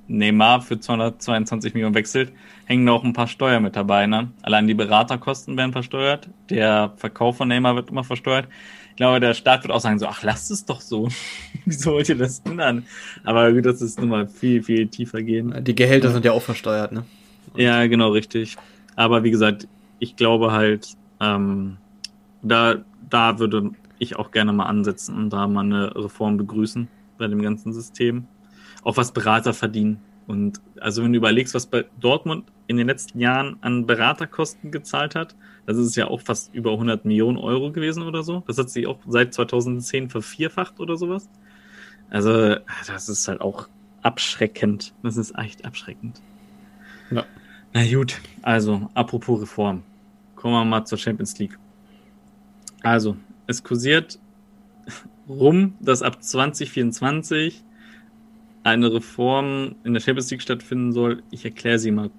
Neymar 0.06 0.62
für 0.62 0.78
222 0.78 1.74
Millionen 1.74 1.96
wechselt, 1.96 2.30
hängen 2.66 2.86
da 2.86 2.92
auch 2.92 3.02
ein 3.02 3.14
paar 3.14 3.26
Steuern 3.26 3.64
mit 3.64 3.74
dabei. 3.74 4.06
Ne? 4.06 4.30
Allein 4.42 4.68
die 4.68 4.74
Beraterkosten 4.74 5.56
werden 5.56 5.72
versteuert, 5.72 6.28
der 6.50 6.92
Verkauf 6.98 7.38
von 7.38 7.48
Neymar 7.48 7.74
wird 7.74 7.90
immer 7.90 8.04
versteuert. 8.04 8.46
Ich 8.90 8.96
glaube, 8.96 9.18
der 9.18 9.34
Staat 9.34 9.64
wird 9.64 9.72
auch 9.72 9.80
sagen 9.80 9.98
so, 9.98 10.06
ach, 10.06 10.22
lasst 10.22 10.52
es 10.52 10.64
doch 10.64 10.80
so. 10.80 11.08
Wieso 11.64 11.94
wollt 11.94 12.08
ihr 12.10 12.14
das 12.14 12.42
ändern? 12.44 12.86
Aber 13.24 13.52
gut, 13.52 13.66
das 13.66 13.82
ist 13.82 13.98
nun 13.98 14.10
mal 14.10 14.28
viel, 14.28 14.62
viel 14.62 14.86
tiefer 14.86 15.20
gehen. 15.22 15.64
Die 15.64 15.74
Gehälter 15.74 16.12
sind 16.12 16.24
ja 16.24 16.30
auch 16.30 16.42
versteuert, 16.42 16.92
ne? 16.92 17.04
Und 17.54 17.60
ja, 17.60 17.84
genau, 17.88 18.10
richtig. 18.10 18.56
Aber 18.96 19.24
wie 19.24 19.30
gesagt, 19.30 19.68
ich 19.98 20.16
glaube 20.16 20.52
halt, 20.52 20.94
ähm, 21.20 21.76
da, 22.42 22.76
da 23.08 23.38
würde 23.38 23.70
ich 23.98 24.16
auch 24.16 24.30
gerne 24.30 24.52
mal 24.52 24.66
ansetzen 24.66 25.16
und 25.16 25.30
da 25.30 25.46
mal 25.46 25.64
eine 25.64 25.94
Reform 25.94 26.36
begrüßen 26.36 26.88
bei 27.18 27.28
dem 27.28 27.40
ganzen 27.40 27.72
System. 27.72 28.26
Auch 28.82 28.96
was 28.96 29.12
Berater 29.12 29.54
verdienen. 29.54 30.00
Und 30.26 30.60
also 30.80 31.02
wenn 31.02 31.12
du 31.12 31.18
überlegst, 31.18 31.54
was 31.54 31.66
bei 31.66 31.84
Dortmund 32.00 32.44
in 32.66 32.76
den 32.76 32.86
letzten 32.86 33.20
Jahren 33.20 33.56
an 33.60 33.86
Beraterkosten 33.86 34.70
gezahlt 34.70 35.14
hat, 35.14 35.36
das 35.66 35.76
ist 35.76 35.96
ja 35.96 36.08
auch 36.08 36.20
fast 36.20 36.54
über 36.54 36.72
100 36.72 37.04
Millionen 37.04 37.38
Euro 37.38 37.70
gewesen 37.70 38.02
oder 38.02 38.22
so. 38.22 38.42
Das 38.46 38.58
hat 38.58 38.70
sich 38.70 38.86
auch 38.86 38.98
seit 39.06 39.34
2010 39.34 40.10
vervierfacht 40.10 40.80
oder 40.80 40.96
sowas. 40.96 41.28
Also 42.10 42.56
das 42.86 43.08
ist 43.08 43.28
halt 43.28 43.40
auch 43.40 43.68
abschreckend. 44.02 44.94
Das 45.02 45.16
ist 45.16 45.36
echt 45.38 45.64
abschreckend. 45.64 46.20
Ja. 47.10 47.24
Na 47.74 47.84
gut, 47.90 48.20
also 48.42 48.90
apropos 48.94 49.40
Reform. 49.40 49.82
Kommen 50.36 50.54
wir 50.54 50.64
mal 50.64 50.84
zur 50.84 50.98
Champions 50.98 51.38
League. 51.38 51.58
Also, 52.82 53.16
es 53.46 53.62
kursiert 53.62 54.18
rum, 55.28 55.74
dass 55.80 56.02
ab 56.02 56.22
2024 56.22 57.64
eine 58.62 58.92
Reform 58.92 59.76
in 59.84 59.94
der 59.94 60.00
Champions 60.00 60.30
League 60.30 60.42
stattfinden 60.42 60.92
soll. 60.92 61.22
Ich 61.30 61.44
erkläre 61.44 61.78
sie 61.78 61.90
mal 61.90 62.10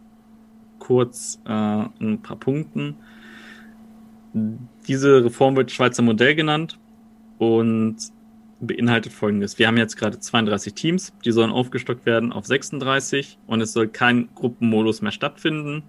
kurz 0.79 1.39
äh, 1.45 1.51
ein 1.51 2.19
paar 2.21 2.37
Punkten. 2.37 2.95
Diese 4.33 5.23
Reform 5.23 5.55
wird 5.55 5.71
Schweizer 5.71 6.01
Modell 6.01 6.35
genannt 6.35 6.79
und 7.37 7.97
beinhaltet 8.67 9.13
folgendes. 9.13 9.59
Wir 9.59 9.67
haben 9.67 9.77
jetzt 9.77 9.97
gerade 9.97 10.19
32 10.19 10.73
Teams, 10.73 11.13
die 11.23 11.31
sollen 11.31 11.51
aufgestockt 11.51 12.05
werden 12.05 12.31
auf 12.31 12.45
36 12.45 13.37
und 13.47 13.61
es 13.61 13.73
soll 13.73 13.87
kein 13.87 14.29
Gruppenmodus 14.35 15.01
mehr 15.01 15.11
stattfinden. 15.11 15.83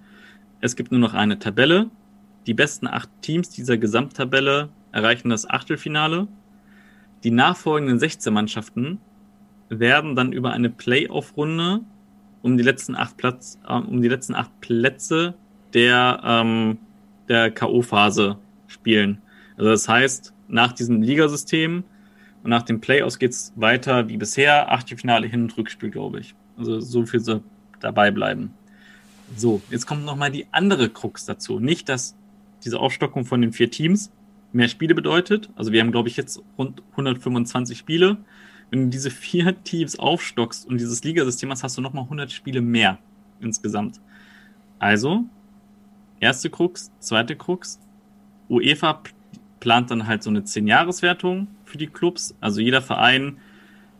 Es 0.60 0.76
gibt 0.76 0.90
nur 0.92 1.00
noch 1.00 1.14
eine 1.14 1.38
Tabelle. 1.38 1.90
Die 2.46 2.54
besten 2.54 2.86
acht 2.86 3.08
Teams 3.22 3.50
dieser 3.50 3.78
Gesamttabelle 3.78 4.68
erreichen 4.92 5.30
das 5.30 5.48
Achtelfinale. 5.48 6.28
Die 7.22 7.30
nachfolgenden 7.30 7.98
16 7.98 8.32
Mannschaften 8.32 8.98
werden 9.68 10.14
dann 10.14 10.32
über 10.32 10.52
eine 10.52 10.70
Playoff-Runde 10.70 11.80
um 12.42 12.58
die 12.58 12.62
letzten 12.62 12.94
acht 12.94 13.16
Platz, 13.16 13.58
äh, 13.66 13.72
um 13.72 14.02
die 14.02 14.08
letzten 14.08 14.34
acht 14.34 14.50
Plätze 14.60 15.34
der, 15.72 16.20
ähm, 16.22 16.78
der 17.28 17.50
K.O.-Phase 17.50 18.36
spielen. 18.66 19.22
Also 19.56 19.70
das 19.70 19.88
heißt, 19.88 20.34
nach 20.48 20.72
diesem 20.72 21.00
Ligasystem 21.00 21.84
und 22.44 22.50
nach 22.50 22.62
dem 22.62 22.80
Playoffs 22.80 23.18
geht's 23.18 23.52
weiter 23.56 24.08
wie 24.08 24.18
bisher. 24.18 24.70
Achtelfinale 24.70 25.26
Hin- 25.26 25.44
und 25.44 25.56
Rückspiel, 25.56 25.90
glaube 25.90 26.20
ich. 26.20 26.34
Also 26.58 26.78
so 26.78 27.06
viel 27.06 27.20
so 27.20 27.42
dabei 27.80 28.10
bleiben. 28.10 28.52
So, 29.34 29.62
jetzt 29.70 29.86
kommt 29.86 30.04
nochmal 30.04 30.30
die 30.30 30.46
andere 30.52 30.90
Krux 30.90 31.24
dazu. 31.24 31.58
Nicht, 31.58 31.88
dass 31.88 32.14
diese 32.62 32.78
Aufstockung 32.78 33.24
von 33.24 33.40
den 33.40 33.52
vier 33.52 33.70
Teams 33.70 34.12
mehr 34.52 34.68
Spiele 34.68 34.94
bedeutet. 34.94 35.48
Also 35.56 35.72
wir 35.72 35.80
haben, 35.80 35.90
glaube 35.90 36.10
ich, 36.10 36.18
jetzt 36.18 36.42
rund 36.58 36.82
125 36.92 37.78
Spiele. 37.78 38.18
Wenn 38.70 38.84
du 38.84 38.90
diese 38.90 39.10
vier 39.10 39.62
Teams 39.64 39.98
aufstockst 39.98 40.66
und 40.66 40.78
dieses 40.78 41.02
Ligasystem 41.02 41.50
hast, 41.50 41.64
hast 41.64 41.78
du 41.78 41.80
nochmal 41.80 42.04
100 42.04 42.30
Spiele 42.30 42.60
mehr 42.60 42.98
insgesamt. 43.40 44.00
Also, 44.78 45.24
erste 46.20 46.50
Krux, 46.50 46.92
zweite 46.98 47.36
Krux. 47.36 47.80
UEFA 48.50 49.02
plant 49.60 49.90
dann 49.90 50.06
halt 50.06 50.22
so 50.22 50.28
eine 50.28 50.40
10-Jahres-Wertung 50.40 51.48
für 51.74 51.78
die 51.78 51.88
Clubs. 51.88 52.36
Also 52.40 52.60
jeder 52.60 52.82
Verein, 52.82 53.38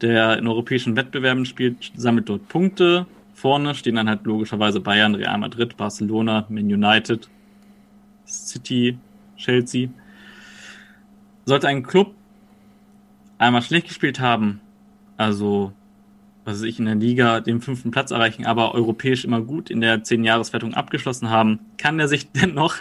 der 0.00 0.38
in 0.38 0.46
europäischen 0.46 0.94
Wettbewerben 0.94 1.44
spielt, 1.44 1.90
sammelt 1.96 2.28
dort 2.28 2.48
Punkte. 2.48 3.06
Vorne 3.34 3.74
stehen 3.74 3.96
dann 3.96 4.08
halt 4.08 4.24
logischerweise 4.24 4.78
Bayern, 4.78 5.16
Real 5.16 5.36
Madrid, 5.38 5.76
Barcelona, 5.76 6.46
Man 6.48 6.66
United, 6.66 7.28
City, 8.26 8.96
Chelsea. 9.36 9.88
Sollte 11.46 11.66
ein 11.66 11.82
Club 11.82 12.14
einmal 13.38 13.62
schlecht 13.62 13.88
gespielt 13.88 14.20
haben, 14.20 14.60
also 15.16 15.72
was 16.44 16.58
weiß 16.58 16.62
ich, 16.62 16.78
in 16.78 16.84
der 16.84 16.94
Liga 16.94 17.40
den 17.40 17.60
fünften 17.60 17.90
Platz 17.90 18.12
erreichen, 18.12 18.46
aber 18.46 18.72
europäisch 18.72 19.24
immer 19.24 19.40
gut 19.40 19.68
in 19.68 19.80
der 19.80 20.04
10-Jahres-Wertung 20.04 20.74
abgeschlossen 20.74 21.28
haben, 21.28 21.58
kann 21.76 21.98
er 21.98 22.06
sich 22.06 22.30
dennoch, 22.32 22.76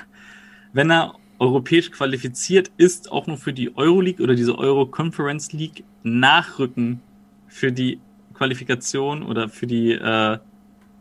wenn 0.72 0.92
er 0.92 1.16
europäisch 1.44 1.92
qualifiziert 1.92 2.72
ist, 2.78 3.12
auch 3.12 3.28
nur 3.28 3.36
für 3.38 3.52
die 3.52 3.76
Euroleague 3.76 4.24
oder 4.24 4.34
diese 4.34 4.58
Euro 4.58 4.86
Conference 4.86 5.52
League 5.52 5.84
nachrücken 6.04 7.02
für 7.50 7.74
die 7.74 8.00
Qualifikation 8.34 9.24
oder 9.24 9.50
für 9.50 9.68
die 9.68 9.92
äh, 9.92 10.38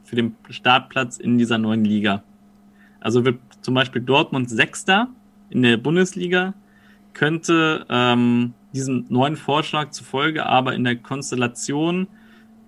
für 0.03 0.17
den 0.17 0.35
Startplatz 0.51 1.17
in 1.17 1.39
dieser 1.39 1.59
neuen 1.59 1.85
Liga. 1.85 2.25
Also 3.01 3.25
wird 3.25 3.39
zum 3.61 3.75
Beispiel 3.75 4.03
Dortmund 4.03 4.51
Sechster 4.51 5.09
in 5.49 5.63
der 5.63 5.77
Bundesliga, 5.77 6.55
könnte 7.15 7.87
ähm, 7.89 8.53
diesem 8.75 9.07
neuen 9.09 9.37
Vorschlag 9.37 9.91
zufolge 9.91 10.45
aber 10.45 10.75
in 10.75 10.83
der 10.83 10.97
Konstellation 10.97 12.09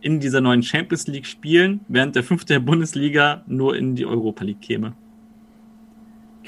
in 0.00 0.20
dieser 0.20 0.40
neuen 0.40 0.62
Champions 0.62 1.08
League 1.08 1.26
spielen, 1.26 1.80
während 1.88 2.14
der 2.14 2.22
fünfte 2.22 2.54
der 2.54 2.60
Bundesliga 2.60 3.42
nur 3.48 3.76
in 3.76 3.96
die 3.96 4.06
Europa 4.06 4.44
League 4.44 4.60
käme. 4.60 4.92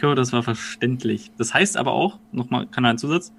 Hoffe, 0.02 0.14
das 0.14 0.32
war 0.32 0.42
verständlich. 0.42 1.30
Das 1.38 1.54
heißt 1.54 1.76
aber 1.76 1.92
auch, 1.92 2.18
nochmal, 2.32 2.66
kann 2.66 2.84
ein 2.84 2.98
Zusatz, 2.98 3.32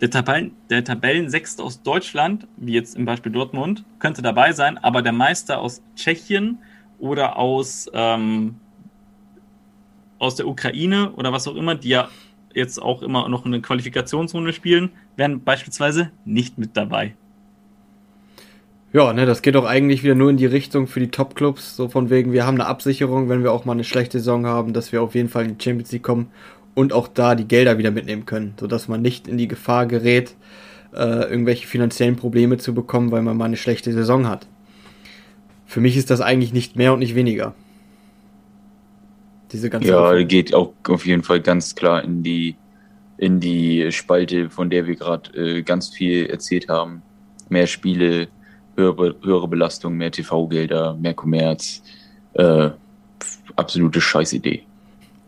der, 0.00 0.10
Tabellen, 0.10 0.52
der 0.70 0.84
Tabellensechste 0.84 1.62
aus 1.62 1.82
Deutschland, 1.82 2.46
wie 2.56 2.72
jetzt 2.72 2.96
im 2.96 3.04
Beispiel 3.04 3.32
Dortmund, 3.32 3.84
könnte 3.98 4.22
dabei 4.22 4.52
sein, 4.52 4.78
aber 4.78 5.02
der 5.02 5.12
Meister 5.12 5.60
aus 5.60 5.82
Tschechien 5.96 6.58
oder 6.98 7.36
aus, 7.36 7.90
ähm, 7.92 8.56
aus 10.18 10.36
der 10.36 10.48
Ukraine 10.48 11.12
oder 11.12 11.32
was 11.32 11.48
auch 11.48 11.56
immer, 11.56 11.74
die 11.74 11.90
ja 11.90 12.08
jetzt 12.54 12.80
auch 12.80 13.02
immer 13.02 13.28
noch 13.28 13.44
eine 13.44 13.60
Qualifikationsrunde 13.60 14.52
spielen, 14.52 14.90
wären 15.16 15.42
beispielsweise 15.44 16.10
nicht 16.24 16.58
mit 16.58 16.76
dabei. 16.76 17.14
Ja, 18.92 19.12
ne, 19.12 19.26
das 19.26 19.42
geht 19.42 19.54
doch 19.54 19.66
eigentlich 19.66 20.02
wieder 20.02 20.14
nur 20.14 20.30
in 20.30 20.38
die 20.38 20.46
Richtung 20.46 20.86
für 20.86 21.00
die 21.00 21.10
Top-Clubs, 21.10 21.76
so 21.76 21.88
von 21.88 22.08
wegen, 22.08 22.32
wir 22.32 22.46
haben 22.46 22.54
eine 22.54 22.66
Absicherung, 22.66 23.28
wenn 23.28 23.42
wir 23.42 23.52
auch 23.52 23.66
mal 23.66 23.72
eine 23.72 23.84
schlechte 23.84 24.18
Saison 24.18 24.46
haben, 24.46 24.72
dass 24.72 24.92
wir 24.92 25.02
auf 25.02 25.14
jeden 25.14 25.28
Fall 25.28 25.44
in 25.44 25.58
die 25.58 25.62
Champions 25.62 25.92
League 25.92 26.02
kommen 26.02 26.30
und 26.74 26.94
auch 26.94 27.06
da 27.06 27.34
die 27.34 27.46
Gelder 27.46 27.76
wieder 27.76 27.90
mitnehmen 27.90 28.24
können, 28.24 28.54
sodass 28.58 28.88
man 28.88 29.02
nicht 29.02 29.28
in 29.28 29.36
die 29.36 29.48
Gefahr 29.48 29.86
gerät, 29.86 30.34
äh, 30.94 31.28
irgendwelche 31.28 31.66
finanziellen 31.66 32.16
Probleme 32.16 32.56
zu 32.56 32.72
bekommen, 32.72 33.10
weil 33.10 33.20
man 33.20 33.36
mal 33.36 33.44
eine 33.44 33.58
schlechte 33.58 33.92
Saison 33.92 34.26
hat. 34.26 34.46
Für 35.66 35.80
mich 35.80 35.98
ist 35.98 36.08
das 36.08 36.22
eigentlich 36.22 36.54
nicht 36.54 36.76
mehr 36.76 36.94
und 36.94 37.00
nicht 37.00 37.14
weniger. 37.14 37.54
Diese 39.52 39.68
ganze 39.68 39.88
ja, 39.88 40.00
Aufwand. 40.00 40.28
geht 40.30 40.54
auch 40.54 40.72
auf 40.88 41.04
jeden 41.04 41.22
Fall 41.22 41.40
ganz 41.40 41.74
klar 41.74 42.02
in 42.02 42.22
die, 42.22 42.56
in 43.18 43.38
die 43.38 43.92
Spalte, 43.92 44.48
von 44.48 44.70
der 44.70 44.86
wir 44.86 44.96
gerade 44.96 45.58
äh, 45.58 45.62
ganz 45.62 45.90
viel 45.90 46.26
erzählt 46.26 46.70
haben. 46.70 47.02
Mehr 47.50 47.66
Spiele, 47.66 48.28
höhere, 48.78 49.16
höhere 49.22 49.48
Belastung, 49.48 49.96
mehr 49.96 50.10
TV-Gelder, 50.10 50.94
mehr 50.94 51.14
Kommerz. 51.14 51.82
Äh, 52.34 52.70
absolute 53.56 54.00
Scheißidee. 54.00 54.62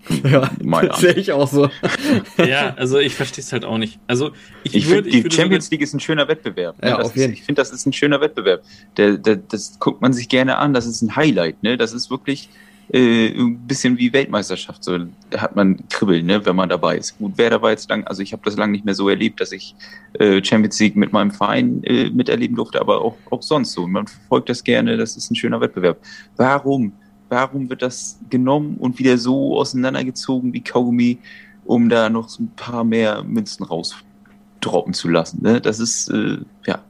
Ja, 0.25 0.51
das 0.83 1.01
sehe 1.01 1.13
ich 1.13 1.31
auch 1.31 1.47
so. 1.47 1.69
ja, 2.39 2.75
also 2.75 2.99
ich 2.99 3.15
verstehe 3.15 3.45
es 3.45 3.53
halt 3.53 3.65
auch 3.65 3.79
nicht. 3.79 4.01
Also 4.07 4.31
ich, 4.65 4.75
ich 4.75 4.87
finde, 4.87 5.09
die 5.09 5.31
Champions 5.31 5.71
League 5.71 5.83
ist 5.83 5.95
ein 5.95 6.01
schöner 6.01 6.27
Wettbewerb. 6.27 6.83
Ne? 6.83 6.89
Ja, 6.89 6.99
auf 6.99 7.15
jeden. 7.15 7.33
Ist, 7.33 7.41
ich 7.41 7.45
finde, 7.45 7.61
das 7.61 7.71
ist 7.71 7.87
ein 7.87 7.93
schöner 7.93 8.21
Wettbewerb. 8.21 8.63
Der, 8.97 9.19
der, 9.19 9.37
das 9.37 9.79
guckt 9.79 10.01
man 10.01 10.13
sich 10.13 10.29
gerne 10.29 10.57
an. 10.57 10.75
Das 10.75 10.87
ist 10.87 11.03
ein 11.03 11.15
Highlight. 11.15 11.63
Ne? 11.63 11.77
Das 11.77 11.93
ist 11.93 12.11
wirklich 12.11 12.49
äh, 12.93 13.29
ein 13.29 13.59
bisschen 13.67 13.99
wie 13.99 14.13
Weltmeisterschaft. 14.13 14.83
So 14.83 14.99
hat 15.37 15.55
man 15.55 15.89
Kribbeln, 15.89 16.27
ne, 16.27 16.45
wenn 16.45 16.57
man 16.57 16.69
dabei 16.69 16.97
ist. 16.97 17.17
Gut, 17.19 17.33
wer 17.37 17.51
dabei 17.51 17.71
jetzt 17.71 17.89
lang, 17.89 18.05
also 18.05 18.23
ich 18.23 18.33
habe 18.33 18.43
das 18.45 18.57
lange 18.57 18.73
nicht 18.73 18.85
mehr 18.85 18.95
so 18.95 19.09
erlebt, 19.09 19.41
dass 19.41 19.53
ich 19.53 19.77
äh, 20.19 20.43
Champions 20.43 20.79
League 20.81 20.97
mit 20.97 21.13
meinem 21.13 21.31
Verein 21.31 21.85
äh, 21.85 22.11
miterleben 22.11 22.57
durfte, 22.57 22.81
aber 22.81 23.01
auch, 23.01 23.17
auch 23.31 23.43
sonst 23.43 23.73
so. 23.73 23.87
Man 23.87 24.09
verfolgt 24.09 24.49
das 24.49 24.65
gerne, 24.65 24.97
das 24.97 25.17
ist 25.17 25.31
ein 25.31 25.37
schöner 25.37 25.61
Wettbewerb. 25.61 25.99
Warum? 26.37 26.93
Warum 27.29 27.71
wird 27.71 27.83
das 27.83 28.19
genommen 28.29 28.77
und 28.79 28.99
wieder 28.99 29.17
so 29.17 29.57
auseinandergezogen 29.57 30.53
wie 30.53 30.63
Kaugummi, 30.63 31.19
um 31.65 31.89
da 31.89 32.11
noch 32.11 32.29
so 32.29 32.43
ein 32.43 32.51
paar 32.57 32.83
mehr 32.83 33.23
Münzen 33.23 33.65
rausdroppen 33.65 34.95
zu 34.95 35.09
lassen? 35.09 35.41
Ne? 35.43 35.61
Das 35.61 35.79
ist, 35.79 36.09
äh, 36.09 36.39
ja, 36.67 36.83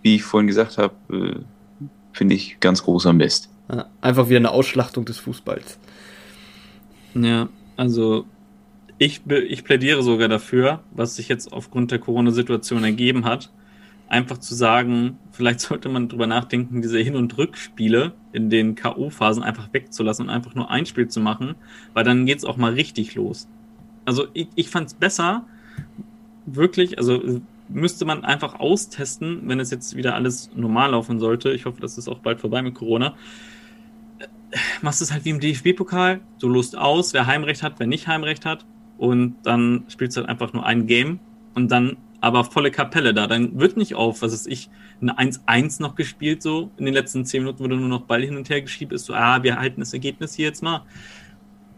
wie 0.00 0.14
ich 0.14 0.22
vorhin 0.22 0.46
gesagt 0.46 0.78
habe, 0.78 0.94
äh, 1.12 1.40
finde 2.14 2.36
ich 2.36 2.58
ganz 2.60 2.82
großer 2.82 3.12
Mist. 3.12 3.49
Einfach 4.00 4.28
wieder 4.28 4.38
eine 4.38 4.50
Ausschlachtung 4.50 5.04
des 5.04 5.18
Fußballs. 5.18 5.78
Ja, 7.14 7.48
also 7.76 8.26
ich, 8.98 9.22
ich 9.26 9.64
plädiere 9.64 10.02
sogar 10.02 10.28
dafür, 10.28 10.80
was 10.90 11.16
sich 11.16 11.28
jetzt 11.28 11.52
aufgrund 11.52 11.90
der 11.90 11.98
Corona-Situation 11.98 12.84
ergeben 12.84 13.24
hat, 13.24 13.50
einfach 14.08 14.38
zu 14.38 14.54
sagen, 14.54 15.18
vielleicht 15.32 15.60
sollte 15.60 15.88
man 15.88 16.08
drüber 16.08 16.26
nachdenken, 16.26 16.82
diese 16.82 16.98
Hin- 16.98 17.16
und 17.16 17.36
Rückspiele 17.38 18.12
in 18.32 18.50
den 18.50 18.74
K.O.-Phasen 18.74 19.42
einfach 19.42 19.72
wegzulassen 19.72 20.26
und 20.26 20.30
einfach 20.30 20.54
nur 20.54 20.70
ein 20.70 20.84
Spiel 20.84 21.08
zu 21.08 21.20
machen, 21.20 21.54
weil 21.94 22.04
dann 22.04 22.26
geht 22.26 22.38
es 22.38 22.44
auch 22.44 22.56
mal 22.56 22.74
richtig 22.74 23.14
los. 23.14 23.48
Also 24.04 24.26
ich, 24.34 24.48
ich 24.54 24.74
es 24.74 24.94
besser, 24.94 25.46
wirklich, 26.46 26.98
also 26.98 27.40
müsste 27.68 28.04
man 28.04 28.24
einfach 28.24 28.58
austesten, 28.58 29.42
wenn 29.44 29.60
es 29.60 29.70
jetzt 29.70 29.96
wieder 29.96 30.14
alles 30.14 30.50
normal 30.54 30.90
laufen 30.90 31.20
sollte. 31.20 31.52
Ich 31.52 31.66
hoffe, 31.66 31.80
das 31.80 31.98
ist 31.98 32.08
auch 32.08 32.18
bald 32.18 32.40
vorbei 32.40 32.62
mit 32.62 32.74
Corona 32.74 33.14
machst 34.82 35.02
es 35.02 35.12
halt 35.12 35.24
wie 35.24 35.30
im 35.30 35.40
DFB-Pokal, 35.40 36.20
du 36.40 36.48
lust 36.48 36.76
aus, 36.76 37.12
wer 37.12 37.26
Heimrecht 37.26 37.62
hat, 37.62 37.74
wer 37.78 37.86
nicht 37.86 38.06
Heimrecht 38.06 38.44
hat. 38.44 38.64
Und 38.98 39.36
dann 39.44 39.84
spielst 39.88 40.16
du 40.16 40.20
halt 40.20 40.28
einfach 40.28 40.52
nur 40.52 40.66
ein 40.66 40.86
Game 40.86 41.20
und 41.54 41.70
dann 41.70 41.96
aber 42.20 42.44
volle 42.44 42.70
Kapelle 42.70 43.14
da. 43.14 43.26
Dann 43.26 43.58
wird 43.58 43.76
nicht 43.76 43.94
auf, 43.94 44.22
was 44.22 44.32
ist 44.32 44.46
ich, 44.46 44.68
ein 45.00 45.10
1-1 45.10 45.80
noch 45.80 45.94
gespielt, 45.94 46.42
so 46.42 46.70
in 46.76 46.84
den 46.84 46.94
letzten 46.94 47.24
10 47.24 47.42
Minuten, 47.42 47.64
wo 47.64 47.68
du 47.68 47.76
nur 47.76 47.88
noch 47.88 48.02
Ball 48.02 48.22
hin 48.22 48.36
und 48.36 48.50
her 48.50 48.60
geschiebt 48.60 48.92
ist, 48.92 49.06
so, 49.06 49.14
ah, 49.14 49.42
wir 49.42 49.58
halten 49.58 49.80
das 49.80 49.94
Ergebnis 49.94 50.34
hier 50.34 50.48
jetzt 50.48 50.62
mal. 50.62 50.82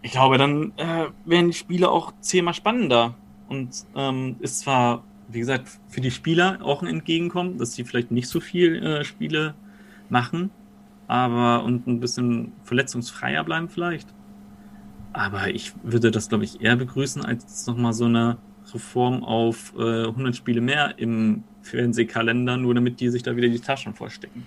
Ich 0.03 0.12
glaube, 0.12 0.36
dann 0.36 0.72
äh, 0.78 1.07
werden 1.24 1.47
die 1.49 1.57
Spiele 1.57 1.90
auch 1.90 2.12
zehnmal 2.20 2.55
spannender. 2.55 3.14
Und 3.49 3.84
ähm, 3.95 4.36
ist 4.40 4.61
zwar, 4.61 5.05
wie 5.28 5.38
gesagt, 5.38 5.68
für 5.88 6.01
die 6.01 6.11
Spieler 6.11 6.59
auch 6.62 6.82
ein 6.82 6.88
Entgegenkommen, 6.88 7.59
dass 7.59 7.74
sie 7.74 7.84
vielleicht 7.84 8.11
nicht 8.11 8.26
so 8.26 8.40
viel 8.40 8.82
äh, 8.82 9.05
Spiele 9.05 9.55
machen, 10.09 10.51
aber 11.09 11.64
und 11.64 11.86
ein 11.86 12.00
bisschen 12.00 12.53
verletzungsfreier 12.64 13.44
bleiben 13.44 13.68
vielleicht. 13.68 14.09
Aber 15.12 15.48
ich 15.48 15.72
würde 15.82 16.11
das, 16.11 16.28
glaube 16.28 16.44
ich, 16.44 16.62
eher 16.62 16.76
begrüßen, 16.76 17.24
als 17.24 17.66
nochmal 17.66 17.92
so 17.92 18.07
eine 18.07 18.38
Reform 18.72 19.22
auf 19.22 19.74
äh, 19.78 20.07
100 20.07 20.34
Spiele 20.34 20.61
mehr 20.61 20.94
im 20.98 21.44
Fernsehkalender, 21.62 22.57
nur 22.57 22.74
damit 22.74 23.00
die 23.00 23.11
sich 23.11 23.22
da 23.22 23.36
wieder 23.36 23.48
die 23.48 23.61
Taschen 23.61 23.94
vollstecken. 23.94 24.46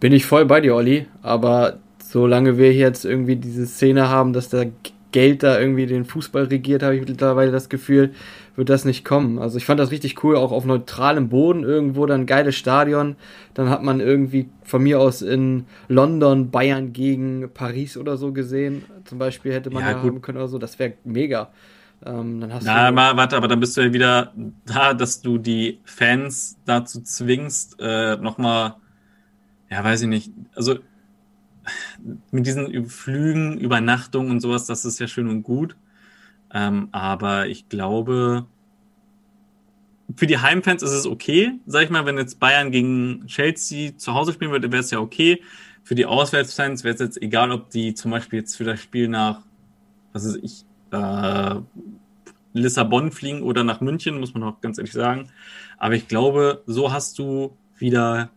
Bin 0.00 0.12
ich 0.12 0.26
voll 0.26 0.46
bei 0.46 0.60
dir, 0.60 0.74
Olli, 0.74 1.06
aber 1.22 1.78
solange 2.02 2.58
wir 2.58 2.72
jetzt 2.72 3.04
irgendwie 3.04 3.36
diese 3.36 3.66
Szene 3.66 4.08
haben, 4.08 4.32
dass 4.32 4.48
da 4.48 4.64
Geld 5.12 5.42
da 5.42 5.58
irgendwie 5.58 5.86
den 5.86 6.04
Fußball 6.04 6.44
regiert, 6.44 6.82
habe 6.82 6.96
ich 6.96 7.06
mittlerweile 7.06 7.50
das 7.50 7.68
Gefühl, 7.68 8.12
wird 8.56 8.68
das 8.68 8.84
nicht 8.84 9.04
kommen. 9.04 9.38
Also 9.38 9.58
ich 9.58 9.64
fand 9.64 9.80
das 9.80 9.90
richtig 9.90 10.22
cool, 10.24 10.36
auch 10.36 10.52
auf 10.52 10.64
neutralem 10.64 11.28
Boden 11.28 11.64
irgendwo 11.64 12.06
dann 12.06 12.26
geiles 12.26 12.56
Stadion. 12.56 13.16
Dann 13.54 13.70
hat 13.70 13.82
man 13.82 14.00
irgendwie 14.00 14.48
von 14.62 14.82
mir 14.82 15.00
aus 15.00 15.22
in 15.22 15.66
London 15.88 16.50
Bayern 16.50 16.92
gegen 16.92 17.48
Paris 17.52 17.96
oder 17.96 18.16
so 18.16 18.32
gesehen. 18.32 18.84
Zum 19.04 19.18
Beispiel 19.18 19.52
hätte 19.52 19.70
man 19.70 19.84
ja, 19.84 19.92
da 19.94 20.02
haben 20.02 20.20
können 20.20 20.38
oder 20.38 20.48
so. 20.48 20.58
Das 20.58 20.78
wäre 20.78 20.94
mega. 21.04 21.50
Ähm, 22.04 22.40
dann 22.40 22.52
hast 22.52 22.64
Na, 22.64 22.88
du 22.88 22.94
mal, 22.94 23.16
warte, 23.16 23.36
aber 23.36 23.48
dann 23.48 23.60
bist 23.60 23.76
du 23.76 23.82
ja 23.82 23.92
wieder 23.92 24.32
da, 24.64 24.94
dass 24.94 25.20
du 25.20 25.38
die 25.38 25.80
Fans 25.84 26.58
dazu 26.64 27.02
zwingst, 27.02 27.76
äh, 27.78 28.16
nochmal, 28.16 28.76
ja, 29.70 29.84
weiß 29.84 30.02
ich 30.02 30.08
nicht, 30.08 30.32
also 30.54 30.78
mit 32.30 32.46
diesen 32.46 32.86
Flügen, 32.86 33.58
Übernachtungen 33.58 34.30
und 34.30 34.40
sowas, 34.40 34.66
das 34.66 34.84
ist 34.84 34.98
ja 34.98 35.06
schön 35.06 35.28
und 35.28 35.42
gut. 35.42 35.76
Ähm, 36.52 36.88
aber 36.92 37.46
ich 37.46 37.68
glaube, 37.68 38.46
für 40.16 40.26
die 40.26 40.38
Heimfans 40.38 40.82
ist 40.82 40.90
es 40.90 41.06
okay, 41.06 41.52
sag 41.66 41.84
ich 41.84 41.90
mal, 41.90 42.06
wenn 42.06 42.18
jetzt 42.18 42.40
Bayern 42.40 42.70
gegen 42.70 43.26
Chelsea 43.26 43.96
zu 43.96 44.14
Hause 44.14 44.32
spielen 44.32 44.50
würde, 44.50 44.72
wäre 44.72 44.80
es 44.80 44.90
ja 44.90 44.98
okay. 44.98 45.42
Für 45.84 45.94
die 45.94 46.06
Auswärtsfans 46.06 46.84
wäre 46.84 46.94
es 46.94 47.00
jetzt 47.00 47.22
egal, 47.22 47.52
ob 47.52 47.70
die 47.70 47.94
zum 47.94 48.10
Beispiel 48.10 48.40
jetzt 48.40 48.56
für 48.56 48.64
das 48.64 48.80
Spiel 48.80 49.08
nach, 49.08 49.42
was 50.12 50.24
ist 50.24 50.38
ich, 50.42 50.64
äh, 50.92 51.54
Lissabon 52.52 53.12
fliegen 53.12 53.42
oder 53.42 53.62
nach 53.62 53.80
München, 53.80 54.18
muss 54.18 54.34
man 54.34 54.42
auch 54.42 54.60
ganz 54.60 54.78
ehrlich 54.78 54.92
sagen. 54.92 55.30
Aber 55.78 55.94
ich 55.94 56.08
glaube, 56.08 56.62
so 56.66 56.92
hast 56.92 57.18
du 57.18 57.56
wieder 57.78 58.30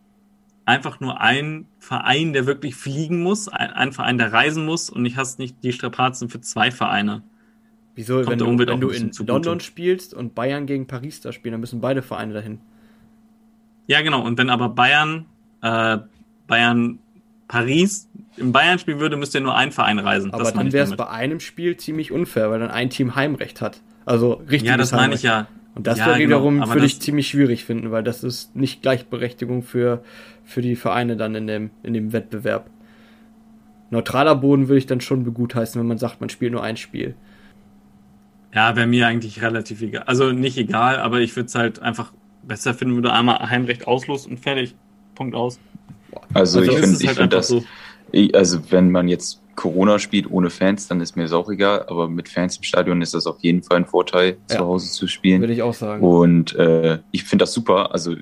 einfach 0.64 1.00
nur 1.00 1.20
einen 1.20 1.66
Verein, 1.84 2.32
der 2.32 2.46
wirklich 2.46 2.74
fliegen 2.74 3.22
muss, 3.22 3.48
ein, 3.48 3.70
ein 3.70 3.92
Verein, 3.92 4.16
der 4.16 4.32
reisen 4.32 4.64
muss 4.64 4.88
und 4.88 5.04
ich 5.04 5.16
hast 5.16 5.38
nicht 5.38 5.62
die 5.62 5.72
Strapazen 5.72 6.30
für 6.30 6.40
zwei 6.40 6.70
Vereine. 6.70 7.22
Wieso, 7.94 8.16
Kommt 8.16 8.30
wenn 8.30 8.38
du, 8.38 8.66
wenn 8.66 8.80
du 8.80 8.88
in 8.88 9.10
London 9.26 9.60
spielst 9.60 10.14
und 10.14 10.34
Bayern 10.34 10.66
gegen 10.66 10.86
Paris 10.86 11.20
da 11.20 11.30
spielen, 11.30 11.52
dann 11.52 11.60
müssen 11.60 11.80
beide 11.80 12.02
Vereine 12.02 12.32
dahin. 12.32 12.58
Ja, 13.86 14.00
genau. 14.00 14.22
Und 14.24 14.38
wenn 14.38 14.48
aber 14.48 14.70
Bayern, 14.70 15.26
äh, 15.60 15.98
Bayern, 16.46 16.98
Paris 17.48 18.08
im 18.38 18.50
Bayern 18.50 18.78
spielen 18.78 18.98
würde, 18.98 19.16
müsste 19.18 19.40
nur 19.42 19.54
ein 19.54 19.70
Verein 19.70 19.98
reisen. 19.98 20.32
Aber 20.32 20.50
dann 20.50 20.72
wäre 20.72 20.86
es 20.86 20.96
bei 20.96 21.06
einem 21.06 21.38
Spiel 21.38 21.76
ziemlich 21.76 22.10
unfair, 22.10 22.50
weil 22.50 22.60
dann 22.60 22.70
ein 22.70 22.88
Team 22.88 23.14
Heimrecht 23.14 23.60
hat. 23.60 23.80
Also 24.06 24.42
richtig. 24.48 24.70
Ja, 24.70 24.78
das 24.78 24.90
meine 24.92 25.14
ich 25.14 25.22
ja. 25.22 25.46
Und 25.74 25.86
das 25.86 25.98
ja, 25.98 26.06
wäre 26.06 26.18
genau, 26.18 26.36
wiederum 26.44 26.68
würde 26.72 26.86
ich 26.86 27.00
ziemlich 27.00 27.28
schwierig 27.28 27.64
finden, 27.64 27.90
weil 27.90 28.04
das 28.04 28.22
ist 28.22 28.54
nicht 28.54 28.82
Gleichberechtigung 28.82 29.62
für, 29.62 30.04
für 30.44 30.62
die 30.62 30.76
Vereine 30.76 31.16
dann 31.16 31.34
in 31.34 31.46
dem, 31.46 31.70
in 31.82 31.94
dem 31.94 32.12
Wettbewerb. 32.12 32.70
Neutraler 33.90 34.36
Boden 34.36 34.68
würde 34.68 34.78
ich 34.78 34.86
dann 34.86 35.00
schon 35.00 35.24
begutheißen, 35.24 35.80
wenn 35.80 35.86
man 35.86 35.98
sagt, 35.98 36.20
man 36.20 36.30
spielt 36.30 36.52
nur 36.52 36.62
ein 36.62 36.76
Spiel. 36.76 37.14
Ja, 38.54 38.76
wäre 38.76 38.86
mir 38.86 39.08
eigentlich 39.08 39.42
relativ 39.42 39.82
egal. 39.82 40.04
Also 40.04 40.32
nicht 40.32 40.56
egal, 40.58 40.98
aber 40.98 41.20
ich 41.20 41.34
würde 41.34 41.46
es 41.46 41.54
halt 41.56 41.80
einfach 41.80 42.12
besser 42.44 42.72
finden, 42.74 42.94
würde 42.94 43.12
einmal 43.12 43.50
Heimrecht 43.50 43.86
auslos 43.88 44.26
und 44.26 44.38
fertig. 44.38 44.74
Punkt 45.16 45.34
aus. 45.34 45.58
Also, 46.32 46.60
also 46.60 46.72
ich 46.72 46.78
finde 46.78 46.98
ich 47.00 47.06
halt 47.08 47.18
find 47.18 47.32
das, 47.32 47.48
so. 47.48 47.64
Also 48.32 48.58
wenn 48.70 48.90
man 48.90 49.08
jetzt 49.08 49.40
Corona 49.56 49.98
spielt 49.98 50.30
ohne 50.30 50.50
Fans, 50.50 50.88
dann 50.88 51.00
ist 51.00 51.16
mir 51.16 51.22
das 51.22 51.32
auch 51.32 51.48
egal, 51.48 51.86
aber 51.88 52.08
mit 52.08 52.28
Fans 52.28 52.56
im 52.56 52.64
Stadion 52.64 53.02
ist 53.02 53.14
das 53.14 53.26
auf 53.26 53.38
jeden 53.40 53.62
Fall 53.62 53.78
ein 53.78 53.86
Vorteil, 53.86 54.36
ja, 54.50 54.58
zu 54.58 54.64
Hause 54.64 54.90
zu 54.90 55.06
spielen. 55.06 55.40
Würde 55.40 55.52
ich 55.52 55.62
auch 55.62 55.74
sagen. 55.74 56.02
Und 56.04 56.54
äh, 56.56 56.98
ich 57.12 57.24
finde 57.24 57.44
das 57.44 57.52
super. 57.52 57.92
Also 57.92 58.14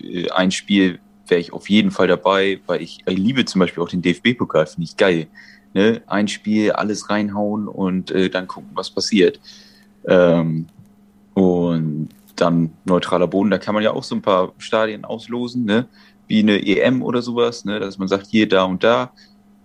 äh, 0.00 0.30
ein 0.30 0.50
Spiel 0.50 0.98
wäre 1.26 1.40
ich 1.40 1.52
auf 1.52 1.68
jeden 1.68 1.90
Fall 1.90 2.06
dabei, 2.06 2.60
weil 2.66 2.82
ich, 2.82 2.98
ich 3.06 3.18
liebe 3.18 3.44
zum 3.44 3.60
Beispiel 3.60 3.82
auch 3.82 3.88
den 3.88 4.02
DFB-Pokal, 4.02 4.66
finde 4.66 4.84
ich 4.84 4.96
geil 4.96 5.28
ne, 5.74 6.02
ein 6.06 6.28
Spiel, 6.28 6.72
alles 6.72 7.10
reinhauen 7.10 7.68
und 7.68 8.10
äh, 8.10 8.30
dann 8.30 8.46
gucken, 8.46 8.70
was 8.74 8.90
passiert. 8.90 9.40
Ähm, 10.06 10.66
und 11.34 12.08
dann 12.36 12.72
neutraler 12.84 13.26
Boden, 13.26 13.50
da 13.50 13.58
kann 13.58 13.74
man 13.74 13.84
ja 13.84 13.92
auch 13.92 14.04
so 14.04 14.14
ein 14.14 14.22
paar 14.22 14.52
Stadien 14.58 15.04
auslosen, 15.04 15.64
ne? 15.64 15.86
Wie 16.28 16.40
eine 16.40 16.64
EM 16.64 17.02
oder 17.02 17.22
sowas, 17.22 17.64
ne? 17.64 17.80
dass 17.80 17.98
man 17.98 18.08
sagt, 18.08 18.26
hier, 18.26 18.48
da 18.48 18.64
und 18.64 18.84
da. 18.84 19.12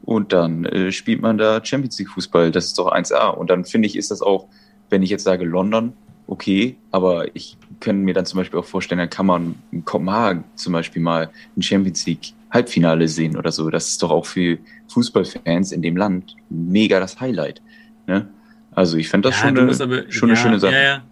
Und 0.04 0.34
dann 0.34 0.66
äh, 0.66 0.92
spielt 0.92 1.22
man 1.22 1.38
da 1.38 1.64
Champions 1.64 1.98
League 2.00 2.10
Fußball. 2.10 2.52
Das 2.52 2.66
ist 2.66 2.78
doch 2.78 2.92
1A. 2.92 3.30
Und 3.30 3.50
dann 3.50 3.64
finde 3.64 3.88
ich, 3.88 3.96
ist 3.96 4.12
das 4.12 4.22
auch, 4.22 4.48
wenn 4.90 5.04
ich 5.04 5.10
jetzt 5.10 5.24
sage 5.24 5.46
London, 5.46 5.94
okay, 6.28 6.78
aber 6.92 7.36
ich 7.36 7.58
könnte 7.80 8.04
mir 8.04 8.14
dann 8.14 8.26
zum 8.26 8.38
Beispiel 8.38 8.60
auch 8.60 8.66
vorstellen, 8.66 9.00
dann 9.00 9.10
kann 9.10 9.26
man 9.26 9.56
in 9.72 9.86
Kopenhagen 9.86 10.44
zum 10.56 10.74
Beispiel 10.74 11.02
mal 11.02 11.30
ein 11.56 11.62
Champions 11.62 12.06
League 12.06 12.34
Halbfinale 12.52 13.08
sehen 13.08 13.36
oder 13.38 13.52
so. 13.52 13.70
Das 13.70 13.90
ist 13.90 14.04
doch 14.04 14.12
auch 14.12 14.26
für 14.26 14.58
Fußballfans 14.90 15.72
in 15.72 15.82
dem 15.82 15.98
Land 15.98 16.36
mega 16.50 17.00
das 17.00 17.20
Highlight. 17.20 17.62
Ne? 18.08 18.28
Also 18.72 18.98
ich 18.98 19.10
finde 19.10 19.30
das 19.30 19.42
ja, 19.42 19.48
schon, 19.48 19.58
eine, 19.58 19.72
aber, 19.72 20.12
schon 20.12 20.30
ja, 20.30 20.36
eine 20.36 20.42
schöne 20.42 20.60
Sache. 20.60 20.74
Ja. 20.74 21.04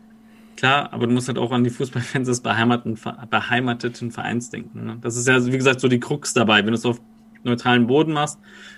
Klar, 0.62 0.94
aber 0.94 1.08
du 1.08 1.14
musst 1.14 1.28
halt 1.28 1.40
auch 1.40 1.52
an 1.52 1.64
die 1.64 1.72
Fußballfans 1.72 2.28
des 2.28 2.42
beheimateten, 2.42 4.12
Vereins 4.12 4.52
denken. 4.52 4.86
Ne? 4.86 4.98
Das 5.02 5.18
ist 5.18 5.28
ja, 5.28 5.44
wie 5.44 5.58
gesagt, 5.58 5.80
so 5.80 5.88
die 5.88 6.00
Krux 6.00 6.36
dabei. 6.36 6.60
Wenn 6.60 6.68
du 6.68 6.74
es 6.74 6.86
auf 6.86 7.02
neutralen 7.42 7.88
Boden 7.88 8.14
machst, 8.14 8.38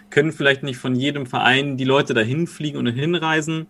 können 0.10 0.32
vielleicht 0.32 0.64
nicht 0.64 0.78
von 0.78 0.96
jedem 0.96 1.26
Verein 1.26 1.76
die 1.76 1.84
Leute 1.84 2.14
dahin 2.14 2.48
fliegen 2.48 2.78
und 2.78 2.88
hinreisen. 2.88 3.68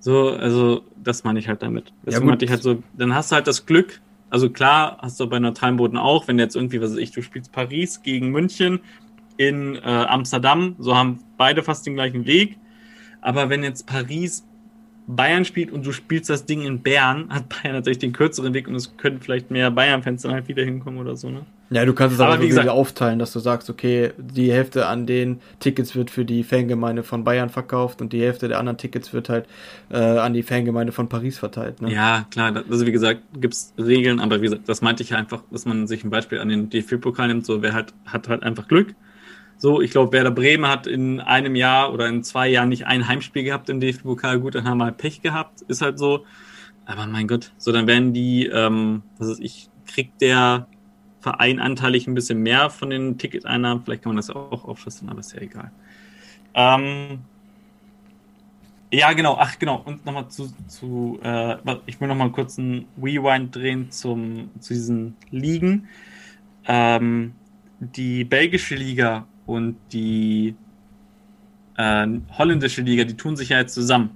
So, 0.00 0.30
also 0.30 0.82
das 1.00 1.22
meine 1.22 1.38
ich 1.38 1.46
halt 1.46 1.62
damit. 1.62 1.92
Deswegen 2.04 2.26
ja, 2.26 2.32
hatte 2.32 2.44
ich 2.44 2.50
halt 2.50 2.64
so, 2.64 2.82
dann 2.98 3.14
hast 3.14 3.30
du 3.30 3.36
halt 3.36 3.46
das 3.46 3.64
Glück, 3.64 4.00
also 4.28 4.50
klar, 4.50 4.98
hast 5.00 5.20
du 5.20 5.28
bei 5.28 5.38
neutralen 5.38 5.76
Boden 5.76 5.98
auch, 5.98 6.26
wenn 6.26 6.40
jetzt 6.40 6.56
irgendwie, 6.56 6.80
was 6.80 6.94
weiß 6.94 6.98
ich, 6.98 7.12
du 7.12 7.22
spielst 7.22 7.52
Paris 7.52 8.02
gegen 8.02 8.32
München 8.32 8.80
in 9.36 9.76
äh, 9.76 9.82
Amsterdam, 9.82 10.74
so 10.80 10.96
haben 10.96 11.20
beide 11.36 11.62
fast 11.62 11.86
den 11.86 11.94
gleichen 11.94 12.26
Weg. 12.26 12.58
Aber 13.20 13.50
wenn 13.50 13.62
jetzt 13.62 13.86
Paris 13.86 14.44
Bayern 15.06 15.44
spielt 15.44 15.70
und 15.70 15.86
du 15.86 15.92
spielst 15.92 16.28
das 16.30 16.46
Ding 16.46 16.62
in 16.62 16.80
Bern, 16.80 17.28
hat 17.30 17.48
Bayern 17.48 17.76
natürlich 17.76 17.98
den 17.98 18.12
kürzeren 18.12 18.54
Weg 18.54 18.66
und 18.66 18.74
es 18.74 18.96
könnten 18.96 19.20
vielleicht 19.20 19.50
mehr 19.50 19.70
Bayern-Fans 19.70 20.22
dann 20.22 20.32
halt 20.32 20.48
wieder 20.48 20.64
hinkommen 20.64 20.98
oder 20.98 21.16
so, 21.16 21.30
ne? 21.30 21.42
Ja, 21.70 21.84
du 21.84 21.94
kannst 21.94 22.14
es 22.14 22.20
aber, 22.20 22.34
aber 22.34 22.42
wie 22.42 22.48
gesagt, 22.48 22.68
aufteilen, 22.68 23.18
dass 23.18 23.32
du 23.32 23.40
sagst, 23.40 23.68
okay, 23.68 24.12
die 24.18 24.52
Hälfte 24.52 24.86
an 24.86 25.04
den 25.04 25.40
Tickets 25.58 25.96
wird 25.96 26.10
für 26.10 26.24
die 26.24 26.44
Fangemeinde 26.44 27.02
von 27.02 27.24
Bayern 27.24 27.50
verkauft 27.50 28.00
und 28.00 28.12
die 28.12 28.20
Hälfte 28.20 28.46
der 28.46 28.60
anderen 28.60 28.78
Tickets 28.78 29.12
wird 29.12 29.28
halt 29.28 29.46
äh, 29.90 29.96
an 29.98 30.32
die 30.32 30.44
Fangemeinde 30.44 30.92
von 30.92 31.08
Paris 31.08 31.38
verteilt. 31.38 31.82
Ne? 31.82 31.92
Ja, 31.92 32.26
klar, 32.30 32.62
also 32.70 32.86
wie 32.86 32.92
gesagt, 32.92 33.22
gibt's 33.40 33.74
Regeln, 33.76 34.20
aber 34.20 34.40
wie 34.40 34.44
gesagt, 34.44 34.68
das 34.68 34.80
meinte 34.80 35.02
ich 35.02 35.10
ja 35.10 35.18
einfach, 35.18 35.42
dass 35.50 35.66
man 35.66 35.88
sich 35.88 36.04
ein 36.04 36.10
Beispiel 36.10 36.38
an 36.38 36.48
den 36.48 36.70
DFB-Pokal 36.70 37.26
nimmt, 37.28 37.44
so 37.44 37.62
wer 37.62 37.72
halt 37.72 37.94
hat 38.06 38.28
halt 38.28 38.44
einfach 38.44 38.68
Glück. 38.68 38.94
So, 39.58 39.80
ich 39.80 39.90
glaube, 39.90 40.12
Werder 40.12 40.30
Bremen 40.30 40.68
hat 40.68 40.86
in 40.86 41.20
einem 41.20 41.54
Jahr 41.54 41.92
oder 41.92 42.06
in 42.08 42.22
zwei 42.22 42.48
Jahren 42.48 42.68
nicht 42.68 42.86
ein 42.86 43.08
Heimspiel 43.08 43.42
gehabt 43.42 43.70
im 43.70 43.80
DFB-Pokal. 43.80 44.40
Gut, 44.40 44.54
dann 44.54 44.68
haben 44.68 44.78
wir 44.78 44.84
halt 44.84 44.98
Pech 44.98 45.22
gehabt, 45.22 45.62
ist 45.62 45.80
halt 45.80 45.98
so. 45.98 46.24
Aber 46.84 47.06
mein 47.06 47.26
Gott, 47.26 47.52
so 47.56 47.72
dann 47.72 47.86
werden 47.86 48.12
die, 48.12 48.46
ähm, 48.46 49.02
was 49.18 49.28
weiß 49.28 49.38
ich, 49.40 49.68
kriegt 49.86 50.20
der 50.20 50.68
Verein 51.20 51.58
anteilig 51.58 52.06
ein 52.06 52.14
bisschen 52.14 52.42
mehr 52.42 52.70
von 52.70 52.90
den 52.90 53.18
Ticketeinnahmen. 53.18 53.82
Vielleicht 53.84 54.02
kann 54.02 54.10
man 54.10 54.16
das 54.18 54.30
auch 54.30 54.64
aufschlüsseln, 54.64 55.10
aber 55.10 55.20
ist 55.20 55.32
ja 55.32 55.40
egal. 55.40 55.72
Ähm, 56.54 57.20
ja, 58.92 59.12
genau. 59.14 59.36
Ach, 59.40 59.58
genau. 59.58 59.82
Und 59.84 60.06
nochmal 60.06 60.28
zu, 60.28 60.52
zu 60.68 61.18
äh, 61.22 61.56
ich 61.86 62.00
will 62.00 62.08
nochmal 62.08 62.30
kurz 62.30 62.58
einen 62.58 62.86
Rewind 63.02 63.54
drehen 63.56 63.90
zum, 63.90 64.50
zu 64.60 64.74
diesen 64.74 65.16
Ligen. 65.30 65.88
Ähm, 66.66 67.32
die 67.80 68.24
belgische 68.24 68.74
Liga 68.74 69.26
und 69.46 69.76
die 69.92 70.54
äh, 71.76 72.06
holländische 72.36 72.82
Liga, 72.82 73.04
die 73.04 73.16
tun 73.16 73.36
sich 73.36 73.50
ja 73.50 73.58
jetzt 73.58 73.74
zusammen. 73.74 74.10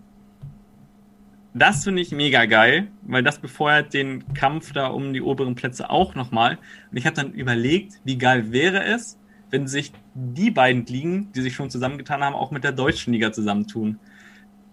Das 1.53 1.83
finde 1.83 2.03
ich 2.03 2.13
mega 2.13 2.45
geil, 2.47 2.89
weil 3.03 3.25
das 3.25 3.41
befeuert 3.41 3.93
den 3.93 4.33
Kampf 4.35 4.73
da 4.73 4.87
um 4.87 5.13
die 5.13 5.21
oberen 5.21 5.57
Plätze 5.57 5.91
auch 5.91 6.15
nochmal. 6.15 6.59
Und 6.91 6.97
ich 6.97 7.07
habe 7.07 7.17
dann 7.17 7.33
überlegt, 7.33 8.01
wie 8.05 8.19
geil 8.19 8.53
wäre 8.53 8.85
es, 8.85 9.19
wenn 9.51 9.67
sich 9.67 9.93
die 10.15 10.53
beiden 10.53 10.87
Ligen, 10.87 11.33
die 11.33 11.43
sich 11.43 11.55
schon 11.55 11.69
zusammengetan 11.69 12.23
haben, 12.23 12.35
auch 12.35 12.53
mit 12.53 12.63
der 12.63 12.71
deutschen 12.71 13.13
Liga 13.13 13.33
zusammentun. 13.33 13.99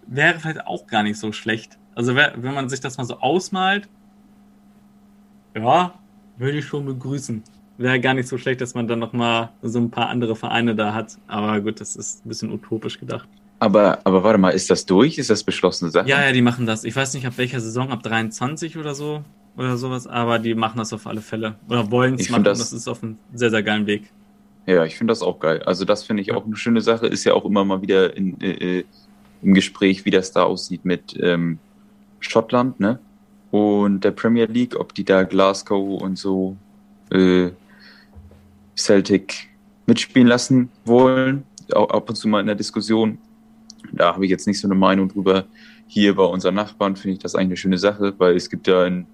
Wäre 0.06 0.40
vielleicht 0.40 0.68
auch 0.68 0.86
gar 0.86 1.02
nicht 1.02 1.18
so 1.18 1.32
schlecht. 1.32 1.80
Also 1.96 2.16
wenn 2.16 2.54
man 2.54 2.70
sich 2.70 2.80
das 2.80 2.98
mal 2.98 3.06
so 3.06 3.20
ausmalt, 3.20 3.90
ja, 5.56 5.96
würde 6.38 6.60
ich 6.60 6.66
schon 6.66 6.86
begrüßen. 6.86 7.44
Wäre 7.78 8.00
gar 8.00 8.14
nicht 8.14 8.28
so 8.28 8.38
schlecht, 8.38 8.62
dass 8.62 8.74
man 8.74 8.88
dann 8.88 9.00
nochmal 9.00 9.50
so 9.62 9.80
ein 9.80 9.92
paar 9.92 10.10
andere 10.10 10.36
Vereine 10.36 10.76
da 10.76 10.94
hat. 10.94 11.18
Aber 11.28 11.60
gut, 11.62 11.80
das 11.80 11.96
ist 11.96 12.26
ein 12.26 12.30
bisschen 12.30 12.52
utopisch 12.52 13.00
gedacht. 13.00 13.28
Aber, 13.60 14.00
aber 14.04 14.24
warte 14.24 14.38
mal, 14.38 14.50
ist 14.50 14.70
das 14.70 14.86
durch? 14.86 15.18
Ist 15.18 15.30
das 15.30 15.44
beschlossene 15.44 15.92
Sache? 15.92 16.08
Ja, 16.08 16.24
ja, 16.24 16.32
die 16.32 16.42
machen 16.42 16.66
das. 16.66 16.84
Ich 16.84 16.96
weiß 16.96 17.14
nicht, 17.14 17.26
ab 17.26 17.34
welcher 17.38 17.60
Saison, 17.60 17.92
ab 17.92 18.04
23 18.04 18.78
oder 18.78 18.94
so 18.94 19.24
oder 19.56 19.78
sowas, 19.78 20.06
aber 20.06 20.38
die 20.38 20.54
machen 20.54 20.78
das 20.78 20.94
auf 20.94 21.08
alle 21.08 21.22
Fälle. 21.22 21.56
Oder 21.68 21.90
wollen 21.92 22.16
es 22.16 22.30
machen. 22.30 22.44
Das, 22.44 22.60
das 22.60 22.74
ist 22.74 22.88
auf 22.88 23.02
einem 23.02 23.18
sehr, 23.34 23.50
sehr 23.50 23.64
geilen 23.64 23.88
Weg. 23.88 24.12
Ja, 24.68 24.84
ich 24.84 24.98
finde 24.98 25.12
das 25.12 25.22
auch 25.22 25.40
geil. 25.40 25.64
Also 25.64 25.86
das 25.86 26.04
finde 26.04 26.22
ich 26.22 26.34
auch 26.34 26.46
eine 26.46 26.56
schöne 26.56 26.82
Sache. 26.82 27.08
Ist 27.08 27.24
ja 27.24 27.34
auch 27.34 27.46
immer 27.46 27.66
mal 27.66 27.82
wieder 27.82 28.16
in, 28.16 28.40
äh, 28.42 28.80
äh, 28.80 28.86
im 29.42 29.54
Gespräch, 29.54 30.06
wie 30.06 30.12
das 30.12 30.32
da 30.32 30.44
aussieht 30.44 30.86
mit 30.86 31.16
ähm, 31.20 31.58
Schottland, 32.20 32.80
ne? 32.80 33.00
Und 33.50 34.04
der 34.04 34.12
Premier 34.12 34.46
League, 34.46 34.78
ob 34.78 34.94
die 34.94 35.06
da 35.06 35.24
Glasgow 35.24 36.02
und 36.02 36.18
so 36.18 36.58
äh, 37.12 37.50
Celtic 38.78 39.50
mitspielen 39.86 40.28
lassen 40.28 40.70
wollen. 40.86 41.44
Auch 41.74 41.90
ab 41.90 42.10
und 42.10 42.16
zu 42.16 42.28
mal 42.28 42.40
in 42.40 42.48
der 42.48 42.56
Diskussion. 42.56 43.18
Da 43.92 44.14
habe 44.14 44.26
ich 44.26 44.32
jetzt 44.32 44.48
nicht 44.48 44.60
so 44.60 44.68
eine 44.68 44.76
Meinung 44.76 45.10
drüber. 45.10 45.46
Hier 45.88 46.16
bei 46.16 46.24
unseren 46.24 46.56
Nachbarn 46.56 46.96
finde 46.96 47.14
ich 47.14 47.20
das 47.20 47.36
eigentlich 47.36 47.48
eine 47.48 47.58
schöne 47.58 47.78
Sache, 47.78 48.14
weil 48.18 48.36
es 48.36 48.50
gibt 48.50 48.68
ja 48.68 48.86
in 48.86 49.08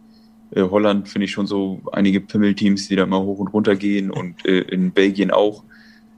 äh, 0.51 0.61
Holland 0.61 1.07
finde 1.07 1.26
ich 1.26 1.32
schon 1.32 1.47
so 1.47 1.82
einige 1.91 2.22
Pimmelteams, 2.22 2.88
die 2.88 2.95
da 2.95 3.05
mal 3.05 3.20
hoch 3.20 3.39
und 3.39 3.47
runter 3.47 3.76
gehen 3.76 4.11
und 4.11 4.45
äh, 4.45 4.59
in 4.59 4.91
Belgien 4.91 5.32
auch. 5.32 5.64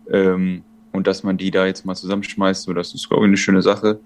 Ähm, 0.10 0.64
und 0.92 1.08
dass 1.08 1.24
man 1.24 1.38
die 1.38 1.52
da 1.52 1.66
jetzt 1.66 1.86
mal 1.86 1.96
zusammenschmeißt, 1.96 2.64
so 2.64 2.74
das 2.74 2.94
ist, 2.94 3.10
glaube 3.10 3.26
ich, 3.26 3.30
eine 3.30 3.38
schöne 3.38 3.62
Sache. 3.62 4.00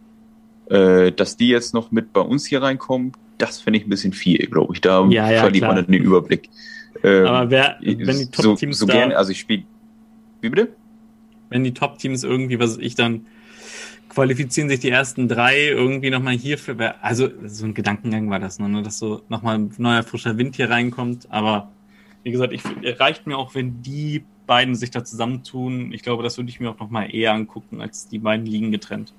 Äh, 0.70 1.12
dass 1.12 1.38
die 1.38 1.50
jetzt 1.50 1.74
noch 1.74 1.92
mit 1.92 2.14
bei 2.14 2.22
uns 2.22 2.46
hier 2.46 2.62
reinkommen, 2.62 3.14
das 3.38 3.60
finde 3.60 3.80
ich 3.80 3.86
ein 3.86 3.90
bisschen 3.90 4.14
viel, 4.14 4.46
glaube 4.48 4.74
ich. 4.74 4.82
Da 4.82 5.06
ja, 5.10 5.32
ja, 5.32 5.42
verliert 5.42 5.64
klar. 5.64 5.76
man 5.76 5.86
den 5.86 6.04
Überblick. 6.04 6.50
Ähm, 7.04 7.26
Aber 7.26 7.50
wer, 7.50 7.78
wenn 7.82 8.18
die 8.18 8.30
Top-Teams 8.30 8.78
so, 8.78 8.86
so 8.86 8.92
gerne, 8.92 9.18
also 9.18 9.32
ich 9.32 9.40
spiele, 9.40 9.64
wie 10.42 10.50
bitte? 10.50 10.70
Wenn 11.50 11.64
die 11.64 11.74
Top-Teams 11.74 12.24
irgendwie, 12.24 12.60
was 12.60 12.78
ich 12.78 12.96
dann 12.96 13.26
qualifizieren 14.10 14.70
sich 14.70 14.80
die 14.80 14.90
ersten 14.90 15.28
drei 15.28 15.68
irgendwie 15.68 16.10
nochmal 16.10 16.34
hierfür. 16.34 16.96
Also 17.02 17.30
so 17.46 17.66
ein 17.66 17.74
Gedankengang 17.74 18.30
war 18.30 18.40
das, 18.40 18.60
ne? 18.60 18.82
dass 18.82 19.00
so 19.00 19.22
nochmal 19.30 19.56
ein 19.56 19.72
neuer 19.78 20.04
frischer 20.04 20.38
Wind 20.38 20.56
hier 20.56 20.70
reinkommt. 20.70 21.28
Aber 21.30 21.72
wie 22.24 22.32
gesagt, 22.32 22.52
ich, 22.52 22.64
reicht 23.00 23.28
mir 23.28 23.38
auch, 23.38 23.56
wenn 23.56 23.82
die 23.82 24.26
beiden 24.48 24.76
sich 24.76 24.92
da 24.92 25.04
zusammentun. 25.04 25.94
Ich 25.94 26.02
glaube, 26.02 26.24
das 26.24 26.38
würde 26.38 26.50
ich 26.50 26.60
mir 26.60 26.72
auch 26.72 26.80
nochmal 26.80 27.14
eher 27.14 27.34
angucken, 27.34 27.82
als 27.82 28.08
die 28.10 28.20
beiden 28.20 28.46
liegen 28.46 28.72
getrennt. 28.72 29.14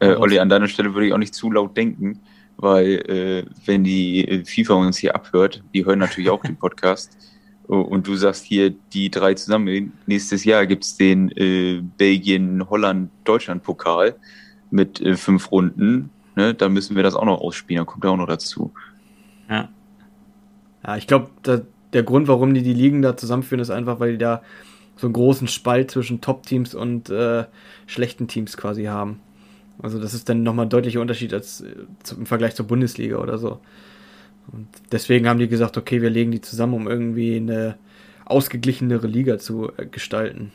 Äh, 0.00 0.14
Olli, 0.14 0.38
an 0.38 0.48
deiner 0.48 0.66
Stelle 0.66 0.94
würde 0.94 1.06
ich 1.06 1.12
auch 1.12 1.18
nicht 1.18 1.34
zu 1.34 1.50
laut 1.52 1.76
denken, 1.76 2.20
weil 2.60 2.92
äh, 3.08 3.44
wenn 3.64 3.84
die 3.84 4.42
FIFA 4.44 4.74
uns 4.74 4.98
hier 4.98 5.14
abhört, 5.14 5.62
die 5.74 5.84
hören 5.84 5.98
natürlich 5.98 6.30
auch 6.30 6.42
den 6.42 6.56
Podcast. 6.56 7.16
und 7.70 8.06
du 8.06 8.16
sagst 8.16 8.44
hier 8.44 8.74
die 8.92 9.10
drei 9.10 9.34
zusammen. 9.34 9.92
Nächstes 10.06 10.44
Jahr 10.44 10.66
gibt's 10.66 10.96
den 10.96 11.30
äh, 11.36 11.82
Belgien-Holland-Deutschland-Pokal 11.98 14.16
mit 14.70 15.00
äh, 15.00 15.16
fünf 15.16 15.52
Runden. 15.52 16.10
Ne? 16.34 16.54
Da 16.54 16.68
müssen 16.68 16.96
wir 16.96 17.04
das 17.04 17.14
auch 17.14 17.24
noch 17.24 17.40
ausspielen, 17.40 17.84
da 17.84 17.90
kommt 17.90 18.04
er 18.04 18.10
auch 18.10 18.16
noch 18.16 18.26
dazu. 18.26 18.72
Ja. 19.48 19.68
Ja, 20.84 20.96
ich 20.96 21.06
glaube, 21.06 21.30
der 21.92 22.02
Grund, 22.02 22.26
warum 22.26 22.54
die 22.54 22.62
die 22.62 22.72
Ligen 22.72 23.02
da 23.02 23.16
zusammenführen, 23.16 23.60
ist 23.60 23.70
einfach, 23.70 24.00
weil 24.00 24.12
die 24.12 24.18
da 24.18 24.42
so 24.96 25.06
einen 25.06 25.14
großen 25.14 25.46
Spalt 25.46 25.90
zwischen 25.90 26.20
Top-Teams 26.20 26.74
und 26.74 27.10
äh, 27.10 27.44
schlechten 27.86 28.26
Teams 28.28 28.56
quasi 28.56 28.84
haben. 28.84 29.20
Also 29.82 30.00
das 30.00 30.14
ist 30.14 30.28
dann 30.28 30.42
nochmal 30.42 30.66
ein 30.66 30.70
deutlicher 30.70 31.00
Unterschied 31.00 31.32
als 31.32 31.60
äh, 31.60 31.74
im 32.16 32.26
Vergleich 32.26 32.54
zur 32.54 32.66
Bundesliga 32.66 33.16
oder 33.16 33.38
so. 33.38 33.60
Und 34.52 34.68
deswegen 34.90 35.28
haben 35.28 35.38
die 35.38 35.48
gesagt, 35.48 35.76
okay, 35.76 36.02
wir 36.02 36.10
legen 36.10 36.32
die 36.32 36.40
zusammen, 36.40 36.74
um 36.74 36.88
irgendwie 36.88 37.36
eine 37.36 37.76
ausgeglichenere 38.24 39.06
Liga 39.06 39.38
zu 39.38 39.70
äh, 39.76 39.86
gestalten. 39.86 40.52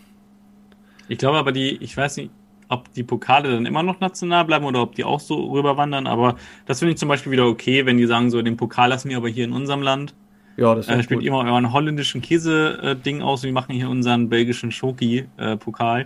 Ich 1.08 1.18
glaube 1.18 1.38
aber 1.38 1.52
die, 1.52 1.78
ich 1.78 1.96
weiß 1.96 2.18
nicht, 2.18 2.32
ob 2.68 2.92
die 2.94 3.04
Pokale 3.04 3.52
dann 3.52 3.66
immer 3.66 3.84
noch 3.84 4.00
national 4.00 4.46
bleiben 4.46 4.66
oder 4.66 4.82
ob 4.82 4.96
die 4.96 5.04
auch 5.04 5.20
so 5.20 5.52
rüberwandern, 5.52 6.08
aber 6.08 6.36
das 6.66 6.80
finde 6.80 6.94
ich 6.94 6.98
zum 6.98 7.10
Beispiel 7.10 7.32
wieder 7.32 7.46
okay, 7.46 7.86
wenn 7.86 7.98
die 7.98 8.08
sagen, 8.08 8.32
so 8.32 8.42
den 8.42 8.58
Pokal 8.58 8.90
lassen 8.90 9.10
wir 9.10 9.18
aber 9.18 9.30
hier 9.30 9.46
in 9.46 9.52
unserem 9.52 9.82
Land. 9.82 10.16
Ja, 10.58 10.74
das 10.74 10.88
äh, 10.88 11.04
spielt 11.04 11.20
gut. 11.20 11.28
immer 11.28 11.44
euren 11.44 11.74
holländischen 11.74 12.22
Käse-Ding 12.22 13.22
aus, 13.22 13.44
wir 13.44 13.52
machen 13.52 13.76
hier 13.76 13.90
unseren 13.90 14.30
belgischen 14.30 14.72
Schoki-Pokal. 14.72 16.02
Äh, 16.02 16.06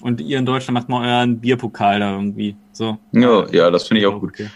und 0.00 0.20
ihr 0.20 0.38
in 0.38 0.46
Deutschland 0.46 0.74
macht 0.74 0.88
mal 0.88 1.06
euren 1.06 1.38
Bierpokal 1.40 2.00
da 2.00 2.12
irgendwie. 2.16 2.56
So. 2.72 2.98
Ja, 3.12 3.46
ja, 3.50 3.70
das 3.70 3.88
finde 3.88 4.00
ich 4.00 4.06
auch 4.06 4.20
gut. 4.20 4.30
Okay. 4.30 4.48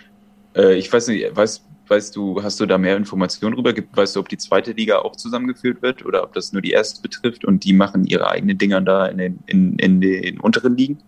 Äh, 0.54 0.74
ich 0.74 0.92
weiß 0.92 1.08
nicht, 1.08 1.34
weiß, 1.34 1.64
Weißt 1.90 2.14
du, 2.14 2.40
hast 2.40 2.60
du 2.60 2.66
da 2.66 2.78
mehr 2.78 2.96
Informationen 2.96 3.56
drüber? 3.56 3.74
Weißt 3.94 4.14
du, 4.14 4.20
ob 4.20 4.28
die 4.28 4.38
zweite 4.38 4.70
Liga 4.70 5.00
auch 5.00 5.16
zusammengeführt 5.16 5.82
wird 5.82 6.06
oder 6.06 6.22
ob 6.22 6.32
das 6.34 6.52
nur 6.52 6.62
die 6.62 6.70
erste 6.70 7.02
betrifft 7.02 7.44
und 7.44 7.64
die 7.64 7.72
machen 7.72 8.04
ihre 8.04 8.30
eigenen 8.30 8.56
Dinger 8.58 8.80
da 8.80 9.06
in 9.06 9.18
den, 9.18 9.38
in, 9.46 9.76
in 9.80 10.00
den 10.00 10.38
unteren 10.38 10.76
Ligen? 10.76 10.98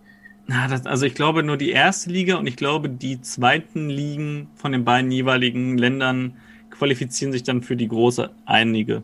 Na, 0.45 0.67
das, 0.67 0.85
also 0.85 1.05
ich 1.05 1.15
glaube 1.15 1.41
nur 1.41 1.55
die 1.55 1.69
erste 1.69 2.09
Liga 2.09 2.35
und 2.35 2.47
ich 2.47 2.57
glaube 2.57 2.89
die 2.89 3.21
zweiten 3.21 3.89
Ligen 3.89 4.49
von 4.55 4.73
den 4.73 4.83
beiden 4.83 5.09
jeweiligen 5.09 5.77
Ländern 5.77 6.33
qualifizieren 6.69 7.31
sich 7.31 7.43
dann 7.43 7.61
für 7.61 7.77
die 7.77 7.87
große 7.87 8.31
einige. 8.45 9.03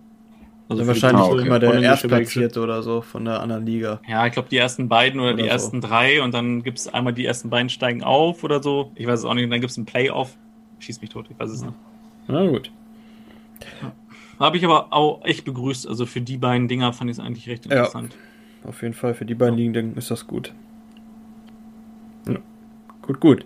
Also 0.69 0.85
wahrscheinlich 0.85 1.25
ah, 1.25 1.31
okay. 1.31 1.47
immer 1.47 1.59
der 1.59 1.81
Erstplatzierte 1.81 2.61
oder 2.61 2.83
so 2.83 3.01
von 3.01 3.25
der 3.25 3.41
anderen 3.41 3.65
Liga. 3.65 4.01
Ja, 4.07 4.27
ich 4.27 4.33
glaube 4.33 4.49
die 4.49 4.57
ersten 4.57 4.87
beiden 4.87 5.19
oder, 5.19 5.33
oder 5.33 5.37
die 5.37 5.43
so. 5.43 5.49
ersten 5.49 5.81
drei 5.81 6.21
und 6.21 6.33
dann 6.33 6.61
gibt 6.61 6.77
es 6.77 6.87
einmal 6.87 7.11
die 7.11 7.25
ersten 7.25 7.49
beiden 7.49 7.69
steigen 7.69 8.03
auf 8.03 8.43
oder 8.43 8.61
so. 8.61 8.91
Ich 8.93 9.07
weiß 9.07 9.19
es 9.19 9.25
auch 9.25 9.33
nicht. 9.33 9.45
Und 9.45 9.49
dann 9.49 9.61
gibt 9.61 9.71
es 9.71 9.77
ein 9.77 9.85
Playoff 9.85 10.37
schieß 10.79 11.01
mich 11.01 11.09
tot, 11.09 11.27
ich 11.29 11.39
weiß 11.39 11.49
es 11.49 11.61
nicht. 11.61 11.73
Na 12.27 12.45
gut. 12.45 12.71
Habe 14.39 14.57
ich 14.57 14.65
aber 14.65 14.93
auch 14.93 15.23
echt 15.25 15.45
begrüßt. 15.45 15.87
Also 15.87 16.05
für 16.05 16.21
die 16.21 16.37
beiden 16.37 16.67
Dinger 16.67 16.93
fand 16.93 17.09
ich 17.09 17.17
es 17.17 17.23
eigentlich 17.23 17.47
recht 17.49 17.65
interessant. 17.65 18.15
Ja, 18.63 18.69
auf 18.69 18.81
jeden 18.81 18.93
Fall, 18.93 19.13
für 19.13 19.25
die 19.25 19.35
beiden 19.35 19.57
ja. 19.57 19.65
Ligen 19.65 19.95
ist 19.95 20.11
das 20.11 20.27
gut. 20.27 20.53
Ja. 22.27 22.37
Gut, 23.01 23.19
gut. 23.19 23.45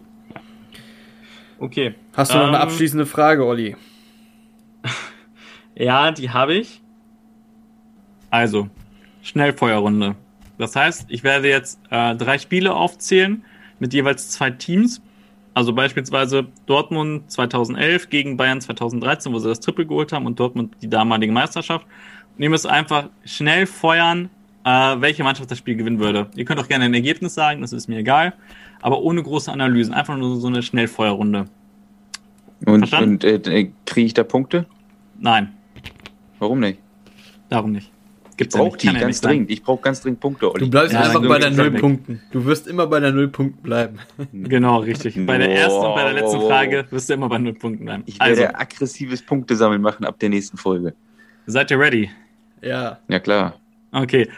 Okay. 1.60 1.96
Hast 2.14 2.34
du 2.34 2.38
noch 2.38 2.44
ähm, 2.44 2.50
eine 2.50 2.60
abschließende 2.60 3.06
Frage, 3.06 3.46
Olli? 3.46 3.76
ja, 5.76 6.12
die 6.12 6.30
habe 6.30 6.54
ich. 6.56 6.82
Also, 8.34 8.68
Schnellfeuerrunde. 9.22 10.16
Das 10.58 10.76
heißt, 10.76 11.06
ich 11.10 11.24
werde 11.24 11.50
jetzt 11.50 11.80
äh, 11.92 12.16
drei 12.16 12.40
Spiele 12.40 12.74
aufzählen 12.74 13.44
mit 13.80 13.94
jeweils 13.94 14.32
zwei 14.32 14.50
Teams 14.50 15.02
also 15.54 15.74
beispielsweise 15.74 16.48
Dortmund 16.66 17.32
2011 17.32 18.10
gegen 18.10 18.38
Bayern 18.38 18.60
2013, 18.60 19.32
wo 19.34 19.40
sie 19.40 19.50
das 19.50 19.60
Triple 19.60 19.86
geholt 19.86 20.12
haben 20.12 20.26
und 20.26 20.40
Dortmund 20.40 20.76
die 20.82 20.90
damalige 20.90 21.32
Meisterschaft. 21.32 21.86
Nehmen 22.38 22.56
es 22.56 22.66
einfach 22.66 23.10
schnell 23.24 23.68
feuern, 23.68 24.30
äh, 24.66 24.70
welche 24.70 25.24
Mannschaft 25.24 25.52
das 25.52 25.60
Spiel 25.60 25.76
gewinnen 25.76 26.00
würde. 26.00 26.28
Ihr 26.36 26.46
könnt 26.46 26.60
auch 26.60 26.68
gerne 26.68 26.86
ein 26.86 26.94
Ergebnis 26.94 27.36
sagen, 27.36 27.62
das 27.62 27.72
ist 27.72 27.88
mir 27.88 28.00
egal, 28.00 28.34
aber 28.82 29.02
ohne 29.02 29.22
große 29.22 29.52
Analysen, 29.52 29.94
einfach 29.94 30.18
nur 30.18 30.38
so 30.38 30.48
eine 30.48 30.64
Schnellfeuerrunde. 30.64 31.46
Und, 32.66 32.92
und 32.92 33.24
äh, 33.24 33.70
kriege 33.86 34.08
ich 34.08 34.14
da 34.16 34.24
Punkte? 34.24 34.66
Nein. 35.20 35.54
Warum 36.40 36.62
nicht? 36.62 36.80
Darum 37.50 37.74
nicht. 37.74 37.93
Gibt's 38.38 38.56
ich 38.56 38.62
brauche 38.62 38.78
die 38.78 38.88
ganz 38.88 39.22
dringend. 39.22 39.52
Ich 39.52 39.64
brauche 39.64 39.82
ganz 39.82 40.02
dringend 40.02 40.20
Punkte, 40.20 40.52
Olli. 40.52 40.66
Du 40.66 40.72
bleibst 40.72 40.94
ja, 40.94 41.02
einfach 41.02 41.22
bei 41.28 41.40
der 41.40 41.52
Null 41.52 41.72
Punkten. 41.72 42.22
Du 42.32 42.46
wirst 42.46 42.68
immer 42.68 42.88
bei 42.88 43.00
der 43.00 43.12
Null 43.12 43.28
Punkten 43.30 43.62
bleiben. 43.62 44.00
Genau, 44.32 44.80
richtig. 44.80 45.16
Bei 45.26 45.38
der 45.38 45.52
ersten 45.52 45.86
und 45.86 45.96
bei 45.96 46.04
der 46.04 46.14
letzten 46.14 46.42
Frage 46.42 46.86
wirst 46.90 47.10
du 47.10 47.14
immer 47.14 47.30
bei 47.30 47.38
Null 47.38 47.54
Punkten 47.54 47.86
bleiben. 47.86 48.04
Ich 48.06 48.20
werde 48.20 48.48
also, 48.48 48.60
aggressives 48.60 49.22
Punktesammeln 49.22 49.82
machen 49.82 50.06
ab 50.06 50.20
der 50.20 50.30
nächsten 50.30 50.58
Folge. 50.58 50.94
Seid 51.46 51.72
ihr 51.72 51.80
ready? 51.80 52.10
Ja. 52.62 53.00
Ja, 53.08 53.20
klar. 53.20 53.60
Okay. 53.92 54.30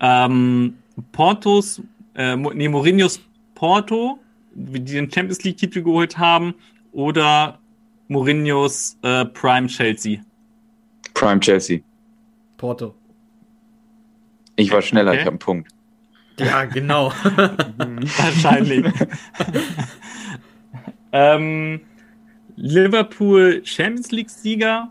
Ähm, 0.00 0.74
Portos, 1.12 1.82
äh, 2.14 2.36
nee, 2.36 2.68
Mourinhos 2.68 3.20
Porto, 3.54 4.18
die 4.54 4.82
den 4.84 5.10
Champions 5.10 5.42
League 5.44 5.56
Titel 5.56 5.82
geholt 5.82 6.16
haben, 6.18 6.54
oder 6.92 7.58
Mourinhos 8.08 8.96
äh, 9.02 9.24
Prime 9.26 9.66
Chelsea? 9.66 10.20
Prime 11.14 11.40
Chelsea. 11.40 11.80
Porto. 12.56 12.94
Ich 14.56 14.70
war 14.72 14.82
schneller, 14.82 15.10
okay. 15.10 15.20
ich 15.20 15.26
habe 15.26 15.32
einen 15.32 15.38
Punkt. 15.38 15.70
Ja, 16.38 16.64
genau. 16.64 17.12
Wahrscheinlich. 17.76 18.84
ähm, 21.12 21.80
Liverpool 22.56 23.62
Champions 23.64 24.10
League-Sieger 24.10 24.90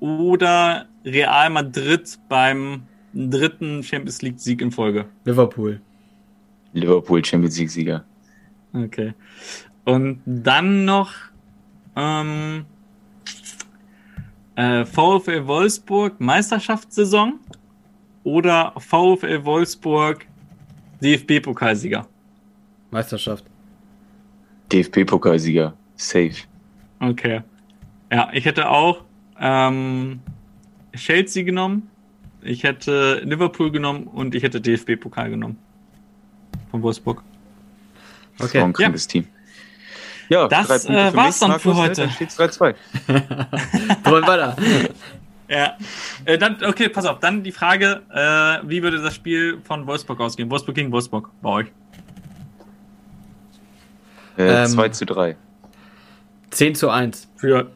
oder 0.00 0.86
Real 1.04 1.50
Madrid 1.50 2.18
beim 2.28 2.82
dritten 3.14 3.82
Champions 3.82 4.22
League-Sieg 4.22 4.60
in 4.60 4.70
Folge? 4.70 5.06
Liverpool. 5.24 5.80
Liverpool 6.72 7.24
Champions 7.24 7.58
League-Sieger. 7.58 8.04
Okay. 8.72 9.14
Und 9.84 10.20
dann 10.24 10.84
noch 10.84 11.12
ähm, 11.96 12.64
äh, 14.56 14.84
VfL 14.84 15.46
Wolfsburg 15.46 16.20
Meisterschaftssaison 16.20 17.40
oder 18.24 18.72
VfL 18.76 19.44
Wolfsburg 19.44 20.26
DFB-Pokalsieger? 21.02 22.06
Meisterschaft. 22.90 23.44
DFB-Pokalsieger. 24.72 25.74
Safe. 25.96 26.34
Okay. 27.00 27.42
Ja, 28.10 28.30
ich 28.32 28.44
hätte 28.44 28.68
auch 28.68 29.04
ähm, 29.40 30.20
Chelsea 30.94 31.42
genommen, 31.42 31.90
ich 32.42 32.62
hätte 32.64 33.20
Liverpool 33.24 33.70
genommen 33.70 34.04
und 34.04 34.34
ich 34.34 34.42
hätte 34.42 34.60
DFB-Pokal 34.60 35.30
genommen. 35.30 35.58
Von 36.70 36.82
Wolfsburg. 36.82 37.22
Okay. 38.38 38.38
Das 38.38 38.54
war 38.54 38.64
ein 38.64 38.72
krankes 38.72 39.04
ja. 39.04 39.10
Team. 39.10 39.28
Ja, 40.28 40.48
das 40.48 40.86
äh, 40.86 41.14
war's 41.14 41.38
dann 41.40 41.58
für 41.60 41.76
heute. 41.76 42.02
Dann 42.02 42.10
steht's 42.10 42.38
3-2. 42.38 42.74
Wollen 44.04 44.26
weiter. 44.26 44.56
Ja. 45.52 45.76
Äh, 46.24 46.38
dann, 46.38 46.64
okay, 46.64 46.88
pass 46.88 47.04
auf. 47.04 47.18
Dann 47.18 47.42
die 47.42 47.52
Frage, 47.52 48.02
äh, 48.10 48.66
wie 48.66 48.82
würde 48.82 49.02
das 49.02 49.14
Spiel 49.14 49.60
von 49.62 49.86
Wolfsburg 49.86 50.18
ausgehen? 50.20 50.50
Wolfsburg 50.50 50.74
gegen 50.74 50.90
Wolfsburg 50.90 51.28
bei 51.42 51.50
euch? 51.50 51.66
Äh, 54.38 54.62
ähm, 54.62 54.66
2 54.66 54.88
zu 54.88 55.04
3. 55.04 55.36
10 56.50 56.74
zu 56.74 56.88
1. 56.88 57.28
Für. 57.36 57.70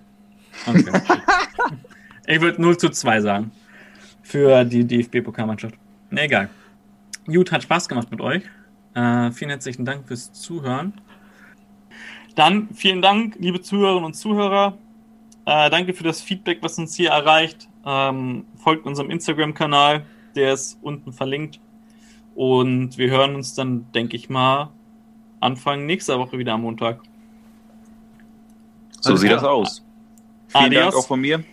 Okay. 0.67 0.85
ich 2.27 2.41
würde 2.41 2.63
0 2.63 2.79
zu 2.79 2.89
2 2.89 3.21
sagen. 3.21 3.51
Für 4.23 4.65
die 4.65 4.85
DFB-Pokalmannschaft. 4.85 5.75
Ne, 6.11 6.23
egal. 6.23 6.49
Gut, 7.27 7.53
hat 7.53 7.63
Spaß 7.63 7.89
gemacht 7.89 8.11
mit 8.11 8.23
euch. 8.23 8.43
Äh, 8.95 9.31
vielen 9.33 9.51
herzlichen 9.51 9.85
Dank 9.85 10.09
fürs 10.09 10.33
Zuhören. 10.33 10.95
Dann 12.37 12.69
vielen 12.75 13.03
Dank, 13.03 13.37
liebe 13.39 13.61
Zuhörerinnen 13.61 14.05
und 14.07 14.15
Zuhörer. 14.15 14.79
Äh, 15.47 15.71
danke 15.71 15.95
für 15.95 16.05
das 16.05 16.21
Feedback, 16.21 16.59
was 16.61 16.79
uns 16.79 16.97
hier 16.97 17.11
erreicht. 17.11 17.69
Ähm, 17.85 18.45
folgt 18.57 18.85
unserem 18.85 19.11
Instagram-Kanal, 19.11 20.05
der 20.35 20.53
ist 20.53 20.79
unten 20.83 21.13
verlinkt. 21.13 21.61
Und 22.35 22.99
wir 22.99 23.11
hören 23.11 23.37
uns 23.37 23.55
dann, 23.55 23.91
denke 23.93 24.17
ich 24.17 24.29
mal, 24.29 24.71
Anfang 25.41 25.87
nächster 25.87 26.19
Woche 26.19 26.37
wieder 26.37 26.53
am 26.55 26.63
Montag. 26.63 27.01
So 29.01 29.11
Alles 29.11 29.21
sieht 29.21 29.31
klar. 29.31 29.41
das 29.41 29.49
aus. 29.49 29.85
Vielen 30.49 30.65
Adios. 30.65 30.83
Dank 30.83 30.95
auch 30.97 31.07
von 31.07 31.21
mir. 31.21 31.45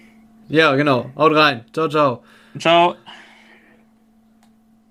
Ja, 0.50 0.76
genau. 0.76 1.10
Haut 1.16 1.34
rein. 1.34 1.66
Ciao, 1.72 1.88
ciao. 1.88 2.24
Ciao. 2.58 2.96